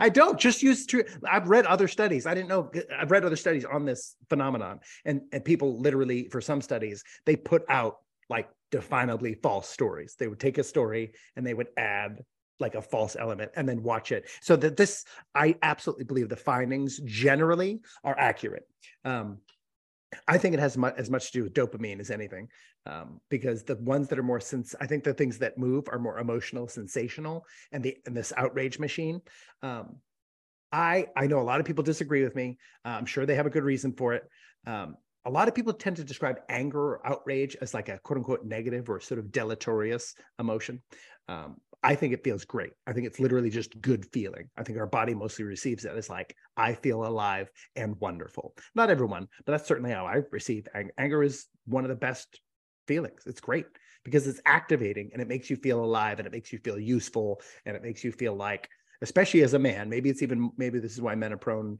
I 0.00 0.08
don't 0.08 0.40
just 0.40 0.62
use 0.62 0.86
true. 0.86 1.04
I've 1.28 1.48
read 1.48 1.66
other 1.66 1.86
studies. 1.86 2.26
I 2.26 2.34
didn't 2.34 2.48
know. 2.48 2.70
I've 2.98 3.10
read 3.10 3.24
other 3.24 3.36
studies 3.36 3.64
on 3.64 3.84
this 3.84 4.16
phenomenon, 4.28 4.80
and 5.04 5.22
and 5.32 5.44
people 5.44 5.80
literally, 5.80 6.28
for 6.28 6.40
some 6.40 6.60
studies, 6.60 7.04
they 7.24 7.36
put 7.36 7.62
out 7.68 7.98
like 8.28 8.48
definably 8.72 9.40
false 9.40 9.68
stories. 9.68 10.16
They 10.18 10.26
would 10.26 10.40
take 10.40 10.58
a 10.58 10.64
story 10.64 11.12
and 11.36 11.46
they 11.46 11.54
would 11.54 11.68
add 11.76 12.24
like 12.60 12.74
a 12.74 12.82
false 12.82 13.16
element 13.16 13.52
and 13.56 13.68
then 13.68 13.82
watch 13.82 14.12
it. 14.12 14.28
So 14.40 14.56
that 14.56 14.76
this, 14.76 15.04
I 15.34 15.56
absolutely 15.62 16.04
believe 16.04 16.28
the 16.28 16.36
findings 16.36 17.00
generally 17.04 17.80
are 18.04 18.18
accurate. 18.18 18.66
Um, 19.04 19.38
I 20.28 20.38
think 20.38 20.54
it 20.54 20.60
has 20.60 20.76
much, 20.76 20.94
as 20.96 21.10
much 21.10 21.32
to 21.32 21.38
do 21.38 21.42
with 21.44 21.54
dopamine 21.54 22.00
as 22.00 22.10
anything, 22.10 22.48
um, 22.86 23.20
because 23.30 23.62
the 23.62 23.76
ones 23.76 24.08
that 24.08 24.18
are 24.18 24.24
more 24.24 24.40
sense, 24.40 24.74
I 24.80 24.86
think 24.86 25.04
the 25.04 25.14
things 25.14 25.38
that 25.38 25.58
move 25.58 25.88
are 25.90 25.98
more 25.98 26.18
emotional, 26.18 26.68
sensational, 26.68 27.46
and 27.72 27.82
the 27.82 27.96
and 28.06 28.16
this 28.16 28.32
outrage 28.36 28.78
machine. 28.78 29.20
Um, 29.62 29.96
I 30.72 31.06
I 31.16 31.26
know 31.26 31.40
a 31.40 31.42
lot 31.42 31.60
of 31.60 31.66
people 31.66 31.84
disagree 31.84 32.24
with 32.24 32.34
me. 32.34 32.58
Uh, 32.84 32.96
I'm 32.98 33.06
sure 33.06 33.26
they 33.26 33.36
have 33.36 33.46
a 33.46 33.50
good 33.50 33.64
reason 33.64 33.92
for 33.92 34.14
it. 34.14 34.24
Um, 34.66 34.96
a 35.26 35.30
lot 35.30 35.48
of 35.48 35.54
people 35.54 35.72
tend 35.72 35.96
to 35.96 36.04
describe 36.04 36.40
anger 36.48 36.80
or 36.80 37.06
outrage 37.06 37.56
as 37.62 37.72
like 37.72 37.88
a 37.88 37.98
quote 37.98 38.18
unquote 38.18 38.44
negative 38.44 38.90
or 38.90 39.00
sort 39.00 39.18
of 39.18 39.32
deleterious 39.32 40.14
emotion. 40.38 40.82
Um, 41.28 41.56
I 41.82 41.94
think 41.94 42.14
it 42.14 42.24
feels 42.24 42.46
great. 42.46 42.72
I 42.86 42.94
think 42.94 43.06
it's 43.06 43.20
literally 43.20 43.50
just 43.50 43.78
good 43.82 44.06
feeling. 44.06 44.48
I 44.56 44.62
think 44.62 44.78
our 44.78 44.86
body 44.86 45.14
mostly 45.14 45.44
receives 45.44 45.84
it 45.84 45.94
as 45.94 46.08
like, 46.08 46.34
I 46.56 46.72
feel 46.74 47.04
alive 47.04 47.50
and 47.76 48.00
wonderful. 48.00 48.54
Not 48.74 48.88
everyone, 48.88 49.28
but 49.44 49.52
that's 49.52 49.68
certainly 49.68 49.90
how 49.90 50.06
I 50.06 50.22
receive 50.30 50.66
ang- 50.74 50.92
anger 50.96 51.22
is 51.22 51.46
one 51.66 51.84
of 51.84 51.90
the 51.90 51.94
best 51.94 52.40
feelings. 52.88 53.22
It's 53.26 53.40
great 53.40 53.66
because 54.02 54.26
it's 54.26 54.40
activating 54.46 55.10
and 55.12 55.20
it 55.20 55.28
makes 55.28 55.50
you 55.50 55.56
feel 55.56 55.84
alive 55.84 56.18
and 56.18 56.26
it 56.26 56.32
makes 56.32 56.52
you 56.54 56.58
feel 56.58 56.78
useful 56.78 57.42
and 57.66 57.76
it 57.76 57.82
makes 57.82 58.02
you 58.02 58.12
feel 58.12 58.34
like, 58.34 58.68
especially 59.02 59.42
as 59.42 59.52
a 59.52 59.58
man, 59.58 59.90
maybe 59.90 60.08
it's 60.08 60.22
even, 60.22 60.50
maybe 60.56 60.78
this 60.78 60.92
is 60.92 61.02
why 61.02 61.14
men 61.14 61.34
are 61.34 61.38
prone 61.38 61.78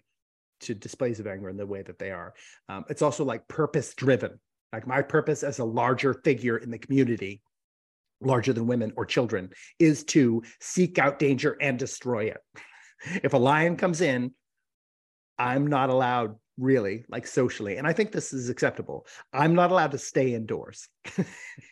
to 0.60 0.74
displays 0.74 1.18
of 1.18 1.26
anger 1.26 1.48
in 1.48 1.56
the 1.56 1.66
way 1.66 1.80
that 1.80 1.98
they 1.98 2.10
are. 2.10 2.34
Um, 2.68 2.84
it's 2.90 3.02
also 3.02 3.24
like 3.24 3.48
purpose 3.48 3.94
driven. 3.94 4.38
Like 4.70 4.86
my 4.86 5.00
purpose 5.00 5.42
as 5.42 5.60
a 5.60 5.64
larger 5.64 6.12
figure 6.12 6.58
in 6.58 6.70
the 6.70 6.78
community 6.78 7.42
larger 8.24 8.52
than 8.52 8.66
women 8.66 8.92
or 8.96 9.04
children 9.06 9.50
is 9.78 10.04
to 10.04 10.42
seek 10.60 10.98
out 10.98 11.18
danger 11.18 11.56
and 11.60 11.78
destroy 11.78 12.24
it. 12.24 12.38
If 13.22 13.34
a 13.34 13.38
lion 13.38 13.76
comes 13.76 14.00
in, 14.00 14.32
I'm 15.38 15.66
not 15.66 15.90
allowed 15.90 16.36
really 16.56 17.04
like 17.08 17.26
socially 17.26 17.78
and 17.78 17.86
i 17.86 17.92
think 17.92 18.12
this 18.12 18.32
is 18.32 18.48
acceptable. 18.48 19.06
I'm 19.32 19.54
not 19.54 19.72
allowed 19.72 19.90
to 19.92 19.98
stay 19.98 20.34
indoors. 20.34 20.88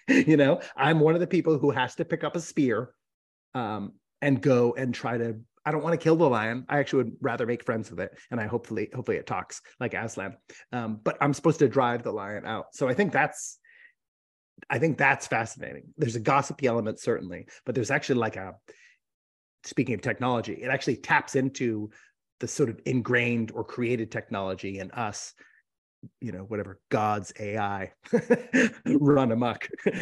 You 0.09 0.37
know 0.37 0.61
i'm 0.77 1.01
one 1.01 1.15
of 1.15 1.21
the 1.21 1.27
people 1.27 1.59
who 1.59 1.71
has 1.71 1.95
to 1.97 2.05
pick 2.05 2.25
up 2.25 2.37
a 2.37 2.41
spear 2.41 2.95
um, 3.55 3.93
and 4.21 4.41
go 4.41 4.75
and 4.77 4.95
try 4.95 5.19
to 5.19 5.37
i 5.65 5.71
don't 5.71 5.83
want 5.85 5.93
to 5.99 6.03
kill 6.03 6.17
the 6.17 6.29
lion. 6.29 6.67
I 6.69 6.79
actually 6.79 7.05
would 7.05 7.17
rather 7.21 7.47
make 7.47 7.65
friends 7.65 7.91
with 7.91 8.01
it 8.01 8.19
and 8.31 8.41
i 8.41 8.47
hopefully 8.47 8.89
hopefully 8.95 9.17
it 9.17 9.27
talks 9.27 9.63
like 9.79 9.95
aslan. 9.95 10.37
Um, 10.73 11.01
but 11.03 11.17
i'm 11.21 11.35
supposed 11.35 11.61
to 11.61 11.69
drive 11.69 12.03
the 12.03 12.13
lion 12.13 12.45
out. 12.45 12.75
So 12.75 12.89
i 12.89 12.95
think 12.95 13.13
that's 13.13 13.59
i 14.71 14.79
think 14.79 14.99
that's 14.99 15.27
fascinating. 15.27 15.85
There's 15.97 16.17
a 16.17 16.21
gossipy 16.21 16.67
element 16.67 17.01
certainly 17.01 17.47
but 17.65 17.75
there's 17.75 17.91
actually 17.91 18.17
like 18.17 18.37
a 18.37 18.55
speaking 19.65 19.95
of 19.95 20.03
technology 20.03 20.55
it 20.55 20.69
actually 20.69 20.97
taps 20.97 21.37
into 21.37 21.91
the 22.41 22.49
sort 22.49 22.69
of 22.69 22.81
ingrained 22.87 23.53
or 23.53 23.65
created 23.65 24.11
technology 24.11 24.79
in 24.81 24.91
us 24.93 25.35
you 26.21 26.33
know 26.33 26.41
whatever 26.41 26.81
god's 26.91 27.33
ai 27.39 27.93
run 28.87 29.33
amok. 29.33 29.69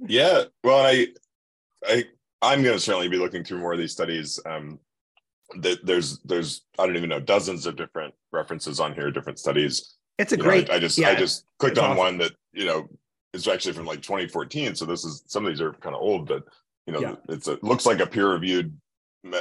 Yeah 0.00 0.44
well 0.62 0.86
i 0.86 1.08
i 1.84 2.04
i'm 2.40 2.62
going 2.62 2.76
to 2.76 2.80
certainly 2.80 3.08
be 3.08 3.18
looking 3.18 3.42
through 3.42 3.58
more 3.58 3.72
of 3.72 3.78
these 3.78 3.92
studies 3.92 4.38
um 4.46 4.78
there's 5.58 6.20
there's 6.20 6.62
i 6.78 6.86
don't 6.86 6.96
even 6.96 7.08
know 7.08 7.20
dozens 7.20 7.66
of 7.66 7.76
different 7.76 8.14
references 8.32 8.80
on 8.80 8.94
here 8.94 9.10
different 9.10 9.38
studies 9.38 9.97
it's 10.18 10.32
a 10.32 10.36
you 10.36 10.42
great 10.42 10.68
know, 10.68 10.74
I, 10.74 10.76
I, 10.76 10.80
just 10.80 10.98
yeah, 10.98 11.10
i 11.10 11.14
just 11.14 11.44
clicked 11.58 11.78
on 11.78 11.86
awesome. 11.92 11.96
one 11.98 12.18
that 12.18 12.32
you 12.52 12.66
know 12.66 12.88
is 13.32 13.46
actually 13.46 13.72
from 13.72 13.86
like 13.86 14.02
2014 14.02 14.74
so 14.74 14.84
this 14.84 15.04
is 15.04 15.22
some 15.26 15.44
of 15.46 15.52
these 15.52 15.60
are 15.60 15.72
kind 15.74 15.94
of 15.94 16.02
old 16.02 16.28
but 16.28 16.44
you 16.86 16.92
know 16.92 17.00
Yeah. 17.00 17.14
it's 17.28 17.46
a 17.48 17.58
looks 17.62 17.86
like 17.86 18.00
a 18.00 18.06
peer 18.06 18.30
reviewed 18.32 18.76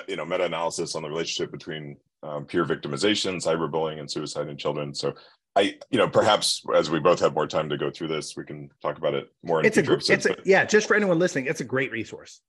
you 0.07 0.15
know 0.15 0.25
meta-analysis 0.25 0.95
on 0.95 1.03
the 1.03 1.09
relationship 1.09 1.51
between 1.51 1.97
um, 2.23 2.45
peer 2.45 2.65
victimization 2.65 3.35
cyberbullying 3.43 3.99
and 3.99 4.09
suicide 4.09 4.47
in 4.49 4.57
children 4.57 4.93
so 4.93 5.13
i 5.55 5.77
you 5.89 5.97
know 5.97 6.07
perhaps 6.09 6.63
as 6.75 6.89
we 6.89 6.99
both 6.99 7.19
have 7.19 7.33
more 7.33 7.47
time 7.47 7.69
to 7.69 7.77
go 7.77 7.89
through 7.91 8.07
this 8.07 8.35
we 8.35 8.43
can 8.43 8.69
talk 8.81 8.97
about 8.97 9.13
it 9.13 9.29
more 9.43 9.59
in 9.59 9.65
it's 9.65 9.77
a 9.77 9.81
future 9.81 9.87
gr- 9.95 10.13
episodes, 10.13 10.25
it's 10.25 10.39
a 10.39 10.49
yeah 10.49 10.65
just 10.65 10.87
for 10.87 10.95
anyone 10.95 11.19
listening 11.19 11.45
it's 11.45 11.61
a 11.61 11.65
great 11.65 11.91
resource 11.91 12.41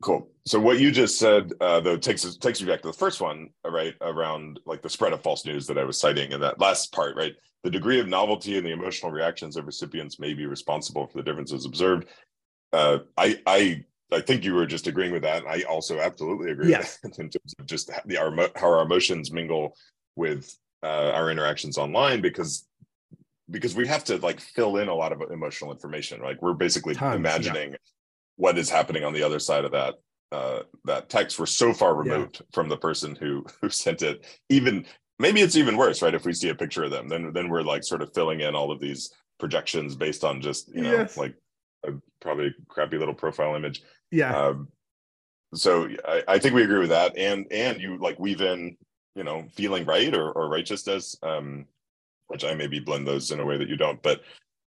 Cool. 0.00 0.28
So 0.46 0.60
what 0.60 0.78
you 0.78 0.90
just 0.90 1.18
said, 1.18 1.52
uh, 1.60 1.80
though, 1.80 1.96
takes 1.96 2.36
takes 2.36 2.60
me 2.60 2.68
back 2.68 2.82
to 2.82 2.88
the 2.88 2.92
first 2.92 3.20
one, 3.20 3.50
uh, 3.64 3.70
right? 3.70 3.94
Around 4.00 4.60
like 4.64 4.80
the 4.80 4.88
spread 4.88 5.12
of 5.12 5.22
false 5.22 5.44
news 5.44 5.66
that 5.66 5.78
I 5.78 5.84
was 5.84 6.00
citing 6.00 6.32
in 6.32 6.40
that 6.40 6.60
last 6.60 6.92
part, 6.92 7.16
right? 7.16 7.34
The 7.64 7.70
degree 7.70 7.98
of 7.98 8.06
novelty 8.06 8.56
and 8.56 8.64
the 8.64 8.70
emotional 8.70 9.10
reactions 9.10 9.56
of 9.56 9.66
recipients 9.66 10.20
may 10.20 10.34
be 10.34 10.46
responsible 10.46 11.08
for 11.08 11.18
the 11.18 11.24
differences 11.24 11.66
observed. 11.66 12.06
Uh, 12.72 12.98
I 13.16 13.40
I 13.46 13.84
I 14.12 14.20
think 14.20 14.44
you 14.44 14.54
were 14.54 14.66
just 14.66 14.86
agreeing 14.86 15.12
with 15.12 15.22
that. 15.22 15.44
I 15.46 15.62
also 15.62 15.98
absolutely 15.98 16.52
agree. 16.52 16.70
Yes. 16.70 16.98
With 17.02 17.14
that 17.14 17.22
in 17.22 17.30
terms 17.30 17.54
of 17.58 17.66
just 17.66 17.90
the 18.06 18.18
our 18.18 18.32
how 18.54 18.68
our 18.68 18.82
emotions 18.82 19.32
mingle 19.32 19.76
with 20.14 20.56
uh, 20.84 21.10
our 21.10 21.30
interactions 21.30 21.76
online, 21.76 22.20
because 22.20 22.68
because 23.50 23.74
we 23.74 23.86
have 23.86 24.04
to 24.04 24.18
like 24.18 24.40
fill 24.40 24.76
in 24.76 24.88
a 24.88 24.94
lot 24.94 25.10
of 25.10 25.22
emotional 25.32 25.72
information. 25.72 26.22
Like 26.22 26.40
we're 26.40 26.54
basically 26.54 26.94
Tons, 26.94 27.46
yeah. 27.46 27.74
What 28.38 28.56
is 28.56 28.70
happening 28.70 29.04
on 29.04 29.12
the 29.12 29.22
other 29.22 29.38
side 29.38 29.64
of 29.66 29.72
that 29.72 29.94
uh, 30.32 30.60
that 30.84 31.08
text. 31.08 31.38
We're 31.38 31.46
so 31.46 31.72
far 31.74 31.90
Yeah. 32.04 32.12
removed 32.12 32.42
from 32.52 32.68
the 32.68 32.76
person 32.78 33.14
who 33.14 33.44
who 33.60 33.68
sent 33.68 34.00
it. 34.02 34.24
Even 34.48 34.86
maybe 35.18 35.40
it's 35.42 35.56
even 35.56 35.76
worse, 35.76 36.00
right? 36.00 36.14
If 36.14 36.24
we 36.24 36.32
see 36.32 36.48
a 36.48 36.54
picture 36.54 36.84
of 36.84 36.90
them, 36.90 37.08
then 37.08 37.32
then 37.34 37.48
we're 37.50 37.62
like 37.62 37.84
sort 37.84 38.02
of 38.02 38.14
filling 38.14 38.40
in 38.40 38.54
all 38.54 38.70
of 38.70 38.80
these 38.80 39.10
projections 39.38 39.94
based 39.96 40.24
on 40.24 40.40
just 40.40 40.74
you 40.74 40.82
know 40.82 40.92
Yes. 40.92 41.16
like 41.18 41.34
a 41.86 41.92
probably 42.20 42.54
crappy 42.68 42.98
little 42.98 43.14
profile 43.14 43.54
image. 43.54 43.82
yeah 44.10 44.36
Um, 44.36 44.68
so 45.54 45.88
I, 46.06 46.22
I 46.28 46.38
think 46.38 46.54
we 46.54 46.62
agree 46.64 46.80
with 46.80 46.90
that, 46.90 47.16
and 47.16 47.46
and 47.50 47.80
you 47.80 47.98
like 47.98 48.18
weave 48.18 48.40
in 48.40 48.76
you 49.14 49.24
know 49.24 49.46
feeling 49.54 49.84
right 49.84 50.14
or, 50.14 50.30
or 50.32 50.48
righteousness, 50.48 51.16
um, 51.22 51.66
which 52.28 52.44
I 52.44 52.54
maybe 52.54 52.80
blend 52.80 53.06
those 53.06 53.30
in 53.30 53.40
a 53.40 53.44
way 53.46 53.56
that 53.56 53.68
you 53.68 53.76
don't, 53.76 54.02
but 54.02 54.20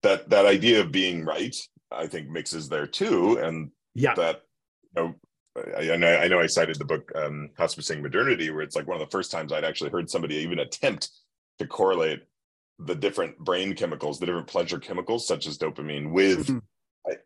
that 0.03 0.29
that 0.29 0.45
idea 0.45 0.81
of 0.81 0.91
being 0.91 1.23
right, 1.23 1.55
I 1.91 2.07
think 2.07 2.29
mixes 2.29 2.69
there 2.69 2.87
too, 2.87 3.37
and 3.39 3.71
yeah 3.93 4.15
that 4.15 4.41
you 4.95 5.03
know 5.03 5.15
I, 5.77 5.91
I 5.93 6.27
know 6.27 6.39
I 6.39 6.47
cited 6.47 6.77
the 6.77 6.85
book 6.85 7.11
um, 7.15 7.49
Hospicing 7.57 8.01
Modernity, 8.01 8.49
where 8.49 8.61
it's 8.61 8.75
like 8.75 8.87
one 8.87 8.99
of 8.99 9.07
the 9.07 9.11
first 9.11 9.31
times 9.31 9.53
I'd 9.53 9.63
actually 9.63 9.89
heard 9.91 10.09
somebody 10.09 10.35
even 10.35 10.59
attempt 10.59 11.11
to 11.59 11.67
correlate 11.67 12.23
the 12.79 12.95
different 12.95 13.37
brain 13.39 13.73
chemicals, 13.73 14.19
the 14.19 14.25
different 14.25 14.47
pleasure 14.47 14.79
chemicals 14.79 15.25
such 15.25 15.47
as 15.47 15.57
dopamine, 15.57 16.11
with 16.11 16.47
Mhm. 16.47 16.61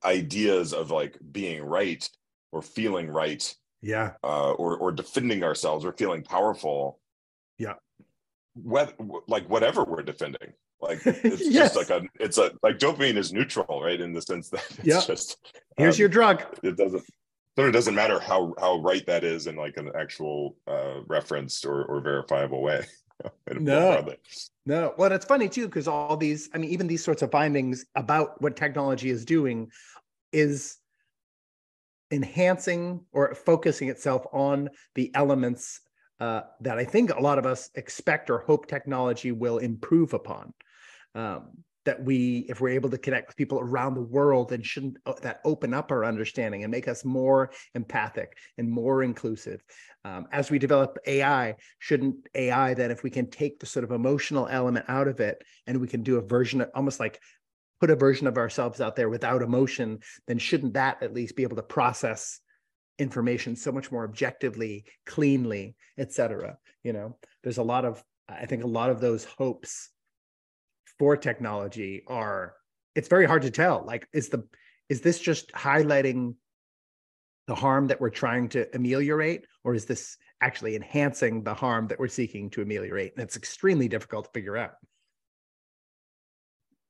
ideas 0.05 0.74
of 0.74 0.91
like 0.91 1.18
being 1.32 1.64
right 1.64 2.07
or 2.51 2.62
feeling 2.62 3.10
right 3.10 3.55
yeah 3.82 4.14
uh, 4.24 4.51
or 4.51 4.78
or 4.78 4.91
defending 4.91 5.41
ourselves 5.43 5.86
or 5.86 5.93
feeling 5.93 6.22
powerful. 6.22 6.99
Yeah. 7.57 7.76
What 8.53 8.95
like 9.28 9.49
whatever 9.49 9.84
we're 9.86 10.03
defending, 10.03 10.53
like 10.82 11.02
it's 11.06 11.50
Yes. 11.50 11.74
just 11.74 11.76
like 11.76 11.90
a 11.90 12.08
it's 12.20 12.38
a 12.38 12.52
like 12.64 12.78
dopamine 12.78 13.18
is 13.18 13.34
neutral, 13.34 13.82
right? 13.82 14.00
In 14.00 14.14
the 14.14 14.22
sense 14.22 14.50
that 14.50 14.64
it's 14.80 14.84
Yeah. 14.84 15.02
just 15.02 15.38
here's 15.78 15.98
um, 15.98 16.00
your 16.00 16.10
drug 16.10 16.44
it 16.64 16.78
doesn't 16.78 17.04
sort 17.56 17.68
of 17.68 17.74
doesn't 17.74 17.96
matter 17.96 18.20
how 18.20 18.54
how 18.60 18.80
right 18.82 19.06
that 19.06 19.24
is 19.24 19.48
in 19.48 19.56
like 19.56 19.78
an 19.78 19.92
actual 19.98 20.56
uh 20.68 21.02
referenced 21.08 21.66
or 21.66 21.84
or 21.86 22.02
verifiable 22.02 22.62
way. 22.62 22.86
No. 23.60 24.14
No, 24.66 24.94
well, 24.98 25.12
it's 25.12 25.26
funny 25.26 25.50
too 25.50 25.66
because 25.66 25.88
all 25.90 26.16
these, 26.16 26.50
I 26.54 26.58
mean, 26.58 26.70
even 26.70 26.88
these 26.88 27.04
sorts 27.04 27.22
of 27.22 27.32
findings 27.32 27.86
about 27.96 28.42
what 28.42 28.56
technology 28.56 29.10
is 29.10 29.26
doing 29.26 29.72
is 30.32 30.78
enhancing 32.12 33.02
or 33.12 33.34
focusing 33.36 33.90
itself 33.90 34.26
on 34.32 34.70
the 34.96 35.12
elements 35.16 35.82
uh, 36.20 36.42
that 36.62 36.78
I 36.78 36.84
think 36.86 37.12
a 37.12 37.20
lot 37.20 37.40
of 37.40 37.46
us 37.46 37.70
expect 37.76 38.30
or 38.30 38.40
hope 38.40 38.68
technology 38.68 39.32
will 39.32 39.58
improve 39.58 40.14
upon. 40.14 40.54
Um, 41.16 41.64
that 41.86 42.03
we, 42.03 42.45
if 42.49 42.60
we're 42.60 42.70
able 42.70 42.89
to 42.89 42.97
connect 42.97 43.28
with 43.28 43.38
people 43.38 43.60
around 43.60 43.95
the 43.95 44.01
world, 44.01 44.51
and 44.51 44.64
shouldn't 44.64 44.97
uh, 45.05 45.14
that 45.22 45.39
open 45.45 45.74
up 45.74 45.91
our 45.91 46.05
understanding 46.05 46.64
and 46.64 46.70
make 46.70 46.88
us 46.88 47.05
more 47.05 47.51
empathic 47.74 48.38
and 48.57 48.70
more 48.70 49.01
inclusive? 49.01 49.64
Um, 50.05 50.28
as 50.32 50.51
we 50.51 50.60
develop 50.60 50.97
AI, 51.07 51.55
shouldn't 51.80 52.28
AI 52.36 52.74
then, 52.74 52.91
if 52.91 53.01
we 53.01 53.10
can 53.10 53.30
take 53.30 53.60
the 53.60 53.66
sort 53.66 53.84
of 53.84 53.91
emotional 53.91 54.47
element 54.51 54.86
out 54.88 55.07
of 55.07 55.20
it, 55.20 55.41
and 55.68 55.80
we 55.80 55.88
can 55.88 56.03
do 56.03 56.18
a 56.18 56.22
version 56.22 56.62
of 56.62 56.70
almost 56.76 56.99
like 56.99 57.20
put 57.80 57.89
a 57.89 57.95
version 57.95 58.28
of 58.28 58.38
ourselves 58.38 58.82
out 58.82 58.95
there 58.95 59.10
without 59.10 59.41
emotion, 59.41 59.99
then 60.28 60.38
shouldn't 60.38 60.74
that 60.74 61.01
at 61.01 61.14
least 61.14 61.36
be 61.36 61.43
able 61.43 61.55
to 61.55 61.64
process 61.64 62.39
information 62.99 63.55
so 63.55 63.72
much 63.72 63.91
more 63.91 64.03
objectively, 64.03 64.84
cleanly, 65.05 65.76
et 65.97 66.12
cetera? 66.12 66.57
You 66.84 66.93
know, 66.93 67.18
there's 67.41 67.57
a 67.57 67.64
lot 67.64 67.86
of, 67.86 68.03
I 68.28 68.45
think 68.45 68.64
a 68.64 68.68
lot 68.68 68.89
of 68.89 68.99
those 68.99 69.24
hopes 69.24 69.89
for 71.00 71.18
technology 71.18 72.04
are, 72.08 72.54
it's 72.95 73.08
very 73.08 73.26
hard 73.26 73.41
to 73.43 73.52
tell. 73.52 73.84
Like, 73.86 74.08
is 74.14 74.30
the, 74.30 74.45
is 74.89 75.02
this 75.02 75.20
just 75.20 75.52
highlighting 75.54 76.36
the 77.47 77.56
harm 77.56 77.88
that 77.88 78.00
we're 78.00 78.10
trying 78.10 78.50
to 78.50 78.68
ameliorate, 78.76 79.45
or 79.64 79.74
is 79.74 79.86
this 79.86 80.18
actually 80.41 80.76
enhancing 80.76 81.43
the 81.43 81.54
harm 81.54 81.88
that 81.88 82.00
we're 82.00 82.08
seeking 82.08 82.50
to 82.52 82.62
ameliorate? 82.62 83.14
And 83.16 83.24
it's 83.24 83.38
extremely 83.38 83.88
difficult 83.88 84.26
to 84.26 84.32
figure 84.32 84.58
out. 84.58 84.74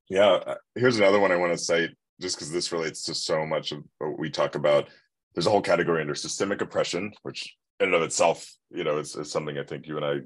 Yeah, 0.08 0.26
uh, 0.26 0.54
here's 0.74 0.98
another 0.98 1.20
one 1.20 1.30
I 1.30 1.36
want 1.36 1.52
to 1.52 1.58
cite 1.58 1.90
just 2.20 2.36
because 2.36 2.50
this 2.50 2.72
relates 2.72 3.04
to 3.04 3.14
so 3.14 3.46
much 3.46 3.72
of 3.72 3.84
what 3.98 4.18
we 4.18 4.28
talk 4.28 4.54
about. 4.54 4.88
There's 5.34 5.46
a 5.46 5.50
whole 5.50 5.62
category 5.62 6.00
under 6.02 6.14
systemic 6.14 6.60
oppression, 6.60 7.12
which 7.22 7.56
in 7.78 7.86
and 7.86 7.94
of 7.94 8.02
itself, 8.02 8.52
you 8.70 8.84
know, 8.84 8.98
is, 8.98 9.14
is 9.16 9.30
something 9.30 9.56
I 9.56 9.62
think 9.62 9.86
you 9.86 9.96
and 9.96 10.04
I 10.04 10.16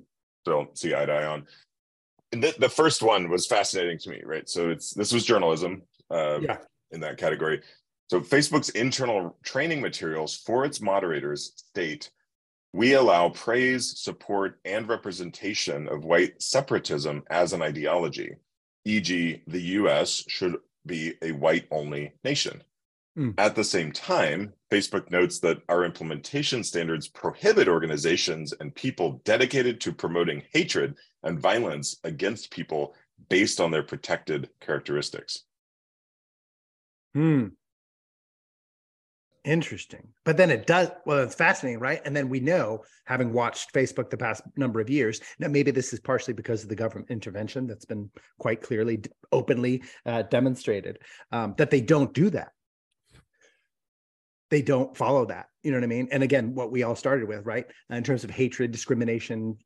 don't 0.44 0.76
see 0.76 0.94
eye 0.94 1.06
to 1.06 1.12
eye 1.12 1.26
on. 1.26 1.46
And 2.34 2.42
the, 2.42 2.52
the 2.58 2.68
first 2.68 3.00
one 3.00 3.28
was 3.30 3.46
fascinating 3.46 3.96
to 3.98 4.10
me, 4.10 4.20
right? 4.24 4.48
So 4.48 4.68
it's 4.68 4.92
this 4.92 5.12
was 5.12 5.24
journalism 5.24 5.82
uh, 6.10 6.40
Yeah. 6.40 6.58
in 6.90 6.98
that 7.00 7.16
category. 7.16 7.62
So 8.10 8.20
Facebook's 8.20 8.70
internal 8.70 9.36
training 9.44 9.80
materials 9.80 10.36
for 10.36 10.64
its 10.64 10.80
moderators 10.80 11.52
state 11.56 12.10
we 12.74 12.94
allow 12.94 13.28
praise, 13.28 14.00
support, 14.00 14.58
and 14.64 14.88
representation 14.88 15.86
of 15.86 16.04
white 16.04 16.42
separatism 16.42 17.22
as 17.30 17.52
an 17.52 17.62
ideology 17.62 18.34
e.g., 18.84 19.42
the 19.46 19.62
US 19.78 20.24
should 20.26 20.56
be 20.84 21.14
a 21.22 21.30
white 21.30 21.66
only 21.70 22.12
nation. 22.24 22.64
Hmm. 23.16 23.30
At 23.38 23.54
the 23.54 23.62
same 23.62 23.92
time, 23.92 24.52
Facebook 24.72 25.08
notes 25.10 25.38
that 25.38 25.62
our 25.68 25.84
implementation 25.84 26.64
standards 26.64 27.06
prohibit 27.06 27.68
organizations 27.68 28.52
and 28.58 28.74
people 28.74 29.22
dedicated 29.24 29.80
to 29.82 29.92
promoting 29.92 30.42
hatred 30.52 30.96
and 31.24 31.40
violence 31.40 31.96
against 32.04 32.50
people 32.52 32.94
based 33.28 33.60
on 33.60 33.70
their 33.70 33.82
protected 33.82 34.50
characteristics. 34.60 35.42
Hmm. 37.14 37.46
Interesting. 39.44 40.08
But 40.24 40.38
then 40.38 40.50
it 40.50 40.66
does, 40.66 40.90
well, 41.04 41.18
it's 41.18 41.34
fascinating, 41.34 41.78
right? 41.78 42.00
And 42.06 42.16
then 42.16 42.30
we 42.30 42.40
know, 42.40 42.82
having 43.04 43.32
watched 43.32 43.74
Facebook 43.74 44.08
the 44.08 44.16
past 44.16 44.42
number 44.56 44.80
of 44.80 44.88
years, 44.88 45.20
now 45.38 45.48
maybe 45.48 45.70
this 45.70 45.92
is 45.92 46.00
partially 46.00 46.32
because 46.32 46.62
of 46.62 46.70
the 46.70 46.74
government 46.74 47.10
intervention 47.10 47.66
that's 47.66 47.84
been 47.84 48.10
quite 48.38 48.62
clearly, 48.62 49.02
openly 49.32 49.82
uh, 50.06 50.22
demonstrated, 50.22 50.98
um, 51.30 51.54
that 51.58 51.70
they 51.70 51.82
don't 51.82 52.14
do 52.14 52.30
that. 52.30 52.52
they 54.50 54.62
don't 54.62 54.96
follow 54.96 55.26
that. 55.26 55.46
You 55.62 55.72
know 55.72 55.78
what 55.78 55.84
I 55.84 55.88
mean? 55.88 56.08
And 56.12 56.22
again, 56.22 56.54
what 56.54 56.70
we 56.70 56.84
all 56.84 56.94
started 56.94 57.26
with, 57.28 57.44
right? 57.44 57.66
In 57.90 58.04
terms 58.04 58.22
of 58.22 58.30
hatred, 58.30 58.70
discrimination, 58.70 59.56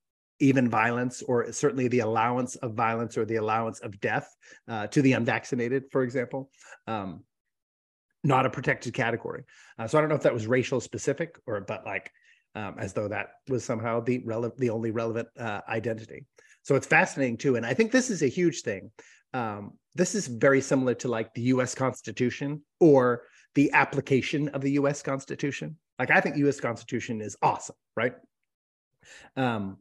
even 0.40 0.68
violence, 0.68 1.22
or 1.22 1.52
certainly 1.52 1.88
the 1.88 2.00
allowance 2.00 2.56
of 2.56 2.74
violence 2.74 3.18
or 3.18 3.24
the 3.24 3.36
allowance 3.36 3.80
of 3.80 4.00
death 4.00 4.34
uh, 4.68 4.86
to 4.88 5.02
the 5.02 5.12
unvaccinated, 5.12 5.84
for 5.90 6.02
example. 6.02 6.50
Um, 6.86 7.24
not 8.24 8.46
a 8.46 8.50
protected 8.50 8.94
category. 8.94 9.44
Uh, 9.78 9.86
so 9.86 9.96
I 9.96 10.00
don't 10.00 10.10
know 10.10 10.16
if 10.16 10.22
that 10.22 10.34
was 10.34 10.46
racial 10.46 10.80
specific 10.80 11.38
or, 11.46 11.60
but 11.60 11.84
like, 11.84 12.10
um, 12.54 12.74
as 12.78 12.92
though 12.92 13.08
that 13.08 13.28
was 13.48 13.64
somehow 13.64 14.00
the 14.00 14.18
relevant, 14.24 14.58
the 14.58 14.70
only 14.70 14.90
relevant 14.90 15.28
uh, 15.38 15.60
identity. 15.68 16.24
So 16.62 16.74
it's 16.74 16.86
fascinating 16.86 17.36
too, 17.36 17.56
and 17.56 17.64
I 17.64 17.74
think 17.74 17.92
this 17.92 18.10
is 18.10 18.22
a 18.22 18.26
huge 18.26 18.62
thing. 18.62 18.90
Um, 19.32 19.72
this 19.94 20.14
is 20.14 20.26
very 20.26 20.60
similar 20.60 20.94
to 20.94 21.08
like 21.08 21.32
the 21.34 21.42
U.S. 21.42 21.74
Constitution 21.74 22.62
or 22.80 23.22
the 23.54 23.72
application 23.72 24.48
of 24.48 24.60
the 24.60 24.72
U.S. 24.72 25.02
Constitution. 25.02 25.76
Like 25.98 26.10
I 26.10 26.20
think 26.20 26.36
U.S. 26.36 26.60
Constitution 26.60 27.20
is 27.20 27.36
awesome, 27.42 27.76
right? 27.96 28.14
Um, 29.36 29.78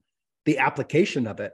the 0.48 0.60
application 0.60 1.28
of 1.28 1.42
it 1.42 1.52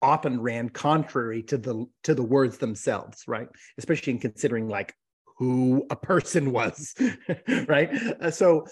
often 0.00 0.40
ran 0.40 0.68
contrary 0.68 1.42
to 1.42 1.58
the 1.58 1.84
to 2.04 2.14
the 2.14 2.22
words 2.22 2.58
themselves, 2.58 3.24
right? 3.26 3.48
Especially 3.76 4.12
in 4.12 4.20
considering 4.20 4.68
like 4.68 4.94
who 5.36 5.84
a 5.90 5.96
person 5.96 6.52
was, 6.52 6.94
right? 7.66 7.92
Uh, 8.20 8.30
so 8.30 8.66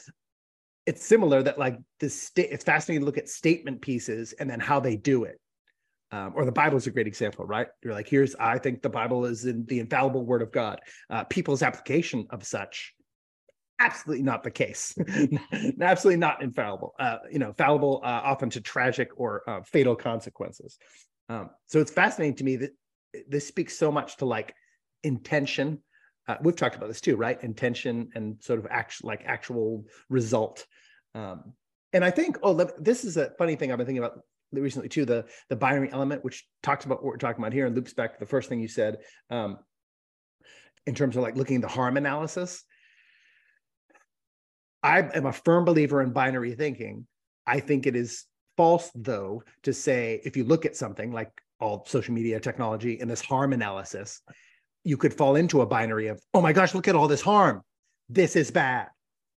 it's 0.86 1.04
similar 1.04 1.42
that 1.42 1.58
like 1.58 1.76
the 1.98 2.08
state. 2.08 2.48
It's 2.52 2.64
fascinating 2.64 3.02
to 3.02 3.06
look 3.06 3.18
at 3.18 3.28
statement 3.28 3.82
pieces 3.82 4.32
and 4.34 4.48
then 4.48 4.60
how 4.60 4.78
they 4.78 4.96
do 4.96 5.24
it. 5.24 5.40
Um, 6.12 6.32
or 6.36 6.46
the 6.46 6.52
Bible 6.52 6.78
is 6.78 6.86
a 6.86 6.90
great 6.90 7.08
example, 7.08 7.44
right? 7.44 7.66
You're 7.82 7.92
like, 7.92 8.08
here's, 8.08 8.34
I 8.36 8.56
think 8.58 8.80
the 8.80 8.88
Bible 8.88 9.26
is 9.26 9.44
in 9.44 9.66
the 9.66 9.80
infallible 9.80 10.24
word 10.24 10.40
of 10.40 10.52
God. 10.52 10.80
Uh, 11.10 11.24
people's 11.24 11.62
application 11.62 12.26
of 12.30 12.44
such, 12.44 12.94
absolutely 13.80 14.24
not 14.24 14.42
the 14.42 14.50
case. 14.50 14.96
absolutely 15.80 16.18
not 16.18 16.42
infallible. 16.42 16.94
Uh, 16.98 17.18
you 17.30 17.38
know, 17.38 17.52
fallible 17.52 18.00
uh, 18.04 18.20
often 18.24 18.50
to 18.50 18.60
tragic 18.60 19.10
or 19.16 19.48
uh, 19.48 19.62
fatal 19.62 19.96
consequences. 19.96 20.78
Um, 21.28 21.50
so 21.66 21.80
it's 21.80 21.92
fascinating 21.92 22.36
to 22.36 22.44
me 22.44 22.56
that 22.56 22.70
this 23.28 23.46
speaks 23.46 23.76
so 23.78 23.90
much 23.92 24.16
to 24.18 24.24
like 24.24 24.54
intention. 25.02 25.82
Uh, 26.26 26.36
we've 26.42 26.56
talked 26.56 26.76
about 26.76 26.88
this 26.88 27.00
too, 27.00 27.16
right? 27.16 27.42
Intention 27.42 28.10
and 28.14 28.42
sort 28.42 28.58
of 28.58 28.66
actual, 28.70 29.08
like 29.08 29.22
actual 29.24 29.84
result. 30.08 30.66
Um, 31.14 31.52
and 31.92 32.04
I 32.04 32.10
think, 32.10 32.38
oh, 32.42 32.54
this 32.78 33.04
is 33.04 33.16
a 33.16 33.30
funny 33.38 33.56
thing 33.56 33.72
I've 33.72 33.78
been 33.78 33.86
thinking 33.86 34.04
about 34.04 34.20
recently 34.52 34.88
too 34.88 35.04
the 35.04 35.26
the 35.50 35.56
binary 35.56 35.92
element 35.92 36.24
which 36.24 36.46
talks 36.62 36.86
about 36.86 37.04
what 37.04 37.12
we're 37.12 37.18
talking 37.18 37.42
about 37.42 37.52
here 37.52 37.66
and 37.66 37.74
loops 37.74 37.92
back 37.92 38.14
to 38.14 38.18
the 38.18 38.26
first 38.26 38.48
thing 38.48 38.60
you 38.60 38.68
said 38.68 38.98
um, 39.30 39.58
in 40.86 40.94
terms 40.94 41.16
of 41.16 41.22
like 41.22 41.36
looking 41.36 41.56
at 41.56 41.62
the 41.62 41.68
harm 41.68 41.96
analysis 41.96 42.64
i 44.82 45.00
am 45.00 45.26
a 45.26 45.32
firm 45.32 45.64
believer 45.64 46.02
in 46.02 46.10
binary 46.10 46.54
thinking 46.54 47.06
i 47.46 47.60
think 47.60 47.86
it 47.86 47.96
is 47.96 48.24
false 48.56 48.90
though 48.94 49.42
to 49.62 49.72
say 49.72 50.20
if 50.24 50.36
you 50.36 50.44
look 50.44 50.66
at 50.66 50.76
something 50.76 51.12
like 51.12 51.30
all 51.60 51.84
social 51.86 52.14
media 52.14 52.38
technology 52.38 53.00
and 53.00 53.10
this 53.10 53.20
harm 53.20 53.52
analysis 53.52 54.20
you 54.84 54.96
could 54.96 55.12
fall 55.12 55.36
into 55.36 55.60
a 55.60 55.66
binary 55.66 56.08
of 56.08 56.20
oh 56.34 56.40
my 56.40 56.52
gosh 56.52 56.74
look 56.74 56.88
at 56.88 56.94
all 56.94 57.08
this 57.08 57.22
harm 57.22 57.62
this 58.08 58.36
is 58.36 58.50
bad 58.50 58.88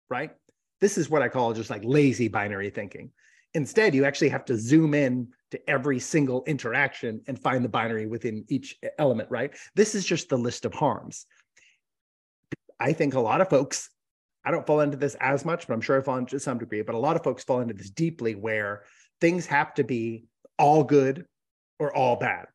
right 0.08 0.32
this 0.80 0.96
is 0.96 1.10
what 1.10 1.22
i 1.22 1.28
call 1.28 1.52
just 1.52 1.70
like 1.70 1.82
lazy 1.84 2.28
binary 2.28 2.70
thinking 2.70 3.10
Instead, 3.54 3.94
you 3.94 4.04
actually 4.04 4.28
have 4.28 4.44
to 4.44 4.56
zoom 4.56 4.94
in 4.94 5.28
to 5.50 5.70
every 5.70 5.98
single 5.98 6.44
interaction 6.46 7.20
and 7.26 7.38
find 7.38 7.64
the 7.64 7.68
binary 7.68 8.06
within 8.06 8.44
each 8.48 8.78
element, 8.98 9.28
right? 9.30 9.52
This 9.74 9.94
is 9.94 10.04
just 10.04 10.28
the 10.28 10.38
list 10.38 10.64
of 10.64 10.72
harms. 10.72 11.26
I 12.78 12.92
think 12.92 13.14
a 13.14 13.20
lot 13.20 13.40
of 13.40 13.50
folks, 13.50 13.90
I 14.44 14.50
don't 14.50 14.66
fall 14.66 14.80
into 14.80 14.96
this 14.96 15.16
as 15.20 15.44
much, 15.44 15.66
but 15.66 15.74
I'm 15.74 15.80
sure 15.80 15.98
I 15.98 16.02
fall 16.02 16.16
into 16.16 16.40
some 16.40 16.58
degree, 16.58 16.82
but 16.82 16.94
a 16.94 16.98
lot 16.98 17.16
of 17.16 17.22
folks 17.22 17.44
fall 17.44 17.60
into 17.60 17.74
this 17.74 17.90
deeply 17.90 18.34
where 18.34 18.82
things 19.20 19.46
have 19.46 19.74
to 19.74 19.84
be 19.84 20.24
all 20.58 20.82
good 20.82 21.26
or 21.78 21.94
all 21.94 22.16
bad. 22.16 22.46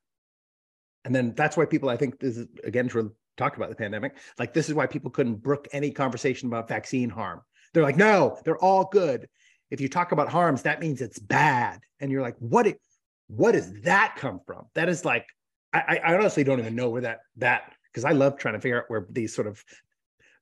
And 1.04 1.14
then 1.14 1.34
that's 1.36 1.56
why 1.56 1.66
people, 1.66 1.90
I 1.90 1.98
think 1.98 2.20
this 2.20 2.38
is 2.38 2.48
again 2.64 2.90
to 2.90 3.14
talk 3.38 3.58
about 3.58 3.70
the 3.70 3.76
pandemic, 3.76 4.18
like 4.40 4.54
this 4.54 4.70
is 4.70 4.74
why 4.74 4.88
people 4.88 5.12
couldn't 5.12 5.44
brook 5.44 5.68
any 5.72 5.92
conversation 5.92 6.48
about 6.48 6.68
vaccine 6.68 7.10
harm. 7.10 7.42
They're 7.74 7.84
like, 7.84 7.98
no, 7.98 8.40
they're 8.44 8.58
all 8.58 8.86
good 8.86 9.28
if 9.72 9.82
you 9.82 9.90
talk 9.90 10.12
about 10.12 10.30
harms, 10.30 10.64
that 10.64 10.80
means 10.80 11.02
it's 11.02 11.20
bad. 11.20 11.82
And 12.00 12.12
you're 12.12 12.22
like, 12.22 12.36
what? 12.40 12.68
It, 12.68 12.80
what 13.28 13.54
does 13.54 13.74
that 13.82 14.16
come 14.18 14.40
from? 14.46 14.66
That 14.76 14.90
is 14.90 15.04
like, 15.04 15.26
I, 15.74 16.00
I 16.04 16.14
honestly 16.16 16.44
don't 16.44 16.60
even 16.60 16.76
know 16.76 16.90
where 16.90 17.02
that 17.02 17.20
that 17.38 17.74
because 17.92 18.06
I 18.06 18.12
love 18.12 18.38
trying 18.38 18.54
to 18.54 18.60
figure 18.60 18.78
out 18.78 18.86
where 18.88 19.08
these 19.10 19.34
sort 19.34 19.48
of 19.48 19.64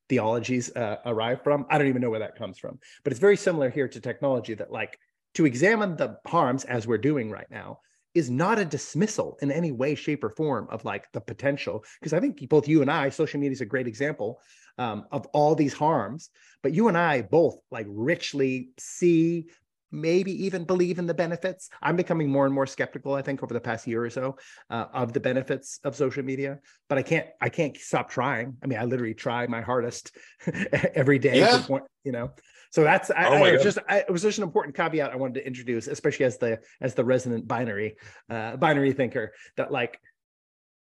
theologies 0.10 0.76
uh, 0.76 0.97
arrive 1.06 1.43
from. 1.43 1.66
I 1.70 1.78
don't 1.78 1.88
even 1.88 2.01
know 2.01 2.10
where 2.10 2.20
that 2.20 2.38
comes 2.38 2.58
from. 2.58 2.80
But 3.04 3.12
it's 3.12 3.20
very 3.20 3.38
similar 3.38 3.70
here 3.70 3.88
to 3.88 3.99
technology 3.99 4.54
that 4.56 4.72
like 4.72 4.99
to 5.36 5.45
examine 5.45 5.95
the 5.95 6.18
harms 6.28 6.64
as 6.66 6.88
we're 6.88 6.97
doing 6.97 7.32
right 7.32 7.49
now 7.49 7.80
is 8.14 8.30
not 8.30 8.60
a 8.60 8.66
dismissal 8.66 9.38
in 9.41 9.51
any 9.51 9.72
way, 9.72 9.95
shape, 9.95 10.24
or 10.24 10.30
form 10.30 10.68
of 10.70 10.86
like 10.86 11.12
the 11.14 11.22
potential. 11.22 11.84
Because 11.99 12.14
I 12.14 12.20
think 12.20 12.47
both 12.47 12.68
you 12.68 12.82
and 12.82 12.91
I, 12.91 13.10
social 13.10 13.39
media 13.39 13.54
is 13.54 13.62
a 13.62 13.66
great 13.66 13.88
example 13.88 14.39
um, 14.78 15.06
of 15.12 15.26
all 15.28 15.56
these 15.56 15.74
harms. 15.74 16.30
But 16.62 16.74
you 16.74 16.88
and 16.88 16.97
I 16.97 17.24
both 17.24 17.58
like 17.72 17.88
richly 17.89 18.70
see, 18.78 19.47
maybe 19.94 20.46
even 20.46 20.66
believe 20.66 21.00
in 21.00 21.06
the 21.06 21.14
benefits. 21.14 21.70
I'm 21.82 21.96
becoming 21.96 22.30
more 22.30 22.46
and 22.46 22.54
more 22.54 22.66
skeptical. 22.66 23.14
I 23.14 23.22
think 23.22 23.44
over 23.44 23.54
the 23.54 23.62
past 23.62 23.88
year 23.88 24.04
or 24.04 24.10
so 24.10 24.38
uh, 24.70 24.86
of 24.94 25.14
the 25.14 25.20
benefits 25.20 25.80
of 25.84 25.96
social 25.96 26.24
media. 26.24 26.60
But 26.89 26.98
I 26.98 27.04
can't, 27.04 27.28
I 27.39 27.50
can't 27.50 27.78
stop 27.78 28.10
trying. 28.10 28.58
I 28.64 28.68
mean, 28.68 28.80
I 28.80 28.86
literally 28.86 29.14
try 29.14 29.48
my 29.48 29.62
hardest 29.62 30.18
every 30.96 31.20
day. 31.20 31.39
Yeah. 31.39 31.64
Point, 31.66 31.84
you 32.04 32.12
know. 32.12 32.32
So 32.72 32.84
that's 32.84 33.12
I, 33.12 33.28
oh 33.28 33.44
I, 33.44 33.50
it 33.50 33.54
was 33.54 33.64
just 33.64 33.78
I, 33.88 34.00
it 34.00 34.10
was 34.10 34.24
just 34.24 34.39
an 34.39 34.44
important 34.44 34.76
caveat 34.76 35.12
I 35.12 35.16
wanted 35.16 35.36
to 35.36 35.46
introduce, 35.46 35.86
especially 35.86 36.26
as 36.26 36.39
the 36.39 36.60
as 36.82 36.96
the 36.96 37.06
resident 37.06 37.48
binary 37.48 37.98
uh, 38.32 38.58
binary 38.58 38.94
thinker 38.94 39.34
that 39.58 39.72
like 39.72 40.00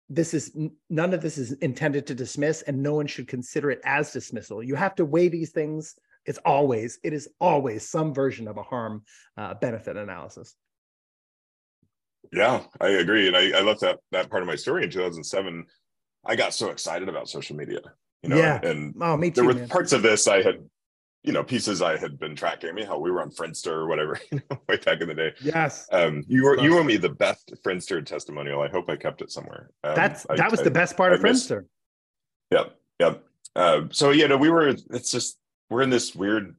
this 0.07 0.35
is 0.35 0.55
none 0.89 1.13
of 1.15 1.21
this 1.21 1.39
is 1.39 1.53
intended 1.53 2.05
to 2.07 2.15
dismiss 2.15 2.61
and 2.63 2.81
no 2.81 2.93
one 2.93 3.07
should 3.07 3.27
consider 3.27 3.69
it 3.71 3.79
as 3.85 4.11
dismissal 4.11 4.63
you 4.63 4.75
have 4.75 4.95
to 4.95 5.05
weigh 5.05 5.29
these 5.29 5.51
things 5.51 5.95
it's 6.25 6.39
always 6.45 6.99
it 7.03 7.13
is 7.13 7.29
always 7.39 7.87
some 7.87 8.13
version 8.13 8.47
of 8.47 8.57
a 8.57 8.63
harm 8.63 9.03
uh, 9.37 9.53
benefit 9.55 9.97
analysis 9.97 10.55
yeah 12.31 12.61
i 12.81 12.87
agree 12.87 13.27
and 13.27 13.35
I, 13.35 13.57
I 13.57 13.61
left 13.61 13.81
that 13.81 13.99
that 14.11 14.29
part 14.29 14.43
of 14.43 14.47
my 14.47 14.55
story 14.55 14.83
in 14.83 14.89
2007 14.89 15.65
i 16.25 16.35
got 16.35 16.53
so 16.53 16.69
excited 16.69 17.09
about 17.09 17.29
social 17.29 17.55
media 17.55 17.79
you 18.23 18.29
know 18.29 18.37
yeah. 18.37 18.59
and 18.63 18.93
oh, 19.01 19.17
me 19.17 19.31
too, 19.31 19.35
there 19.35 19.45
were 19.45 19.53
man. 19.53 19.69
parts 19.69 19.93
of 19.93 20.01
this 20.01 20.27
i 20.27 20.41
had 20.41 20.59
you 21.23 21.33
know 21.33 21.43
pieces 21.43 21.81
I 21.81 21.97
had 21.97 22.19
been 22.19 22.35
tracking. 22.35 22.69
I 22.69 22.73
mean, 22.73 22.85
how 22.85 22.97
we 22.97 23.11
were 23.11 23.21
on 23.21 23.29
Friendster 23.31 23.71
or 23.71 23.87
whatever, 23.87 24.19
you 24.31 24.41
know, 24.49 24.59
way 24.67 24.77
back 24.77 25.01
in 25.01 25.07
the 25.07 25.13
day. 25.13 25.33
Yes. 25.41 25.87
Um, 25.91 26.23
you 26.27 26.43
were 26.43 26.59
you 26.59 26.77
owe 26.77 26.83
me 26.83 26.97
the 26.97 27.09
best 27.09 27.53
Friendster 27.65 28.05
testimonial. 28.05 28.61
I 28.61 28.69
hope 28.69 28.89
I 28.89 28.95
kept 28.95 29.21
it 29.21 29.31
somewhere. 29.31 29.69
Um, 29.83 29.95
That's 29.95 30.23
that 30.23 30.39
I, 30.39 30.49
was 30.49 30.61
I, 30.61 30.63
the 30.63 30.71
best 30.71 30.95
part 30.95 31.11
I 31.11 31.15
of 31.15 31.21
Friendster. 31.21 31.65
Yep, 32.51 32.75
yep. 32.99 33.23
Uh, 33.55 33.81
so 33.91 34.11
you 34.11 34.27
know, 34.27 34.37
we 34.37 34.49
were. 34.49 34.69
It's 34.69 35.11
just 35.11 35.37
we're 35.69 35.81
in 35.81 35.89
this 35.89 36.15
weird 36.15 36.55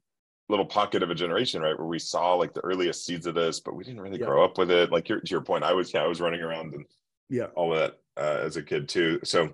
little 0.48 0.66
pocket 0.66 1.02
of 1.02 1.10
a 1.10 1.14
generation, 1.14 1.62
right, 1.62 1.78
where 1.78 1.86
we 1.86 1.98
saw 1.98 2.34
like 2.34 2.54
the 2.54 2.64
earliest 2.64 3.04
seeds 3.04 3.26
of 3.26 3.34
this, 3.34 3.60
but 3.60 3.74
we 3.74 3.84
didn't 3.84 4.00
really 4.00 4.18
yep. 4.18 4.28
grow 4.28 4.44
up 4.44 4.58
with 4.58 4.70
it. 4.70 4.90
Like 4.90 5.08
your, 5.08 5.20
to 5.20 5.30
your 5.30 5.40
point, 5.40 5.64
I 5.64 5.72
was 5.72 5.92
yeah, 5.94 6.02
I 6.02 6.06
was 6.06 6.20
running 6.20 6.40
around 6.40 6.74
and 6.74 6.84
yeah, 7.28 7.46
all 7.54 7.72
of 7.72 7.78
that 7.78 7.98
uh, 8.16 8.38
as 8.44 8.56
a 8.56 8.62
kid 8.62 8.88
too. 8.88 9.20
So. 9.24 9.50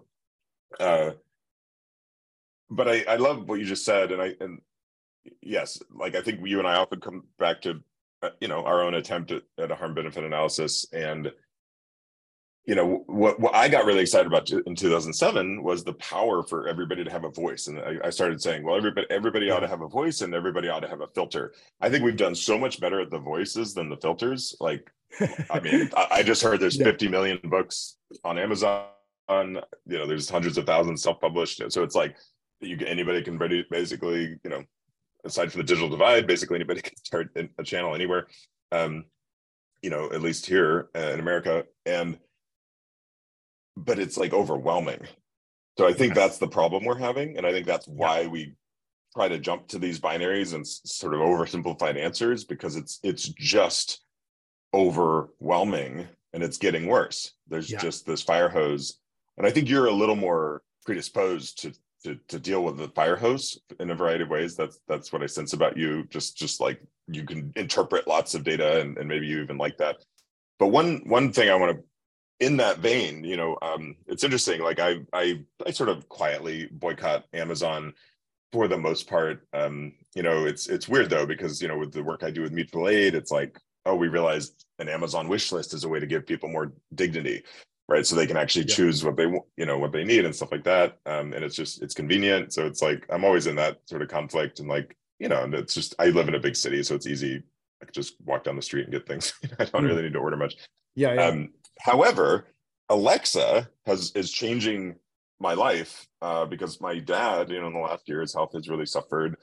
uh 0.80 1.12
but 2.70 2.88
I, 2.88 3.04
I 3.08 3.16
love 3.16 3.48
what 3.48 3.58
you 3.58 3.64
just 3.64 3.84
said, 3.84 4.12
and 4.12 4.20
I 4.20 4.34
and 4.40 4.60
yes, 5.42 5.80
like 5.94 6.14
I 6.14 6.20
think 6.20 6.40
you 6.44 6.58
and 6.58 6.68
I 6.68 6.76
often 6.76 7.00
come 7.00 7.24
back 7.38 7.62
to 7.62 7.82
uh, 8.22 8.30
you 8.40 8.48
know 8.48 8.64
our 8.64 8.82
own 8.82 8.94
attempt 8.94 9.30
at, 9.30 9.42
at, 9.58 9.70
a 9.70 9.74
harm 9.74 9.94
benefit 9.94 10.24
analysis, 10.24 10.86
and 10.92 11.32
you 12.66 12.74
know 12.74 13.04
what 13.06 13.38
what 13.38 13.54
I 13.54 13.68
got 13.68 13.84
really 13.84 14.00
excited 14.00 14.26
about 14.26 14.50
in 14.50 14.74
2007 14.74 15.62
was 15.62 15.84
the 15.84 15.92
power 15.94 16.42
for 16.42 16.66
everybody 16.66 17.04
to 17.04 17.10
have 17.10 17.24
a 17.24 17.30
voice, 17.30 17.68
and 17.68 17.78
I, 17.78 17.96
I 18.04 18.10
started 18.10 18.42
saying, 18.42 18.64
well, 18.64 18.76
everybody 18.76 19.06
everybody 19.08 19.50
ought 19.50 19.60
to 19.60 19.68
have 19.68 19.82
a 19.82 19.88
voice, 19.88 20.20
and 20.20 20.34
everybody 20.34 20.68
ought 20.68 20.80
to 20.80 20.88
have 20.88 21.00
a 21.00 21.06
filter. 21.06 21.54
I 21.80 21.88
think 21.88 22.04
we've 22.04 22.16
done 22.16 22.34
so 22.34 22.58
much 22.58 22.80
better 22.80 23.00
at 23.00 23.10
the 23.10 23.20
voices 23.20 23.72
than 23.72 23.88
the 23.88 23.96
filters. 23.96 24.56
Like, 24.60 24.90
I 25.48 25.60
mean, 25.60 25.90
I, 25.96 26.06
I, 26.10 26.22
just 26.24 26.42
heard 26.42 26.58
there's 26.58 26.76
yeah. 26.78 26.86
50 26.86 27.06
million 27.06 27.38
books 27.44 27.98
on 28.24 28.36
Amazon. 28.36 28.88
You 29.28 29.62
know, 29.86 30.06
there's 30.06 30.28
hundreds 30.28 30.58
of 30.58 30.66
thousands 30.66 31.04
self-published, 31.04 31.62
so 31.70 31.84
it's 31.84 31.94
like 31.94 32.16
you 32.60 32.76
anybody 32.84 33.22
can 33.22 33.38
basically 33.70 34.38
you 34.42 34.50
know 34.50 34.64
aside 35.24 35.52
from 35.52 35.60
the 35.60 35.66
digital 35.66 35.88
divide, 35.88 36.26
basically 36.26 36.56
anybody 36.56 36.80
can 36.82 36.96
start 36.96 37.30
a 37.58 37.62
channel 37.62 37.94
anywhere. 37.94 38.26
Um, 38.72 39.04
you 39.82 39.90
know, 39.90 40.10
at 40.10 40.20
least 40.20 40.46
here 40.46 40.88
in 40.96 41.20
America, 41.20 41.64
and 41.84 42.18
but 43.76 43.98
it's 43.98 44.16
like 44.16 44.32
overwhelming. 44.32 45.00
So 45.78 45.86
I 45.86 45.92
think 45.92 46.14
yes. 46.14 46.24
that's 46.24 46.38
the 46.38 46.48
problem 46.48 46.84
we're 46.84 46.98
having, 46.98 47.36
and 47.36 47.46
I 47.46 47.52
think 47.52 47.66
that's 47.66 47.86
why 47.86 48.20
yeah. 48.20 48.28
we 48.28 48.54
try 49.14 49.28
to 49.28 49.38
jump 49.38 49.68
to 49.68 49.78
these 49.78 50.00
binaries 50.00 50.54
and 50.54 50.66
sort 50.66 51.14
of 51.14 51.20
oversimplified 51.20 51.96
answers 51.98 52.44
because 52.44 52.76
it's 52.76 52.98
it's 53.02 53.28
just 53.28 54.00
overwhelming 54.74 56.06
and 56.32 56.42
it's 56.42 56.58
getting 56.58 56.86
worse. 56.86 57.32
There's 57.48 57.70
yeah. 57.70 57.78
just 57.78 58.06
this 58.06 58.22
fire 58.22 58.48
hose, 58.48 58.98
and 59.36 59.46
I 59.46 59.50
think 59.50 59.68
you're 59.68 59.86
a 59.86 59.92
little 59.92 60.16
more 60.16 60.62
predisposed 60.84 61.60
to 61.62 61.72
to 62.04 62.18
to 62.28 62.38
deal 62.38 62.64
with 62.64 62.78
the 62.78 62.88
fire 62.88 63.16
hose 63.16 63.58
in 63.80 63.90
a 63.90 63.94
variety 63.94 64.22
of 64.22 64.30
ways. 64.30 64.56
That's 64.56 64.78
that's 64.88 65.12
what 65.12 65.22
I 65.22 65.26
sense 65.26 65.52
about 65.52 65.76
you. 65.76 66.04
Just 66.04 66.36
just 66.38 66.60
like 66.60 66.80
you 67.08 67.24
can 67.24 67.52
interpret 67.56 68.08
lots 68.08 68.34
of 68.34 68.44
data, 68.44 68.80
and, 68.80 68.96
and 68.96 69.08
maybe 69.08 69.26
you 69.26 69.42
even 69.42 69.58
like 69.58 69.76
that. 69.78 69.96
But 70.58 70.68
one 70.68 71.02
one 71.06 71.32
thing 71.32 71.50
I 71.50 71.54
want 71.54 71.76
to 71.76 71.84
in 72.40 72.58
that 72.58 72.78
vein, 72.78 73.24
you 73.24 73.36
know, 73.36 73.56
um, 73.62 73.96
it's 74.06 74.24
interesting. 74.24 74.62
Like 74.62 74.78
I, 74.78 74.98
I, 75.12 75.42
I 75.64 75.70
sort 75.70 75.88
of 75.88 76.08
quietly 76.08 76.68
boycott 76.70 77.24
Amazon 77.32 77.94
for 78.52 78.68
the 78.68 78.78
most 78.78 79.08
part. 79.08 79.46
Um, 79.52 79.92
you 80.14 80.22
know, 80.22 80.44
it's 80.44 80.68
it's 80.68 80.88
weird 80.88 81.10
though 81.10 81.26
because 81.26 81.60
you 81.60 81.68
know 81.68 81.78
with 81.78 81.92
the 81.92 82.02
work 82.02 82.22
I 82.22 82.30
do 82.30 82.42
with 82.42 82.52
mutual 82.52 82.88
aid, 82.88 83.14
it's 83.14 83.30
like 83.30 83.58
oh, 83.86 83.94
we 83.94 84.08
realized 84.08 84.64
an 84.78 84.88
Amazon 84.88 85.28
wish 85.28 85.52
list 85.52 85.72
is 85.72 85.84
a 85.84 85.88
way 85.88 86.00
to 86.00 86.06
give 86.06 86.26
people 86.26 86.48
more 86.48 86.72
dignity, 86.94 87.42
right? 87.88 88.04
So 88.04 88.16
they 88.16 88.26
can 88.26 88.36
actually 88.36 88.66
yeah. 88.66 88.74
choose 88.74 89.04
what 89.04 89.16
they 89.16 89.26
want, 89.26 89.44
you 89.56 89.64
know 89.64 89.78
what 89.78 89.92
they 89.92 90.04
need 90.04 90.24
and 90.24 90.34
stuff 90.34 90.52
like 90.52 90.64
that. 90.64 90.98
Um, 91.06 91.32
and 91.32 91.44
it's 91.44 91.56
just 91.56 91.82
it's 91.82 91.94
convenient. 91.94 92.52
So 92.52 92.66
it's 92.66 92.82
like 92.82 93.06
I'm 93.10 93.24
always 93.24 93.46
in 93.46 93.56
that 93.56 93.78
sort 93.86 94.02
of 94.02 94.08
conflict 94.08 94.60
and 94.60 94.68
like 94.68 94.96
you 95.18 95.28
know, 95.28 95.42
and 95.42 95.54
it's 95.54 95.74
just 95.74 95.94
I 95.98 96.06
live 96.06 96.28
in 96.28 96.34
a 96.34 96.40
big 96.40 96.56
city, 96.56 96.82
so 96.82 96.94
it's 96.94 97.06
easy. 97.06 97.42
I 97.80 97.84
could 97.86 97.94
just 97.94 98.16
walk 98.24 98.44
down 98.44 98.56
the 98.56 98.62
street 98.62 98.84
and 98.84 98.92
get 98.92 99.06
things. 99.06 99.32
I 99.58 99.64
don't 99.64 99.84
mm. 99.84 99.86
really 99.86 100.02
need 100.02 100.14
to 100.14 100.18
order 100.18 100.36
much. 100.36 100.56
Yeah. 100.94 101.14
yeah. 101.14 101.26
Um, 101.26 101.50
however, 101.80 102.46
Alexa 102.88 103.68
has 103.86 104.12
is 104.14 104.30
changing 104.30 104.96
my 105.40 105.54
life 105.54 106.06
uh, 106.22 106.46
because 106.46 106.80
my 106.80 106.98
dad, 106.98 107.50
you 107.50 107.60
know, 107.60 107.66
in 107.66 107.74
the 107.74 107.78
last 107.78 108.08
year, 108.08 108.20
his 108.20 108.34
health 108.34 108.52
has 108.54 108.68
really 108.68 108.86
suffered. 108.86 109.36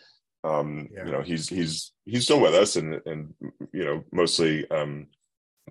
Um, 0.43 0.89
yeah. 0.91 1.05
You 1.05 1.11
know, 1.11 1.21
he's 1.21 1.47
he's 1.47 1.91
he's 2.05 2.23
still 2.23 2.39
with 2.39 2.53
us, 2.53 2.75
and 2.75 3.01
and 3.05 3.33
you 3.71 3.85
know, 3.85 4.03
mostly 4.11 4.69
um, 4.71 5.07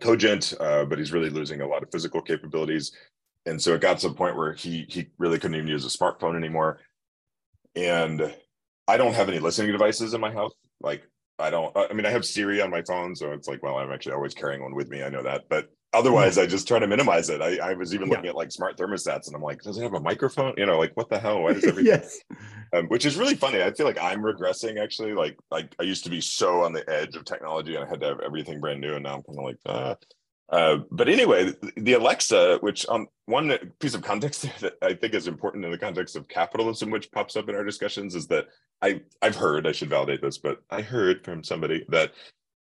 cogent, 0.01 0.55
uh, 0.61 0.85
but 0.85 0.99
he's 0.99 1.13
really 1.13 1.31
losing 1.31 1.61
a 1.61 1.67
lot 1.67 1.83
of 1.83 1.91
physical 1.91 2.23
capabilities. 2.23 2.93
And 3.45 3.61
so 3.61 3.75
it 3.75 3.81
got 3.81 3.99
to 3.99 4.09
the 4.09 4.15
point 4.15 4.37
where 4.37 4.53
he 4.53 4.87
he 4.89 5.09
really 5.19 5.39
couldn't 5.39 5.57
even 5.57 5.69
use 5.69 5.85
a 5.85 5.99
smartphone 5.99 6.37
anymore. 6.37 6.79
And 7.75 8.35
I 8.87 8.97
don't 8.97 9.15
have 9.15 9.29
any 9.29 9.39
listening 9.39 9.73
devices 9.73 10.15
in 10.15 10.21
my 10.21 10.31
house. 10.31 10.53
Like 10.81 11.03
I 11.39 11.51
don't. 11.51 11.77
I 11.77 11.93
mean, 11.93 12.07
I 12.07 12.11
have 12.11 12.25
Siri 12.25 12.61
on 12.61 12.71
my 12.71 12.83
phone, 12.83 13.17
so 13.17 13.33
it's 13.33 13.49
like, 13.49 13.63
well, 13.63 13.79
I'm 13.79 13.93
actually 13.93 14.13
always 14.13 14.35
carrying 14.35 14.63
one 14.63 14.75
with 14.75 14.89
me. 14.89 15.03
I 15.03 15.09
know 15.09 15.23
that, 15.23 15.49
but 15.49 15.69
otherwise 15.93 16.39
i 16.39 16.47
just 16.47 16.67
try 16.67 16.79
to 16.79 16.87
minimize 16.87 17.29
it. 17.29 17.43
I, 17.43 17.71
I 17.71 17.75
was 17.75 17.95
even 17.95 18.09
looking 18.09 18.25
yeah. 18.25 18.31
at 18.31 18.37
like 18.37 18.53
smart 18.53 18.77
thermostats 18.77 19.27
and 19.27 19.37
i'm 19.37 19.43
like 19.43 19.63
does 19.63 19.79
it 19.79 19.83
have 19.83 19.95
a 19.95 20.01
microphone? 20.01 20.55
You 20.57 20.67
know 20.67 20.79
like 20.79 20.93
what 20.95 21.09
the 21.09 21.19
hell? 21.19 21.43
Why 21.43 21.53
does 21.53 21.65
everything 21.73 21.93
yes. 21.93 22.19
um, 22.73 22.87
which 22.87 23.07
is 23.07 23.17
really 23.17 23.35
funny. 23.35 23.63
I 23.63 23.73
feel 23.73 23.87
like 23.87 24.01
i'm 24.01 24.23
regressing 24.23 24.83
actually. 24.83 25.13
Like 25.15 25.39
like 25.51 25.75
i 25.79 25.83
used 25.83 26.05
to 26.05 26.11
be 26.11 26.21
so 26.21 26.65
on 26.65 26.73
the 26.73 26.89
edge 26.89 27.17
of 27.17 27.25
technology 27.25 27.75
and 27.75 27.85
i 27.85 27.89
had 27.89 28.01
to 28.01 28.07
have 28.07 28.21
everything 28.21 28.61
brand 28.61 28.81
new 28.81 28.95
and 28.95 29.05
now 29.05 29.17
i'm 29.17 29.23
kind 29.23 29.39
of 29.39 29.45
like 29.45 29.59
uh, 29.67 29.95
uh, 30.51 30.79
but 30.91 31.09
anyway 31.09 31.53
the 31.77 31.95
alexa 31.95 32.59
which 32.61 32.87
on 32.87 33.03
um, 33.03 33.07
one 33.27 33.59
piece 33.81 33.95
of 33.95 34.03
context 34.03 34.43
that 34.61 34.75
i 34.83 34.93
think 34.95 35.15
is 35.15 35.27
important 35.27 35.65
in 35.65 35.71
the 35.71 35.79
context 35.79 36.17
of 36.17 36.29
capitalism 36.29 36.91
which 36.91 37.11
pops 37.13 37.37
up 37.37 37.49
in 37.49 37.55
our 37.55 37.65
discussions 37.65 38.15
is 38.15 38.27
that 38.27 38.47
i 38.81 39.01
i've 39.21 39.37
heard 39.37 39.67
i 39.67 39.73
should 39.73 39.91
validate 39.91 40.21
this 40.23 40.39
but 40.39 40.59
i 40.71 40.81
heard 40.81 41.25
from 41.25 41.43
somebody 41.43 41.85
that 41.89 42.13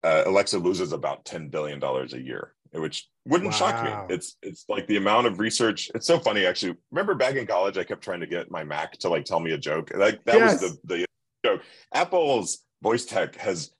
uh, 0.04 0.24
alexa 0.26 0.58
loses 0.58 0.94
about 0.94 1.26
10 1.26 1.50
billion 1.50 1.80
dollars 1.80 2.14
a 2.14 2.22
year 2.22 2.54
which 2.74 3.10
wouldn't 3.26 3.52
wow. 3.52 3.58
shock 3.58 3.84
me. 3.84 4.16
It's 4.16 4.38
it's 4.42 4.66
like 4.70 4.88
the 4.88 4.98
amount 4.98 5.28
of 5.28 5.40
research. 5.40 5.92
It's 5.94 6.08
so 6.08 6.20
funny 6.20 6.46
actually. 6.46 6.76
Remember 6.92 7.16
back 7.16 7.36
in 7.36 7.46
college, 7.46 7.78
I 7.78 7.84
kept 7.84 8.04
trying 8.04 8.22
to 8.22 8.28
get 8.28 8.52
my 8.52 8.64
Mac 8.64 8.94
to 9.00 9.10
like 9.10 9.26
tell 9.26 9.40
me 9.40 9.52
a 9.52 9.58
joke. 9.58 9.92
Like 9.94 10.24
that 10.26 10.36
yes. 10.36 10.62
was 10.62 10.80
the 10.82 10.96
the 10.96 11.06
joke. 11.46 11.62
Apple's 11.94 12.60
voice 12.82 13.06
tech 13.06 13.36
has. 13.36 13.72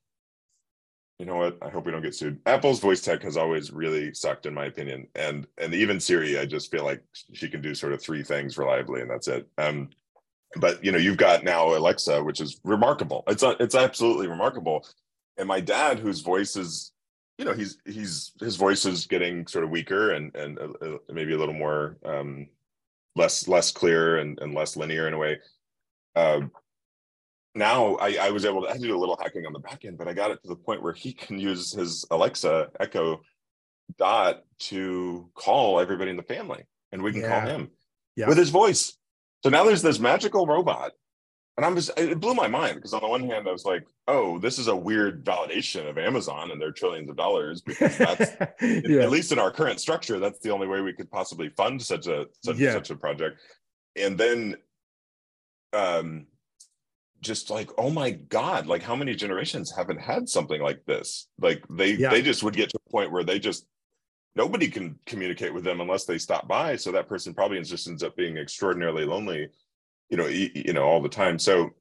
You 1.20 1.28
know 1.28 1.36
what? 1.36 1.58
I 1.62 1.70
hope 1.70 1.86
we 1.86 1.92
don't 1.92 2.02
get 2.02 2.16
sued. 2.16 2.40
Apple's 2.48 2.80
voice 2.80 3.02
tech 3.02 3.22
has 3.22 3.38
always 3.38 3.72
really 3.72 4.12
sucked, 4.12 4.48
in 4.48 4.56
my 4.56 4.66
opinion, 4.66 5.06
and 5.14 5.46
and 5.60 5.74
even 5.74 6.00
Siri, 6.00 6.40
I 6.40 6.46
just 6.48 6.72
feel 6.72 6.84
like 6.84 7.04
she 7.32 7.48
can 7.48 7.62
do 7.62 7.76
sort 7.76 7.94
of 7.94 8.02
three 8.02 8.24
things 8.24 8.58
reliably, 8.58 9.02
and 9.02 9.10
that's 9.10 9.28
it. 9.28 9.48
Um, 9.60 9.90
but 10.56 10.84
you 10.84 10.92
know, 10.92 10.98
you've 10.98 11.18
got 11.18 11.44
now 11.44 11.76
Alexa, 11.76 12.24
which 12.24 12.42
is 12.42 12.60
remarkable. 12.64 13.24
It's 13.28 13.44
a, 13.44 13.56
it's 13.60 13.76
absolutely 13.76 14.28
remarkable. 14.28 14.86
And 15.38 15.48
my 15.48 15.60
dad, 15.60 16.00
whose 16.00 16.22
voice 16.22 16.56
is 16.56 16.92
you 17.38 17.46
know 17.46 17.54
he's 17.54 17.78
he's 17.86 18.32
his 18.40 18.56
voice 18.56 18.86
is 18.86 19.08
getting 19.08 19.48
sort 19.48 19.64
of 19.64 19.70
weaker 19.70 20.12
and 20.12 20.36
and 20.36 20.60
uh, 20.60 20.68
uh, 20.82 20.98
maybe 21.12 21.34
a 21.34 21.38
little 21.38 21.54
more 21.54 21.98
um 22.06 22.48
less 23.16 23.48
less 23.48 23.72
clear 23.72 24.18
and, 24.18 24.40
and 24.40 24.54
less 24.54 24.76
linear 24.76 25.08
in 25.08 25.14
a 25.14 25.18
way 25.18 25.40
uh, 26.16 26.42
now 27.56 27.96
I, 27.96 28.18
I 28.22 28.30
was 28.32 28.46
able 28.46 28.64
to 28.64 28.70
I 28.70 28.78
did 28.78 28.90
a 28.90 28.98
little 28.98 29.18
hacking 29.22 29.46
on 29.46 29.54
the 29.54 29.60
back 29.60 29.86
end 29.86 29.98
but 29.98 30.08
i 30.08 30.14
got 30.14 30.32
it 30.32 30.42
to 30.44 30.50
the 30.50 30.56
point 30.56 30.82
where 30.82 30.94
he 30.94 31.14
can 31.26 31.40
use 31.40 31.72
his 31.72 32.06
alexa 32.12 32.70
echo 32.80 33.22
dot 33.98 34.44
to 34.60 35.30
call 35.34 35.80
everybody 35.80 36.12
in 36.12 36.18
the 36.18 36.24
family 36.24 36.64
and 36.92 37.02
we 37.02 37.12
can 37.12 37.22
yeah. 37.22 37.40
call 37.40 37.50
him 37.50 37.72
yeah. 38.16 38.28
with 38.28 38.38
his 38.38 38.50
voice 38.50 38.98
so 39.44 39.50
now 39.50 39.64
there's 39.64 39.82
this 39.82 40.00
magical 40.00 40.46
robot 40.46 40.92
and 41.58 41.66
I'm 41.66 41.76
just 41.76 41.92
it 41.98 42.20
blew 42.20 42.34
my 42.34 42.48
mind 42.48 42.76
because 42.76 42.94
on 42.94 43.02
the 43.02 43.08
one 43.08 43.30
hand 43.30 43.48
I 43.48 43.52
was 43.52 43.66
like, 43.66 43.86
oh, 44.08 44.40
this 44.40 44.58
is 44.58 44.68
a 44.68 44.76
weird 44.76 45.26
validation 45.26 45.90
of 45.90 45.98
Amazon 45.98 46.52
and 46.52 46.62
their 46.62 46.72
trillions 46.72 47.10
of 47.10 47.18
dollars 47.18 47.62
because 47.62 47.98
that's 47.98 48.32
yeah. 48.62 49.02
at 49.02 49.12
least 49.12 49.32
in 49.32 49.40
our 49.40 49.52
current 49.52 49.80
structure, 49.80 50.20
that's 50.20 50.40
the 50.40 50.52
only 50.52 50.68
way 50.68 50.82
we 50.82 50.94
could 50.94 51.12
possibly 51.12 51.50
fund 51.50 51.82
such 51.82 52.08
a 52.08 52.28
such, 52.44 52.58
yeah. 52.58 52.74
such 52.74 52.90
a 52.90 52.96
project. 52.96 53.42
And 53.96 54.18
then 54.18 54.56
um 55.74 56.28
just 57.22 57.50
like 57.50 57.70
oh 57.78 57.90
my 57.90 58.12
god 58.12 58.66
like 58.66 58.82
how 58.82 58.96
many 58.96 59.14
generations 59.14 59.72
haven't 59.76 60.02
had 60.02 60.28
something 60.28 60.62
like 60.62 60.84
this 60.86 61.28
like 61.40 61.64
they 61.70 61.94
yeah. 61.94 62.10
they 62.10 62.22
just 62.22 62.44
would 62.44 62.56
get 62.56 62.70
to 62.70 62.80
a 62.86 62.90
point 62.90 63.12
where 63.12 63.24
they 63.24 63.40
just 63.40 63.68
nobody 64.36 64.68
can 64.68 64.98
communicate 65.06 65.54
with 65.54 65.64
them 65.64 65.82
unless 65.82 66.06
they 66.06 66.18
stop 66.18 66.48
by 66.48 66.76
so 66.76 66.92
that 66.92 67.08
person 67.08 67.34
probably 67.34 67.62
just 67.62 67.88
ends 67.88 68.04
up 68.04 68.16
being 68.16 68.38
extraordinarily 68.38 69.06
lonely 69.06 69.48
you 70.12 70.18
know 70.18 70.28
you, 70.28 70.52
you 70.54 70.74
know 70.74 70.84
all 70.84 71.02
the 71.02 71.10
time. 71.10 71.40
So 71.40 71.72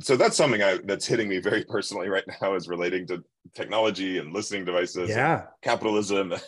so 0.00 0.16
that's 0.16 0.36
something 0.36 0.62
I, 0.62 0.78
that's 0.84 1.06
hitting 1.06 1.28
me 1.28 1.38
very 1.38 1.64
personally 1.68 2.08
right 2.08 2.24
now 2.42 2.54
is 2.54 2.68
relating 2.68 3.06
to 3.06 3.24
technology 3.54 4.18
and 4.18 4.32
listening 4.32 4.64
devices 4.64 5.08
yeah. 5.08 5.46
capitalism. 5.62 6.34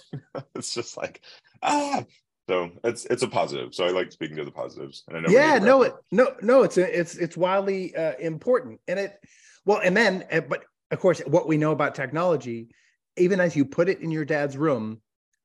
It's 0.56 0.74
just 0.74 0.96
like 0.96 1.22
ah 1.62 2.04
so 2.48 2.70
it's 2.82 3.06
it's 3.06 3.22
a 3.22 3.28
positive. 3.28 3.74
So 3.74 3.86
i 3.86 3.90
like 3.90 4.12
speaking 4.12 4.36
to 4.36 4.44
the 4.44 4.50
positives 4.50 5.04
and 5.08 5.16
I 5.16 5.20
know 5.20 5.30
yeah 5.30 5.58
no 5.58 5.82
it, 5.82 5.94
no 6.10 6.34
no 6.42 6.62
it's 6.62 6.76
it's 6.76 7.16
it's 7.16 7.36
wildly 7.36 7.94
uh, 7.96 8.14
important. 8.18 8.80
And 8.88 8.98
it 8.98 9.16
well 9.64 9.80
and 9.82 9.96
then 9.96 10.24
uh, 10.30 10.40
but 10.40 10.64
of 10.90 11.00
course 11.00 11.20
what 11.20 11.48
we 11.48 11.56
know 11.56 11.72
about 11.72 11.94
technology 11.94 12.68
even 13.16 13.40
as 13.40 13.54
you 13.54 13.64
put 13.64 13.88
it 13.88 14.00
in 14.00 14.10
your 14.10 14.24
dad's 14.24 14.56
room 14.56 15.00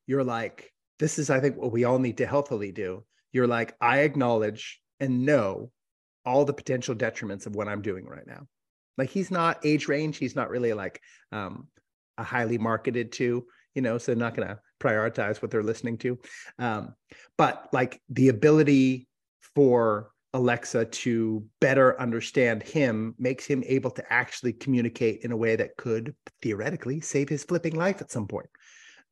you're 0.06 0.24
like 0.24 0.72
this 0.98 1.18
is 1.18 1.30
i 1.30 1.40
think 1.40 1.56
what 1.56 1.72
we 1.72 1.84
all 1.84 1.98
need 1.98 2.18
to 2.18 2.26
healthily 2.26 2.72
do. 2.72 3.04
You're 3.32 3.46
like 3.46 3.74
i 3.80 4.00
acknowledge 4.00 4.80
and 5.00 5.24
know 5.24 5.70
all 6.24 6.44
the 6.44 6.52
potential 6.52 6.94
detriments 6.94 7.46
of 7.46 7.56
what 7.56 7.68
I'm 7.68 7.82
doing 7.82 8.06
right 8.06 8.26
now. 8.26 8.46
Like 8.98 9.10
he's 9.10 9.30
not 9.30 9.64
age 9.64 9.88
range, 9.88 10.18
he's 10.18 10.36
not 10.36 10.50
really 10.50 10.72
like 10.72 11.00
um, 11.32 11.68
a 12.18 12.22
highly 12.22 12.58
marketed 12.58 13.12
to, 13.12 13.46
you 13.74 13.82
know, 13.82 13.98
so 13.98 14.12
they're 14.12 14.18
not 14.18 14.34
going 14.34 14.48
to 14.48 14.58
prioritize 14.78 15.40
what 15.40 15.50
they're 15.50 15.62
listening 15.62 15.96
to. 15.98 16.18
Um, 16.58 16.94
but 17.38 17.68
like 17.72 18.00
the 18.10 18.28
ability 18.28 19.08
for 19.54 20.10
Alexa 20.34 20.84
to 20.84 21.44
better 21.60 22.00
understand 22.00 22.62
him 22.62 23.14
makes 23.18 23.46
him 23.46 23.64
able 23.66 23.90
to 23.92 24.12
actually 24.12 24.52
communicate 24.52 25.22
in 25.24 25.32
a 25.32 25.36
way 25.36 25.56
that 25.56 25.76
could 25.76 26.14
theoretically 26.42 27.00
save 27.00 27.28
his 27.28 27.42
flipping 27.42 27.74
life 27.74 28.00
at 28.00 28.12
some 28.12 28.28
point. 28.28 28.48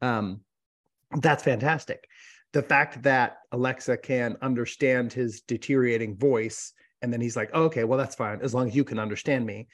Um, 0.01 0.43
that's 1.20 1.43
fantastic 1.43 2.07
the 2.53 2.62
fact 2.62 3.03
that 3.03 3.38
Alexa 3.53 3.99
can 3.99 4.36
understand 4.40 5.12
his 5.12 5.42
deteriorating 5.42 6.16
voice 6.16 6.72
and 7.03 7.12
then 7.12 7.20
he's 7.20 7.36
like, 7.36 7.51
oh, 7.53 7.64
okay, 7.64 7.84
well, 7.84 7.99
that's 7.99 8.14
fine 8.14 8.40
as 8.42 8.55
long 8.55 8.68
as 8.68 8.74
you 8.74 8.84
can 8.84 8.99
understand 8.99 9.46
me. 9.46 9.68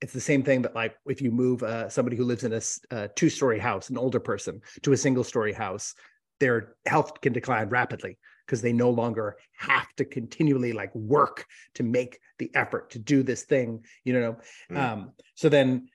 It's 0.00 0.12
the 0.12 0.20
same 0.20 0.42
thing 0.42 0.62
that 0.62 0.74
like 0.74 0.96
if 1.06 1.22
you 1.22 1.30
move 1.30 1.62
uh, 1.62 1.88
somebody 1.88 2.16
who 2.16 2.24
lives 2.24 2.44
in 2.44 2.52
a, 2.52 2.60
a 2.90 3.08
two-story 3.08 3.58
house, 3.58 3.90
an 3.90 3.98
older 3.98 4.20
person, 4.20 4.60
to 4.82 4.92
a 4.92 4.96
single-story 4.96 5.52
house, 5.52 5.94
their 6.40 6.74
health 6.86 7.20
can 7.20 7.32
decline 7.32 7.68
rapidly 7.68 8.18
because 8.46 8.60
they 8.60 8.72
no 8.72 8.90
longer 8.90 9.36
have 9.56 9.86
to 9.96 10.04
continually 10.04 10.72
like 10.72 10.94
work 10.94 11.46
to 11.74 11.82
make 11.82 12.18
the 12.38 12.50
effort 12.54 12.90
to 12.90 12.98
do 12.98 13.22
this 13.22 13.44
thing. 13.44 13.84
You 14.04 14.12
know, 14.12 14.36
mm. 14.70 14.76
um, 14.76 15.12
so 15.34 15.48
then 15.48 15.88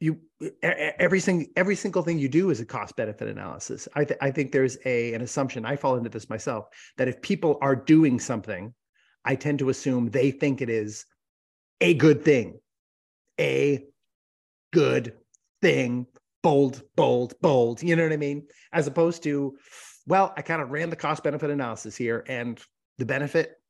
you 0.00 0.18
every 0.62 1.20
single 1.20 1.46
every 1.56 1.76
single 1.76 2.02
thing 2.02 2.18
you 2.18 2.28
do 2.28 2.50
is 2.50 2.60
a 2.60 2.64
cost 2.64 2.96
benefit 2.96 3.28
analysis. 3.28 3.86
I, 3.94 4.04
th- 4.04 4.18
I 4.22 4.30
think 4.30 4.50
there's 4.50 4.78
a 4.86 5.12
an 5.12 5.20
assumption. 5.20 5.66
I 5.66 5.76
fall 5.76 5.96
into 5.96 6.08
this 6.08 6.30
myself 6.30 6.68
that 6.96 7.06
if 7.06 7.20
people 7.20 7.58
are 7.60 7.76
doing 7.76 8.18
something, 8.18 8.74
I 9.24 9.34
tend 9.34 9.58
to 9.58 9.68
assume 9.68 10.08
they 10.08 10.30
think 10.30 10.62
it 10.62 10.70
is 10.70 11.04
a 11.82 11.94
good 11.94 12.24
thing, 12.24 12.60
a 13.38 13.84
good 14.72 15.12
thing. 15.60 16.06
Bold, 16.42 16.82
bold, 16.96 17.34
bold. 17.42 17.82
You 17.82 17.94
know 17.96 18.02
what 18.02 18.14
I 18.14 18.16
mean? 18.16 18.46
As 18.72 18.86
opposed 18.86 19.22
to, 19.24 19.58
well, 20.06 20.32
I 20.38 20.40
kind 20.40 20.62
of 20.62 20.70
ran 20.70 20.88
the 20.88 20.96
cost 20.96 21.22
benefit 21.22 21.50
analysis 21.50 21.94
here, 21.94 22.24
and 22.26 22.58
the 22.96 23.04
benefit, 23.04 23.60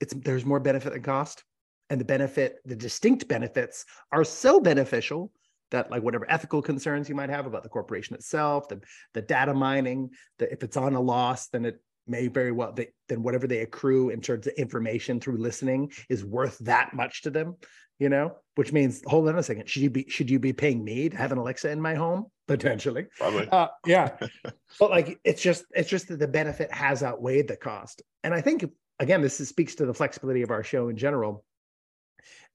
it's 0.00 0.14
there's 0.14 0.46
more 0.46 0.60
benefit 0.60 0.94
than 0.94 1.02
cost, 1.02 1.44
and 1.90 2.00
the 2.00 2.04
benefit, 2.06 2.60
the 2.64 2.74
distinct 2.74 3.28
benefits 3.28 3.84
are 4.10 4.24
so 4.24 4.58
beneficial 4.58 5.30
that 5.70 5.90
like 5.90 6.02
whatever 6.02 6.30
ethical 6.30 6.62
concerns 6.62 7.08
you 7.08 7.14
might 7.14 7.30
have 7.30 7.46
about 7.46 7.62
the 7.62 7.68
corporation 7.68 8.14
itself, 8.14 8.68
the, 8.68 8.80
the 9.12 9.22
data 9.22 9.54
mining, 9.54 10.10
that 10.38 10.52
if 10.52 10.62
it's 10.62 10.76
on 10.76 10.94
a 10.94 11.00
loss, 11.00 11.48
then 11.48 11.64
it 11.64 11.80
may 12.06 12.28
very 12.28 12.52
well 12.52 12.72
they, 12.72 12.88
then 13.08 13.22
whatever 13.22 13.46
they 13.46 13.60
accrue 13.60 14.10
in 14.10 14.20
terms 14.20 14.46
of 14.46 14.52
information 14.54 15.18
through 15.18 15.38
listening 15.38 15.90
is 16.10 16.24
worth 16.24 16.58
that 16.58 16.92
much 16.92 17.22
to 17.22 17.30
them 17.30 17.56
you 17.98 18.08
know? 18.08 18.36
Which 18.56 18.72
means 18.72 19.02
hold 19.06 19.28
on 19.28 19.38
a 19.38 19.42
second 19.42 19.68
should 19.68 19.82
you 19.82 19.90
be 19.90 20.06
should 20.08 20.30
you 20.30 20.38
be 20.38 20.52
paying 20.52 20.84
me 20.84 21.08
to 21.08 21.16
have 21.16 21.32
an 21.32 21.38
alexa 21.38 21.70
in 21.70 21.80
my 21.80 21.94
home? 21.94 22.26
Potentially. 22.46 23.06
Probably. 23.18 23.48
uh, 23.48 23.68
yeah. 23.86 24.16
But 24.78 24.90
like 24.90 25.18
it's 25.24 25.42
just 25.42 25.64
it's 25.70 25.88
just 25.88 26.08
that 26.08 26.18
the 26.18 26.28
benefit 26.28 26.72
has 26.72 27.02
outweighed 27.02 27.48
the 27.48 27.56
cost. 27.56 28.02
And 28.22 28.34
i 28.34 28.40
think 28.40 28.64
again 29.00 29.22
this 29.22 29.40
is, 29.40 29.48
speaks 29.48 29.74
to 29.76 29.86
the 29.86 29.94
flexibility 29.94 30.42
of 30.42 30.50
our 30.50 30.62
show 30.62 30.88
in 30.88 30.96
general 30.96 31.44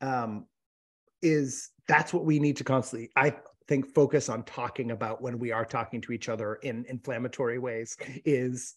um 0.02 0.46
is 1.22 1.70
that's 1.90 2.14
what 2.14 2.24
we 2.24 2.40
need 2.40 2.56
to 2.56 2.64
constantly 2.64 3.10
i 3.18 3.34
think 3.70 3.94
focus 3.94 4.30
on 4.30 4.44
talking 4.44 4.92
about 4.92 5.22
when 5.22 5.38
we 5.38 5.52
are 5.52 5.64
talking 5.64 6.02
to 6.02 6.12
each 6.12 6.28
other 6.28 6.56
in 6.64 6.86
inflammatory 6.90 7.60
ways 7.60 7.96
is 8.26 8.76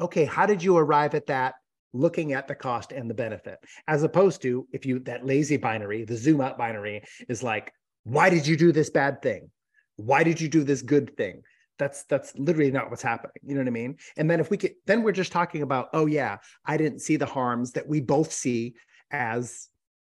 okay 0.00 0.24
how 0.24 0.46
did 0.46 0.62
you 0.62 0.76
arrive 0.76 1.14
at 1.14 1.26
that? 1.26 1.54
Looking 1.94 2.32
at 2.32 2.48
the 2.48 2.54
cost 2.54 2.90
and 2.90 3.08
the 3.08 3.14
benefit 3.14 3.58
as 3.86 4.02
opposed 4.02 4.40
to 4.42 4.66
if 4.72 4.86
you 4.86 4.98
that 5.00 5.26
lazy 5.26 5.58
binary 5.58 6.04
the 6.04 6.16
zoom 6.16 6.40
out 6.40 6.56
binary 6.56 7.02
is 7.28 7.42
like 7.42 7.70
why 8.04 8.30
did 8.30 8.46
you 8.46 8.56
do 8.56 8.72
this 8.72 8.90
bad 8.90 9.20
thing? 9.22 9.50
Why 9.96 10.24
did 10.24 10.40
you 10.40 10.48
do 10.48 10.64
this 10.64 10.80
good 10.80 11.14
thing? 11.18 11.42
That's 11.78 12.04
that's 12.04 12.34
literally 12.36 12.70
not 12.70 12.88
what's 12.88 13.02
happening 13.02 13.42
you 13.44 13.54
know 13.54 13.60
what 13.60 13.68
i 13.68 13.72
mean? 13.82 13.98
And 14.16 14.28
then 14.30 14.40
if 14.40 14.50
we 14.50 14.56
could 14.56 14.72
then 14.86 15.02
we're 15.02 15.12
just 15.12 15.32
talking 15.32 15.62
about 15.62 15.90
oh 15.92 16.06
yeah 16.06 16.38
i 16.64 16.78
didn't 16.78 17.00
see 17.00 17.16
the 17.16 17.26
harms 17.26 17.72
that 17.72 17.86
we 17.86 18.00
both 18.00 18.32
see 18.32 18.74
as 19.10 19.68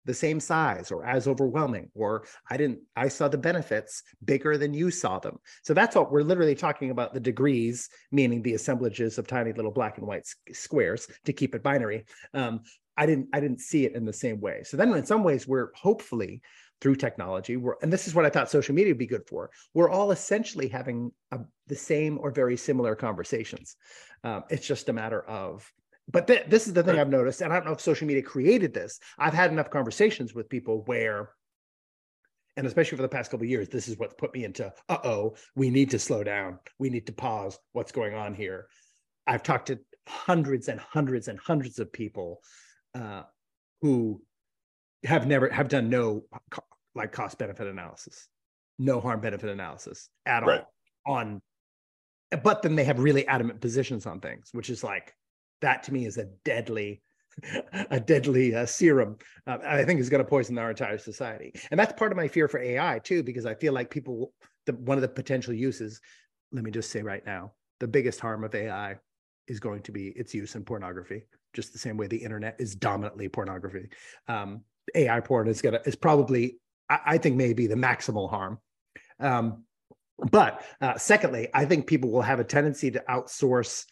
the 0.08 0.14
same 0.14 0.40
size 0.40 0.90
or 0.90 1.04
as 1.04 1.28
overwhelming 1.28 1.90
or 1.94 2.24
i 2.50 2.56
didn't 2.56 2.80
i 2.96 3.06
saw 3.06 3.28
the 3.28 3.36
benefits 3.36 4.02
bigger 4.24 4.56
than 4.56 4.72
you 4.72 4.90
saw 4.90 5.18
them. 5.18 5.36
So 5.62 5.74
that's 5.74 5.94
what 5.94 6.10
we're 6.10 6.22
literally 6.22 6.54
talking 6.54 6.90
about 6.90 7.12
the 7.12 7.20
degrees 7.20 7.90
meaning 8.10 8.40
the 8.40 8.54
assemblages 8.54 9.18
of 9.18 9.26
tiny 9.26 9.52
little 9.52 9.70
black 9.70 9.98
and 9.98 10.06
white 10.06 10.26
squares 10.52 11.08
to 11.26 11.32
keep 11.34 11.54
it 11.54 11.62
binary. 11.62 12.06
Um, 12.32 12.62
i 12.96 13.04
didn't 13.04 13.28
i 13.34 13.38
didn't 13.38 13.60
see 13.60 13.84
it 13.84 13.94
in 13.94 14.06
the 14.06 14.12
same 14.24 14.40
way. 14.40 14.62
So 14.64 14.78
then 14.78 14.94
in 14.94 15.04
some 15.04 15.22
ways 15.22 15.46
we're 15.46 15.70
hopefully 15.74 16.40
through 16.80 16.96
technology 16.96 17.56
we're, 17.58 17.76
and 17.82 17.92
this 17.92 18.08
is 18.08 18.14
what 18.14 18.24
i 18.24 18.30
thought 18.30 18.50
social 18.50 18.74
media 18.74 18.92
would 18.92 19.04
be 19.06 19.14
good 19.14 19.26
for 19.28 19.50
we're 19.74 19.90
all 19.90 20.12
essentially 20.12 20.68
having 20.68 21.10
a, 21.32 21.40
the 21.66 21.76
same 21.76 22.18
or 22.22 22.30
very 22.30 22.56
similar 22.56 22.94
conversations. 22.96 23.76
Um, 24.24 24.44
it's 24.48 24.66
just 24.66 24.88
a 24.88 24.92
matter 24.94 25.22
of 25.28 25.70
but 26.10 26.26
th- 26.26 26.46
this 26.48 26.66
is 26.66 26.72
the 26.72 26.82
thing 26.82 26.98
I've 26.98 27.08
noticed, 27.08 27.40
and 27.40 27.52
I 27.52 27.56
don't 27.56 27.66
know 27.66 27.72
if 27.72 27.80
social 27.80 28.06
media 28.06 28.22
created 28.22 28.72
this. 28.72 28.98
I've 29.18 29.34
had 29.34 29.52
enough 29.52 29.70
conversations 29.70 30.34
with 30.34 30.48
people 30.48 30.82
where, 30.86 31.30
and 32.56 32.66
especially 32.66 32.96
for 32.96 33.02
the 33.02 33.08
past 33.08 33.30
couple 33.30 33.46
years, 33.46 33.68
this 33.68 33.88
is 33.88 33.98
what's 33.98 34.14
put 34.14 34.34
me 34.34 34.44
into, 34.44 34.72
uh 34.88 34.98
oh, 35.04 35.36
we 35.54 35.70
need 35.70 35.90
to 35.90 35.98
slow 35.98 36.24
down. 36.24 36.58
We 36.78 36.90
need 36.90 37.06
to 37.06 37.12
pause. 37.12 37.58
What's 37.72 37.92
going 37.92 38.14
on 38.14 38.34
here? 38.34 38.68
I've 39.26 39.42
talked 39.42 39.66
to 39.66 39.78
hundreds 40.08 40.68
and 40.68 40.80
hundreds 40.80 41.28
and 41.28 41.38
hundreds 41.38 41.78
of 41.78 41.92
people 41.92 42.40
uh, 42.94 43.24
who 43.82 44.22
have 45.04 45.26
never 45.26 45.48
have 45.50 45.68
done 45.68 45.90
no 45.90 46.24
like 46.94 47.12
cost 47.12 47.38
benefit 47.38 47.66
analysis, 47.66 48.28
no 48.78 49.00
harm 49.00 49.20
benefit 49.20 49.50
analysis 49.50 50.08
at 50.26 50.44
right. 50.44 50.64
all 51.06 51.16
on, 51.20 51.40
but 52.42 52.62
then 52.62 52.74
they 52.74 52.84
have 52.84 52.98
really 52.98 53.26
adamant 53.28 53.60
positions 53.60 54.06
on 54.06 54.20
things, 54.20 54.48
which 54.52 54.70
is 54.70 54.82
like 54.82 55.14
that 55.60 55.82
to 55.84 55.92
me 55.92 56.06
is 56.06 56.18
a 56.18 56.26
deadly 56.44 57.02
a 57.90 58.00
deadly 58.00 58.54
uh, 58.54 58.66
serum 58.66 59.16
uh, 59.46 59.58
i 59.64 59.84
think 59.84 60.00
is 60.00 60.08
going 60.08 60.22
to 60.22 60.28
poison 60.28 60.58
our 60.58 60.70
entire 60.70 60.98
society. 60.98 61.52
And 61.70 61.78
that's 61.78 61.92
part 61.92 62.10
of 62.10 62.16
my 62.16 62.28
fear 62.28 62.48
for 62.48 62.60
ai 62.60 62.98
too 62.98 63.22
because 63.22 63.46
i 63.46 63.54
feel 63.54 63.72
like 63.72 63.90
people 63.90 64.32
the, 64.66 64.72
one 64.72 64.98
of 64.98 65.02
the 65.02 65.08
potential 65.08 65.54
uses 65.54 66.00
let 66.52 66.64
me 66.64 66.70
just 66.70 66.90
say 66.90 67.02
right 67.02 67.24
now 67.24 67.52
the 67.80 67.88
biggest 67.88 68.18
harm 68.18 68.42
of 68.42 68.54
ai 68.54 68.96
is 69.46 69.60
going 69.60 69.82
to 69.82 69.92
be 69.92 70.08
its 70.08 70.34
use 70.34 70.56
in 70.56 70.64
pornography 70.64 71.22
just 71.54 71.72
the 71.72 71.78
same 71.78 71.96
way 71.96 72.06
the 72.06 72.16
internet 72.16 72.56
is 72.58 72.74
dominantly 72.74 73.28
pornography. 73.28 73.88
Um, 74.26 74.62
ai 74.94 75.20
porn 75.20 75.48
is 75.48 75.62
going 75.62 75.74
to 75.74 75.82
is 75.86 75.96
probably 75.96 76.58
I, 76.88 76.98
I, 77.06 77.18
think 77.18 77.36
maybe 77.36 77.66
the 77.66 77.74
maximal 77.74 78.30
harm. 78.30 78.58
Um, 79.20 79.64
but 80.30 80.64
uh, 80.80 80.96
secondly 80.98 81.48
i 81.54 81.64
think 81.64 81.86
people 81.86 82.10
will 82.10 82.22
have 82.22 82.40
a 82.40 82.44
tendency 82.44 82.90
to 82.90 83.02
outsource 83.08 83.84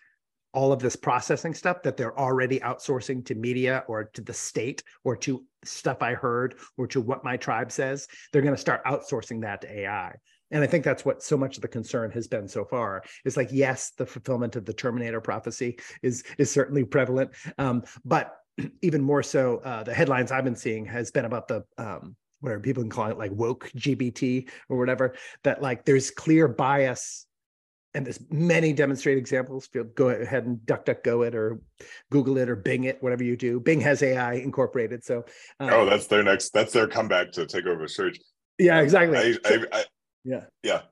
all 0.52 0.72
of 0.72 0.80
this 0.80 0.96
processing 0.96 1.54
stuff 1.54 1.82
that 1.82 1.96
they're 1.96 2.18
already 2.18 2.60
outsourcing 2.60 3.24
to 3.26 3.34
media 3.34 3.84
or 3.88 4.04
to 4.04 4.22
the 4.22 4.32
state 4.32 4.82
or 5.04 5.16
to 5.16 5.44
stuff 5.64 6.02
I 6.02 6.14
heard 6.14 6.56
or 6.78 6.86
to 6.88 7.00
what 7.00 7.24
my 7.24 7.36
tribe 7.36 7.70
says, 7.70 8.08
they're 8.32 8.42
going 8.42 8.54
to 8.54 8.60
start 8.60 8.84
outsourcing 8.84 9.42
that 9.42 9.60
to 9.62 9.80
AI. 9.80 10.14
And 10.50 10.62
I 10.62 10.66
think 10.66 10.84
that's 10.84 11.04
what 11.04 11.22
so 11.22 11.36
much 11.36 11.56
of 11.56 11.62
the 11.62 11.68
concern 11.68 12.10
has 12.12 12.28
been 12.28 12.46
so 12.48 12.64
far. 12.64 13.02
Is 13.24 13.36
like, 13.36 13.48
yes, 13.50 13.90
the 13.96 14.06
fulfillment 14.06 14.56
of 14.56 14.64
the 14.64 14.72
Terminator 14.72 15.20
prophecy 15.20 15.78
is 16.02 16.22
is 16.38 16.50
certainly 16.50 16.84
prevalent, 16.84 17.32
um, 17.58 17.82
but 18.04 18.36
even 18.82 19.02
more 19.02 19.22
so, 19.22 19.58
uh, 19.58 19.82
the 19.82 19.94
headlines 19.94 20.30
I've 20.30 20.44
been 20.44 20.56
seeing 20.56 20.86
has 20.86 21.10
been 21.10 21.24
about 21.24 21.48
the 21.48 21.64
um, 21.78 22.14
whatever 22.40 22.60
people 22.60 22.82
can 22.82 22.90
call 22.90 23.10
it, 23.10 23.18
like 23.18 23.32
woke 23.32 23.70
GBT 23.76 24.48
or 24.68 24.78
whatever. 24.78 25.14
That 25.42 25.62
like 25.62 25.84
there's 25.84 26.10
clear 26.10 26.46
bias 26.46 27.26
and 27.96 28.04
there's 28.04 28.20
many 28.30 28.74
demonstrated 28.74 29.18
examples. 29.18 29.66
Feel 29.68 29.84
go 29.84 30.10
ahead 30.10 30.44
and 30.44 30.58
DuckDuckGo 30.66 31.26
it 31.26 31.34
or 31.34 31.58
Google 32.10 32.36
it 32.36 32.50
or 32.50 32.54
Bing 32.54 32.84
it, 32.84 33.02
whatever 33.02 33.24
you 33.24 33.38
do. 33.38 33.58
Bing 33.58 33.80
has 33.80 34.02
AI 34.02 34.34
incorporated. 34.34 35.02
So 35.02 35.24
um, 35.58 35.70
oh, 35.72 35.86
that's 35.86 36.06
their 36.06 36.22
next. 36.22 36.50
That's 36.50 36.74
their 36.74 36.86
comeback 36.86 37.32
to 37.32 37.46
take 37.46 37.64
over 37.66 37.88
search. 37.88 38.18
Yeah, 38.58 38.80
exactly. 38.80 39.18
I, 39.18 39.36
I, 39.46 39.64
I, 39.72 39.84
yeah, 40.24 40.44
yeah. 40.62 40.82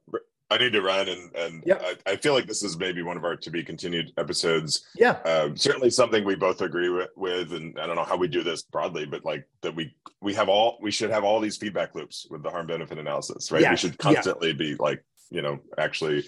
I 0.51 0.59
need 0.59 0.73
to 0.73 0.83
run, 0.83 1.09
and 1.09 1.35
and 1.37 1.63
yep. 1.67 1.83
I, 1.85 2.13
I, 2.13 2.17
feel 2.17 2.33
like 2.33 2.47
this 2.47 2.63
is 2.63 2.79
maybe 2.79 3.03
one 3.03 3.17
of 3.17 3.25
our 3.25 3.37
to 3.37 3.51
be 3.51 3.63
continued 3.63 4.13
episodes. 4.17 4.87
Yeah, 4.95 5.19
um, 5.25 5.57
certainly 5.57 5.91
something 5.91 6.25
we 6.25 6.37
both 6.37 6.61
agree 6.61 6.91
with, 6.91 7.09
with, 7.17 7.53
and 7.53 7.79
I 7.79 7.87
don't 7.87 7.97
know 7.97 8.05
how 8.05 8.17
we 8.17 8.29
do 8.29 8.43
this 8.43 8.63
broadly, 8.63 9.05
but 9.05 9.25
like 9.25 9.47
that 9.63 9.75
we 9.75 9.95
we 10.23 10.33
have 10.35 10.49
all 10.49 10.79
we 10.81 10.91
should 10.91 11.11
have 11.11 11.25
all 11.25 11.41
these 11.41 11.57
feedback 11.57 11.95
loops 11.95 12.27
with 12.31 12.43
the 12.43 12.51
harm 12.51 12.67
benefit 12.67 12.99
analysis, 12.99 13.51
right? 13.51 13.69
We 13.69 13.77
should 13.77 13.99
constantly 13.99 14.49
yeah. 14.49 14.55
be 14.55 14.75
like 14.77 15.05
you 15.31 15.43
know 15.43 15.59
actually 15.79 16.25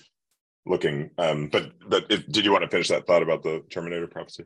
looking. 0.66 1.10
Um, 1.18 1.48
but 1.48 1.72
but 1.88 2.06
if, 2.10 2.26
did 2.28 2.44
you 2.44 2.52
want 2.52 2.62
to 2.62 2.68
finish 2.68 2.88
that 2.88 3.06
thought 3.06 3.22
about 3.22 3.42
the 3.42 3.62
Terminator 3.70 4.06
prophecy? 4.06 4.44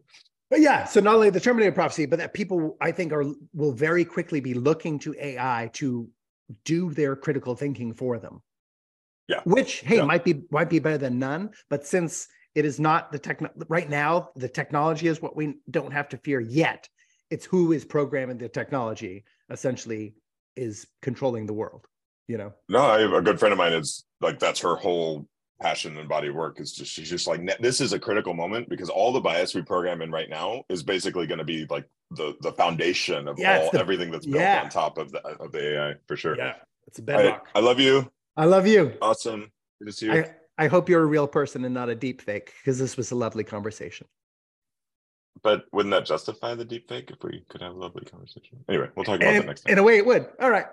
But 0.50 0.60
yeah, 0.60 0.84
so 0.84 1.00
not 1.00 1.14
only 1.14 1.30
the 1.30 1.40
Terminator 1.40 1.72
prophecy, 1.72 2.06
but 2.06 2.18
that 2.18 2.34
people 2.34 2.76
I 2.80 2.90
think 2.92 3.12
are 3.12 3.24
will 3.52 3.72
very 3.72 4.04
quickly 4.04 4.40
be 4.40 4.54
looking 4.54 4.98
to 5.00 5.14
AI 5.18 5.70
to 5.74 6.08
do 6.64 6.92
their 6.92 7.16
critical 7.16 7.54
thinking 7.54 7.92
for 7.94 8.18
them. 8.18 8.42
Yeah. 9.28 9.40
Which 9.44 9.80
hey 9.80 9.96
yeah. 9.96 10.04
might 10.04 10.24
be 10.24 10.42
might 10.50 10.68
be 10.68 10.80
better 10.80 10.98
than 10.98 11.18
none, 11.18 11.50
but 11.68 11.86
since 11.86 12.26
it 12.56 12.64
is 12.64 12.80
not 12.80 13.12
the 13.12 13.18
tech 13.18 13.40
right 13.68 13.88
now, 13.88 14.30
the 14.34 14.48
technology 14.48 15.06
is 15.06 15.22
what 15.22 15.36
we 15.36 15.54
don't 15.70 15.92
have 15.92 16.08
to 16.10 16.16
fear 16.18 16.40
yet. 16.40 16.88
It's 17.30 17.46
who 17.46 17.70
is 17.70 17.84
programming 17.84 18.38
the 18.38 18.48
technology 18.48 19.24
essentially 19.50 20.14
is 20.56 20.86
controlling 21.00 21.46
the 21.46 21.52
world. 21.52 21.86
You 22.26 22.38
know. 22.38 22.52
No, 22.68 22.80
I, 22.80 23.18
a 23.18 23.22
good 23.22 23.38
friend 23.38 23.52
of 23.52 23.58
mine 23.58 23.72
is 23.72 24.04
like 24.20 24.40
that's 24.40 24.60
her 24.60 24.74
whole 24.74 25.28
passion 25.60 25.96
and 25.98 26.08
body 26.08 26.30
work 26.30 26.60
is 26.60 26.72
just 26.72 26.90
she's 26.90 27.08
just 27.08 27.26
like 27.26 27.40
this 27.60 27.80
is 27.80 27.92
a 27.92 27.98
critical 27.98 28.34
moment 28.34 28.68
because 28.68 28.88
all 28.88 29.12
the 29.12 29.20
bias 29.20 29.54
we 29.54 29.62
program 29.62 30.02
in 30.02 30.10
right 30.10 30.30
now 30.30 30.62
is 30.68 30.82
basically 30.82 31.26
going 31.26 31.38
to 31.38 31.44
be 31.44 31.66
like 31.68 31.86
the 32.12 32.34
the 32.40 32.52
foundation 32.52 33.28
of 33.28 33.38
yeah, 33.38 33.60
all 33.60 33.70
the, 33.70 33.78
everything 33.78 34.10
that's 34.10 34.26
built 34.26 34.40
yeah. 34.40 34.62
on 34.62 34.70
top 34.70 34.98
of 34.98 35.12
the 35.12 35.20
of 35.38 35.52
the 35.52 35.76
AI 35.76 35.94
for 36.06 36.16
sure. 36.16 36.36
Yeah, 36.36 36.54
it's 36.86 36.98
a 36.98 37.02
bedrock. 37.02 37.48
I, 37.54 37.58
I 37.58 37.62
love 37.62 37.78
you. 37.78 38.10
I 38.36 38.46
love 38.46 38.66
you. 38.66 38.94
Awesome. 39.02 39.50
Good 39.78 39.86
to 39.86 39.92
see 39.92 40.06
you. 40.06 40.12
I, 40.12 40.34
I 40.58 40.66
hope 40.66 40.88
you're 40.88 41.02
a 41.02 41.06
real 41.06 41.28
person 41.28 41.64
and 41.64 41.74
not 41.74 41.88
a 41.88 41.94
deep 41.94 42.22
fake 42.22 42.52
because 42.60 42.78
this 42.78 42.96
was 42.96 43.10
a 43.10 43.14
lovely 43.14 43.44
conversation. 43.44 44.06
But 45.42 45.64
wouldn't 45.72 45.92
that 45.92 46.04
justify 46.04 46.54
the 46.54 46.64
deep 46.64 46.88
fake 46.88 47.10
if 47.10 47.22
we 47.22 47.44
could 47.48 47.62
have 47.62 47.74
a 47.74 47.78
lovely 47.78 48.04
conversation? 48.04 48.58
Anyway, 48.68 48.88
we'll 48.94 49.04
talk 49.04 49.16
about 49.16 49.28
and, 49.28 49.42
that 49.42 49.46
next 49.46 49.62
time. 49.62 49.72
In 49.72 49.78
a 49.78 49.82
way, 49.82 49.96
it 49.96 50.04
would. 50.04 50.26
All 50.40 50.50
right. 50.50 50.66